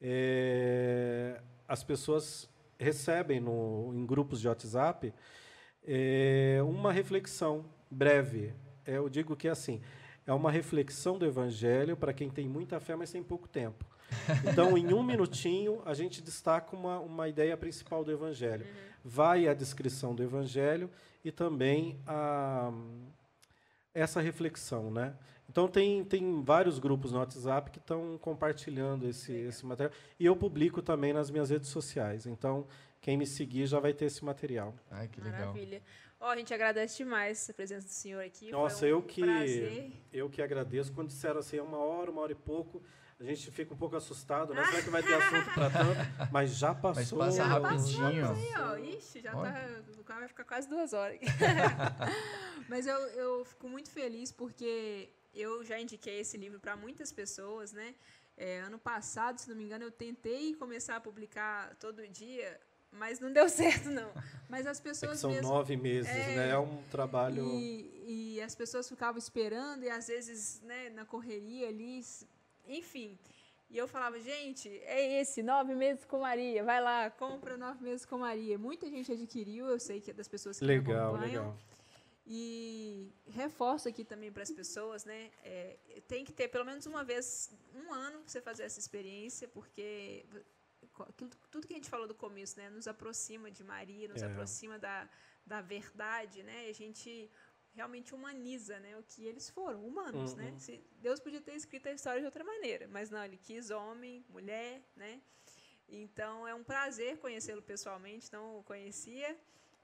É, 0.00 1.40
as 1.68 1.82
pessoas 1.84 2.48
recebem 2.78 3.40
no, 3.40 3.92
em 3.94 4.06
grupos 4.06 4.40
de 4.40 4.48
WhatsApp 4.48 5.12
é, 5.86 6.58
uma 6.62 6.92
reflexão 6.92 7.64
breve. 7.90 8.54
É, 8.86 8.96
eu 8.96 9.08
digo 9.08 9.36
que 9.36 9.48
é 9.48 9.50
assim, 9.50 9.82
é 10.26 10.32
uma 10.32 10.50
reflexão 10.50 11.18
do 11.18 11.26
Evangelho 11.26 11.96
para 11.96 12.12
quem 12.12 12.30
tem 12.30 12.48
muita 12.48 12.80
fé, 12.80 12.96
mas 12.96 13.10
tem 13.10 13.22
pouco 13.22 13.48
tempo. 13.48 13.84
Então, 14.50 14.76
em 14.76 14.92
um 14.92 15.02
minutinho, 15.02 15.80
a 15.84 15.94
gente 15.94 16.20
destaca 16.20 16.74
uma, 16.74 16.98
uma 16.98 17.28
ideia 17.28 17.56
principal 17.56 18.02
do 18.04 18.10
Evangelho. 18.10 18.66
Vai 19.04 19.46
a 19.46 19.54
descrição 19.54 20.14
do 20.14 20.22
Evangelho 20.22 20.90
e 21.24 21.30
também 21.30 21.98
a, 22.06 22.72
essa 23.94 24.20
reflexão, 24.20 24.90
né? 24.90 25.14
Então, 25.48 25.66
tem, 25.66 26.04
tem 26.04 26.42
vários 26.44 26.78
grupos 26.78 27.10
no 27.10 27.18
WhatsApp 27.18 27.72
que 27.72 27.78
estão 27.78 28.16
compartilhando 28.18 29.08
esse, 29.08 29.32
esse 29.32 29.66
material. 29.66 29.92
E 30.18 30.24
eu 30.24 30.36
publico 30.36 30.80
também 30.80 31.12
nas 31.12 31.28
minhas 31.28 31.50
redes 31.50 31.68
sociais. 31.68 32.24
Então, 32.24 32.66
quem 33.00 33.16
me 33.16 33.26
seguir 33.26 33.66
já 33.66 33.80
vai 33.80 33.92
ter 33.92 34.04
esse 34.04 34.24
material. 34.24 34.72
Ai, 34.90 35.08
que 35.08 35.20
legal. 35.20 35.48
Maravilha. 35.48 35.82
Ó, 36.20 36.28
a 36.30 36.36
gente 36.36 36.52
agradece 36.54 36.98
demais 36.98 37.48
a 37.48 37.54
presença 37.54 37.86
do 37.86 37.90
senhor 37.92 38.22
aqui. 38.22 38.50
Nossa, 38.52 38.80
Foi 38.80 38.88
um 38.92 38.96
eu 38.98 39.02
que 39.02 39.22
prazer. 39.22 39.92
eu 40.12 40.28
que 40.30 40.40
agradeço. 40.42 40.92
Quando 40.92 41.08
disseram 41.08 41.40
assim, 41.40 41.56
é 41.56 41.62
uma 41.62 41.78
hora, 41.78 42.10
uma 42.10 42.20
hora 42.20 42.32
e 42.32 42.36
pouco, 42.36 42.82
a 43.20 43.24
gente 43.24 43.50
fica 43.50 43.74
um 43.74 43.76
pouco 43.76 43.94
assustado, 43.96 44.54
né? 44.54 44.64
Será 44.66 44.82
que 44.82 44.88
vai 44.90 45.02
ter 45.02 45.12
assunto 45.14 45.52
para 45.54 45.70
tanto? 45.70 46.30
Mas 46.32 46.56
já 46.56 46.74
passou. 46.74 47.18
passa 47.18 47.36
Já 47.36 47.44
rapidinho. 47.44 48.30
aí, 48.32 48.52
ó. 48.58 48.76
Ixi, 48.78 49.20
já 49.20 49.36
Olha. 49.36 49.52
tá. 49.52 50.00
O 50.00 50.04
carro 50.04 50.20
vai 50.20 50.28
ficar 50.28 50.44
quase 50.44 50.68
duas 50.68 50.92
horas. 50.94 51.18
Mas 52.68 52.86
eu, 52.86 52.96
eu 52.96 53.44
fico 53.44 53.68
muito 53.68 53.90
feliz 53.90 54.32
porque 54.32 55.10
eu 55.34 55.62
já 55.64 55.78
indiquei 55.78 56.20
esse 56.20 56.36
livro 56.36 56.58
para 56.58 56.76
muitas 56.76 57.12
pessoas, 57.12 57.72
né? 57.72 57.94
É, 58.36 58.60
ano 58.60 58.78
passado, 58.78 59.38
se 59.38 59.48
não 59.50 59.56
me 59.56 59.64
engano, 59.64 59.84
eu 59.84 59.90
tentei 59.90 60.54
começar 60.54 60.96
a 60.96 61.00
publicar 61.00 61.74
todo 61.76 62.06
dia, 62.08 62.58
mas 62.90 63.20
não 63.20 63.30
deu 63.32 63.48
certo, 63.50 63.90
não. 63.90 64.10
Mas 64.48 64.66
as 64.66 64.80
É 64.80 64.82
pessoas 64.82 65.18
são 65.20 65.30
mesmo. 65.30 65.48
nove 65.48 65.76
meses, 65.76 66.10
É, 66.10 66.36
né? 66.36 66.48
É 66.50 66.58
um 66.58 66.82
trabalho. 66.90 67.44
E, 67.44 68.34
e 68.36 68.40
as 68.40 68.54
pessoas 68.54 68.88
ficavam 68.88 69.18
esperando, 69.18 69.84
e 69.84 69.90
às 69.90 70.06
vezes, 70.08 70.60
né, 70.62 70.88
na 70.90 71.04
correria 71.04 71.68
ali, 71.68 72.00
enfim. 72.78 73.18
E 73.68 73.78
eu 73.78 73.86
falava, 73.86 74.18
gente, 74.18 74.68
é 74.84 75.20
esse, 75.20 75.42
nove 75.42 75.74
meses 75.76 76.04
com 76.04 76.20
Maria, 76.20 76.64
vai 76.64 76.80
lá, 76.80 77.08
compra 77.08 77.56
nove 77.56 77.84
meses 77.84 78.04
com 78.04 78.18
Maria. 78.18 78.58
Muita 78.58 78.88
gente 78.90 79.12
adquiriu, 79.12 79.66
eu 79.66 79.78
sei 79.78 80.00
que 80.00 80.10
é 80.10 80.14
das 80.14 80.26
pessoas 80.26 80.58
que 80.58 80.64
me 80.64 80.68
Legal, 80.72 81.14
acompanham. 81.14 81.50
legal. 81.50 81.58
E 82.26 83.12
reforço 83.28 83.88
aqui 83.88 84.04
também 84.04 84.30
para 84.30 84.42
as 84.42 84.50
pessoas, 84.50 85.04
né? 85.04 85.30
é, 85.44 85.76
tem 86.06 86.24
que 86.24 86.32
ter 86.32 86.48
pelo 86.48 86.64
menos 86.64 86.84
uma 86.86 87.02
vez, 87.04 87.50
um 87.74 87.92
ano 87.92 88.18
para 88.20 88.28
você 88.28 88.40
fazer 88.40 88.64
essa 88.64 88.78
experiência, 88.78 89.48
porque 89.48 90.24
tudo 91.50 91.66
que 91.66 91.72
a 91.72 91.76
gente 91.76 91.88
falou 91.88 92.06
do 92.06 92.14
começo, 92.14 92.58
né? 92.58 92.68
Nos 92.70 92.86
aproxima 92.86 93.50
de 93.50 93.64
Maria, 93.64 94.08
nos 94.08 94.22
É. 94.22 94.26
aproxima 94.26 94.78
da, 94.78 95.08
da 95.46 95.60
verdade, 95.60 96.42
né? 96.42 96.66
E 96.66 96.70
a 96.70 96.74
gente 96.74 97.30
realmente 97.74 98.14
humaniza, 98.14 98.78
né? 98.80 98.96
O 98.96 99.02
que 99.02 99.24
eles 99.24 99.48
foram, 99.48 99.84
humanos, 99.86 100.34
né? 100.34 100.50
Uhum. 100.50 100.58
Se, 100.58 100.84
Deus 101.00 101.20
podia 101.20 101.40
ter 101.40 101.54
escrito 101.54 101.88
a 101.88 101.92
história 101.92 102.20
de 102.20 102.26
outra 102.26 102.44
maneira, 102.44 102.88
mas 102.88 103.10
não, 103.10 103.24
ele 103.24 103.36
quis 103.36 103.70
homem, 103.70 104.24
mulher, 104.28 104.82
né? 104.96 105.20
Então 105.88 106.46
é 106.46 106.54
um 106.54 106.62
prazer 106.62 107.18
conhecê-lo 107.18 107.62
pessoalmente, 107.62 108.32
não 108.32 108.58
o 108.58 108.62
conhecia. 108.62 109.36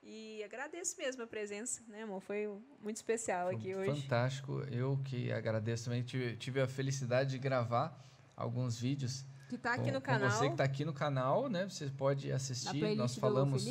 E 0.03 0.43
agradeço 0.45 0.97
mesmo 0.99 1.25
a 1.25 1.27
presença, 1.27 1.83
né, 1.89 2.03
amor? 2.03 2.21
Foi 2.21 2.49
muito 2.81 2.97
especial 2.97 3.49
aqui 3.49 3.75
Foi 3.75 3.91
hoje. 3.91 4.03
Fantástico. 4.03 4.61
Eu 4.71 5.01
que 5.05 5.33
agradeço 5.33 5.87
também. 5.87 6.03
Tive, 6.05 6.37
tive 6.37 6.61
a 6.61 6.69
felicidade 6.69 7.31
de 7.31 7.39
gravar 7.39 7.99
alguns 8.37 8.79
vídeos. 8.79 9.25
Que 9.49 9.59
tá 9.59 9.75
aqui 9.75 9.91
no 9.91 10.01
canal. 10.01 10.31
você 10.31 10.47
que 10.47 10.53
está 10.53 10.63
aqui 10.63 10.85
no 10.85 10.93
canal, 10.93 11.49
né? 11.49 11.69
Você 11.69 11.91
pode 11.91 12.31
assistir. 12.31 12.95
Nós 12.95 13.17
falamos 13.17 13.67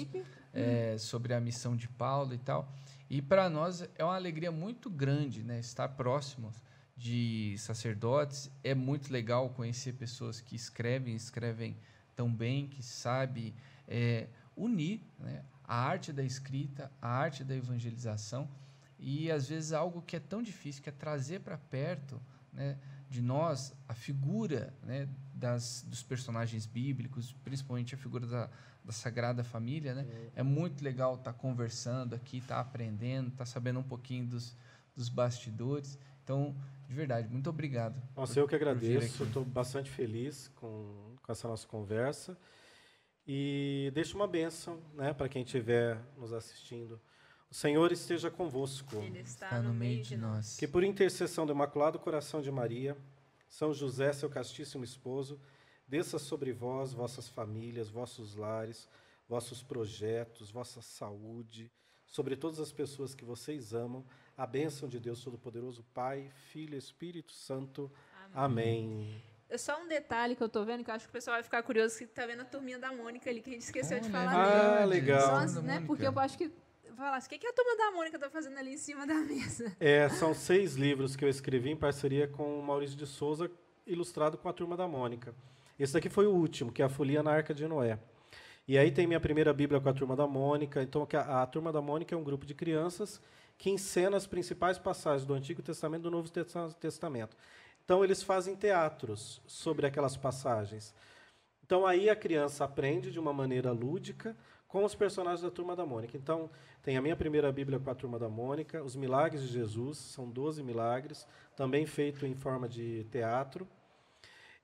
é, 0.53 0.97
sobre 0.97 1.33
a 1.33 1.39
missão 1.39 1.75
de 1.75 1.87
Paulo 1.87 2.33
e 2.33 2.37
tal. 2.37 2.69
E 3.09 3.21
para 3.21 3.49
nós 3.49 3.87
é 3.95 4.03
uma 4.03 4.15
alegria 4.15 4.51
muito 4.51 4.89
grande, 4.89 5.43
né? 5.43 5.59
Estar 5.59 5.89
próximos 5.89 6.61
de 6.97 7.55
sacerdotes. 7.57 8.49
É 8.63 8.73
muito 8.73 9.11
legal 9.11 9.49
conhecer 9.49 9.93
pessoas 9.93 10.41
que 10.41 10.55
escrevem, 10.55 11.15
escrevem 11.15 11.77
tão 12.15 12.33
bem, 12.33 12.67
que 12.67 12.81
sabem 12.81 13.53
é, 13.87 14.27
unir 14.55 15.01
né? 15.19 15.43
a 15.63 15.75
arte 15.75 16.11
da 16.13 16.23
escrita, 16.23 16.91
a 17.01 17.09
arte 17.09 17.43
da 17.43 17.55
evangelização. 17.55 18.49
E 18.97 19.29
às 19.29 19.49
vezes 19.49 19.73
algo 19.73 20.01
que 20.01 20.15
é 20.15 20.19
tão 20.19 20.41
difícil, 20.41 20.81
que 20.81 20.89
é 20.89 20.91
trazer 20.91 21.41
para 21.41 21.57
perto 21.57 22.19
né, 22.51 22.77
de 23.09 23.21
nós 23.21 23.73
a 23.87 23.93
figura 23.93 24.73
né, 24.81 25.07
das, 25.33 25.85
dos 25.87 26.01
personagens 26.01 26.65
bíblicos, 26.65 27.33
principalmente 27.43 27.93
a 27.93 27.97
figura 27.97 28.25
da, 28.25 28.49
da 28.85 28.91
Sagrada 28.91 29.43
Família, 29.43 29.95
né? 29.95 30.07
É 30.35 30.43
muito 30.43 30.83
legal 30.83 31.15
estar 31.15 31.33
conversando 31.33 32.13
aqui, 32.13 32.37
estar 32.37 32.59
aprendendo, 32.59 33.29
estar 33.29 33.45
sabendo 33.45 33.79
um 33.79 33.83
pouquinho 33.83 34.27
dos, 34.27 34.55
dos 34.95 35.09
bastidores. 35.09 35.97
Então, 36.23 36.55
de 36.87 36.93
verdade, 36.93 37.27
muito 37.27 37.49
obrigado. 37.49 37.99
Nossa, 38.15 38.39
eu 38.39 38.47
que 38.47 38.55
agradeço. 38.55 39.23
Estou 39.23 39.43
bastante 39.43 39.89
feliz 39.89 40.51
com, 40.55 41.15
com 41.21 41.31
essa 41.31 41.47
nossa 41.47 41.67
conversa. 41.67 42.37
E 43.27 43.91
deixo 43.95 44.15
uma 44.15 44.27
bênção 44.27 44.79
né, 44.93 45.11
para 45.11 45.27
quem 45.27 45.41
estiver 45.41 45.99
nos 46.15 46.31
assistindo. 46.31 47.01
O 47.49 47.55
Senhor 47.55 47.91
esteja 47.91 48.29
convosco. 48.29 48.97
Ele 48.97 49.19
está 49.19 49.47
Está 49.47 49.61
no 49.61 49.73
meio 49.73 50.03
de 50.03 50.15
nós. 50.15 50.57
Que 50.57 50.67
por 50.67 50.83
intercessão 50.83 51.45
do 51.45 51.53
Imaculado 51.53 51.97
Coração 51.97 52.39
de 52.39 52.51
Maria, 52.51 52.95
São 53.47 53.73
José, 53.73 54.13
seu 54.13 54.29
castíssimo 54.29 54.83
esposo, 54.83 55.39
desça 55.87 56.17
sobre 56.19 56.51
vós, 56.51 56.93
vossas 56.93 57.27
famílias, 57.29 57.89
vossos 57.89 58.35
lares, 58.35 58.87
vossos 59.27 59.61
projetos, 59.63 60.51
vossa 60.51 60.81
saúde, 60.81 61.71
sobre 62.07 62.35
todas 62.35 62.59
as 62.59 62.71
pessoas 62.71 63.13
que 63.15 63.25
vocês 63.25 63.73
amam, 63.73 64.05
a 64.37 64.45
bênção 64.45 64.87
de 64.87 64.99
Deus 64.99 65.23
Todo-Poderoso, 65.23 65.83
Pai, 65.93 66.31
Filho 66.51 66.75
e 66.75 66.77
Espírito 66.77 67.33
Santo. 67.33 67.91
Amém. 68.33 69.21
É 69.49 69.57
Só 69.57 69.81
um 69.81 69.87
detalhe 69.87 70.35
que 70.35 70.41
eu 70.43 70.49
tô 70.49 70.63
vendo, 70.65 70.83
que 70.83 70.89
eu 70.89 70.95
acho 70.95 71.05
que 71.05 71.09
o 71.09 71.13
pessoal 71.13 71.35
vai 71.35 71.43
ficar 71.43 71.61
curioso, 71.63 71.97
que 71.97 72.07
tá 72.07 72.25
vendo 72.25 72.41
a 72.41 72.45
turminha 72.45 72.79
da 72.79 72.91
Mônica 72.91 73.29
ali, 73.29 73.41
que 73.41 73.49
a 73.49 73.53
gente 73.53 73.61
esqueceu 73.63 73.99
de 73.99 74.05
Olha, 74.07 74.11
falar 74.11 74.33
é 74.33 74.49
dele. 74.49 74.81
Ah, 74.81 74.85
legal. 74.85 75.35
As- 75.37 75.53
da 75.53 75.61
né, 75.61 75.73
Mônica. 75.73 75.87
porque 75.87 76.07
eu 76.07 76.19
acho 76.19 76.37
que. 76.37 76.51
Falasse, 76.95 77.27
o 77.27 77.29
que, 77.29 77.37
que 77.39 77.47
a 77.47 77.51
turma 77.53 77.75
da 77.75 77.91
Mônica 77.91 78.17
tá 78.17 78.29
fazendo 78.29 78.57
ali 78.57 78.73
em 78.73 78.77
cima 78.77 79.05
da 79.05 79.15
mesa? 79.15 79.75
É, 79.81 80.07
são 80.07 80.33
seis 80.33 80.75
livros 80.75 81.15
que 81.15 81.25
eu 81.25 81.29
escrevi 81.29 81.69
em 81.69 81.75
parceria 81.75 82.25
com 82.25 82.57
o 82.57 82.63
Maurício 82.63 82.95
de 82.95 83.05
Souza, 83.05 83.51
ilustrado 83.85 84.37
com 84.37 84.47
a 84.47 84.53
Turma 84.53 84.77
da 84.77 84.87
Mônica. 84.87 85.35
Esse 85.79 85.93
daqui 85.93 86.09
foi 86.09 86.25
o 86.25 86.31
último, 86.31 86.71
que 86.71 86.81
é 86.81 86.85
a 86.85 86.89
Folia 86.89 87.21
na 87.21 87.31
Arca 87.31 87.53
de 87.53 87.67
Noé. 87.67 87.99
E 88.67 88.77
aí 88.77 88.91
tem 88.91 89.05
minha 89.05 89.19
primeira 89.19 89.53
Bíblia 89.53 89.79
com 89.79 89.89
a 89.89 89.93
Turma 89.93 90.15
da 90.15 90.25
Mônica. 90.25 90.81
Então, 90.81 91.07
a, 91.13 91.43
a 91.43 91.45
Turma 91.45 91.71
da 91.71 91.81
Mônica 91.81 92.15
é 92.15 92.17
um 92.17 92.23
grupo 92.23 92.45
de 92.45 92.53
crianças 92.53 93.21
que 93.57 93.69
encena 93.69 94.17
as 94.17 94.25
principais 94.25 94.77
passagens 94.77 95.25
do 95.25 95.33
Antigo 95.33 95.61
Testamento 95.61 96.01
e 96.01 96.03
do 96.03 96.11
Novo 96.11 96.29
Testa- 96.29 96.69
Testamento. 96.79 97.37
Então, 97.83 98.03
eles 98.03 98.23
fazem 98.23 98.55
teatros 98.55 99.41
sobre 99.45 99.85
aquelas 99.85 100.17
passagens. 100.17 100.93
Então, 101.63 101.85
aí 101.85 102.09
a 102.09 102.15
criança 102.15 102.63
aprende 102.65 103.11
de 103.11 103.19
uma 103.19 103.31
maneira 103.33 103.71
lúdica 103.71 104.35
com 104.67 104.83
os 104.83 104.95
personagens 104.95 105.41
da 105.41 105.51
Turma 105.51 105.75
da 105.75 105.85
Mônica. 105.85 106.17
Então, 106.17 106.49
tem 106.81 106.97
a 106.97 107.01
minha 107.01 107.15
primeira 107.15 107.51
Bíblia 107.51 107.79
com 107.79 107.89
a 107.89 107.95
Turma 107.95 108.17
da 108.19 108.27
Mônica, 108.27 108.83
os 108.83 108.95
Milagres 108.95 109.41
de 109.43 109.47
Jesus, 109.49 109.97
são 109.97 110.29
12 110.29 110.63
milagres, 110.63 111.27
também 111.55 111.85
feito 111.85 112.25
em 112.25 112.33
forma 112.35 112.67
de 112.67 113.03
teatro. 113.05 113.67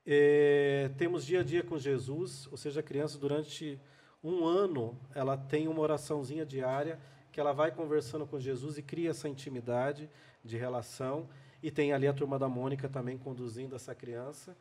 É, 0.06 0.90
temos 0.98 1.26
dia 1.26 1.41
a 1.41 1.44
dia 1.44 1.64
com 1.64 1.78
Jesus, 1.78 2.48
ou 2.52 2.57
seja, 2.57 2.80
a 2.80 2.84
criança 2.84 3.18
durante 3.18 3.80
um 4.23 4.45
ano 4.45 4.99
ela 5.14 5.38
tem 5.38 5.68
uma 5.68 5.82
oraçãozinha 5.82 6.45
diária 6.45 6.99
que 7.32 7.40
ela 7.40 7.53
vai 7.53 7.72
conversando 7.72 8.26
com 8.28 8.40
Jesus 8.40 8.78
e 8.78 8.84
cria 8.84 9.11
essa 9.11 9.28
intimidade 9.30 10.10
de 10.44 10.57
relação. 10.57 11.30
E 11.64 11.69
tem 11.72 11.94
ali 11.94 12.07
a 12.07 12.14
turma 12.14 12.38
da 12.40 12.49
Mônica 12.49 12.90
também 12.90 13.18
conduzindo 13.18 13.76
essa 13.76 13.94
criança. 13.95 14.57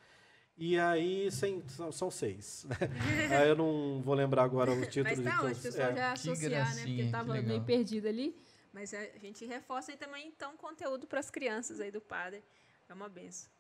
E 0.56 0.78
aí 0.78 1.30
sem, 1.32 1.62
são, 1.68 1.90
são 1.90 2.10
seis. 2.10 2.66
né? 2.68 2.76
aí 3.40 3.48
eu 3.48 3.56
não 3.56 4.02
vou 4.04 4.14
lembrar 4.14 4.44
agora 4.44 4.70
o 4.70 4.82
título 4.86 5.04
Mas 5.04 5.18
de 5.18 5.24
tá 5.24 5.38
todos. 5.38 5.50
onde 5.50 5.58
o 5.58 5.62
pessoal 5.62 5.88
É. 5.90 5.96
já 5.96 6.14
Que 6.14 6.30
associar, 6.30 6.74
né? 6.74 6.82
Porque 6.82 7.04
que 7.04 7.10
tava 7.10 7.32
legal. 7.32 7.48
meio 7.48 7.62
perdido 7.64 8.06
ali. 8.08 8.36
Mas 8.72 8.94
a 8.94 9.02
gente 9.18 9.44
reforça 9.46 9.90
aí 9.90 9.96
também, 9.96 10.28
então, 10.28 10.56
conteúdo 10.56 11.06
para 11.06 11.18
as 11.18 11.28
crianças 11.30 11.80
aí 11.80 11.90
do 11.90 12.00
padre. 12.00 12.42
É 12.88 12.94
uma 12.94 13.08
benção. 13.08 13.50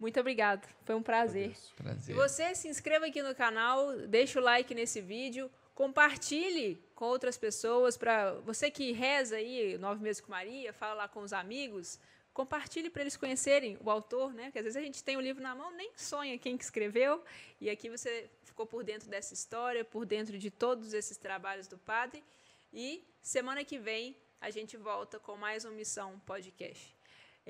Muito 0.00 0.18
obrigado. 0.18 0.66
Foi 0.86 0.94
um 0.94 1.02
prazer. 1.02 1.50
E 1.50 1.74
Prazer. 1.82 2.16
você 2.16 2.54
se 2.54 2.66
inscreva 2.68 3.06
aqui 3.06 3.22
no 3.22 3.34
canal, 3.34 3.94
deixa 4.08 4.40
o 4.40 4.42
like 4.42 4.74
nesse 4.74 4.98
vídeo, 5.02 5.50
compartilhe 5.74 6.82
com 6.94 7.04
outras 7.04 7.36
pessoas 7.36 7.98
para 7.98 8.32
você 8.40 8.70
que 8.70 8.92
reza 8.92 9.36
aí 9.36 9.76
nove 9.76 10.02
meses 10.02 10.22
com 10.22 10.30
Maria, 10.30 10.72
fala 10.72 10.94
lá 10.94 11.08
com 11.08 11.20
os 11.20 11.34
amigos, 11.34 12.00
compartilhe 12.32 12.88
para 12.88 13.02
eles 13.02 13.14
conhecerem 13.14 13.76
o 13.84 13.90
autor, 13.90 14.32
né? 14.32 14.44
Porque 14.44 14.60
às 14.60 14.64
vezes 14.64 14.76
a 14.78 14.82
gente 14.82 15.04
tem 15.04 15.18
o 15.18 15.20
livro 15.20 15.42
na 15.42 15.54
mão, 15.54 15.70
nem 15.72 15.92
sonha 15.94 16.38
quem 16.38 16.56
que 16.56 16.64
escreveu, 16.64 17.22
e 17.60 17.68
aqui 17.68 17.90
você 17.90 18.30
ficou 18.42 18.64
por 18.64 18.82
dentro 18.82 19.06
dessa 19.10 19.34
história, 19.34 19.84
por 19.84 20.06
dentro 20.06 20.38
de 20.38 20.50
todos 20.50 20.94
esses 20.94 21.18
trabalhos 21.18 21.68
do 21.68 21.76
padre. 21.76 22.24
E 22.72 23.04
semana 23.20 23.62
que 23.64 23.78
vem 23.78 24.16
a 24.40 24.48
gente 24.48 24.78
volta 24.78 25.18
com 25.18 25.36
mais 25.36 25.66
um 25.66 25.72
Missão 25.72 26.18
Podcast. 26.20 26.99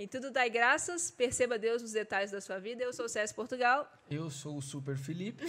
Em 0.00 0.08
tudo 0.08 0.30
dai 0.30 0.48
graças, 0.48 1.10
perceba 1.10 1.58
Deus 1.58 1.82
nos 1.82 1.92
detalhes 1.92 2.30
da 2.30 2.40
sua 2.40 2.58
vida. 2.58 2.82
Eu 2.82 2.90
sou 2.90 3.04
o 3.04 3.08
César 3.08 3.34
Portugal. 3.34 3.86
Eu 4.10 4.30
sou 4.30 4.56
o 4.56 4.62
Super 4.62 4.96
Felipe. 4.96 5.44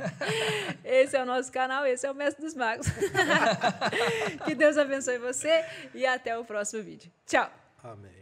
Esse 0.82 1.14
é 1.14 1.22
o 1.22 1.26
nosso 1.26 1.52
canal, 1.52 1.84
esse 1.84 2.06
é 2.06 2.10
o 2.10 2.14
Mestre 2.14 2.42
dos 2.42 2.54
Magos. 2.54 2.86
que 4.46 4.54
Deus 4.54 4.78
abençoe 4.78 5.18
você 5.18 5.62
e 5.94 6.06
até 6.06 6.38
o 6.38 6.44
próximo 6.46 6.82
vídeo. 6.82 7.12
Tchau! 7.26 7.52
Amém. 7.84 8.16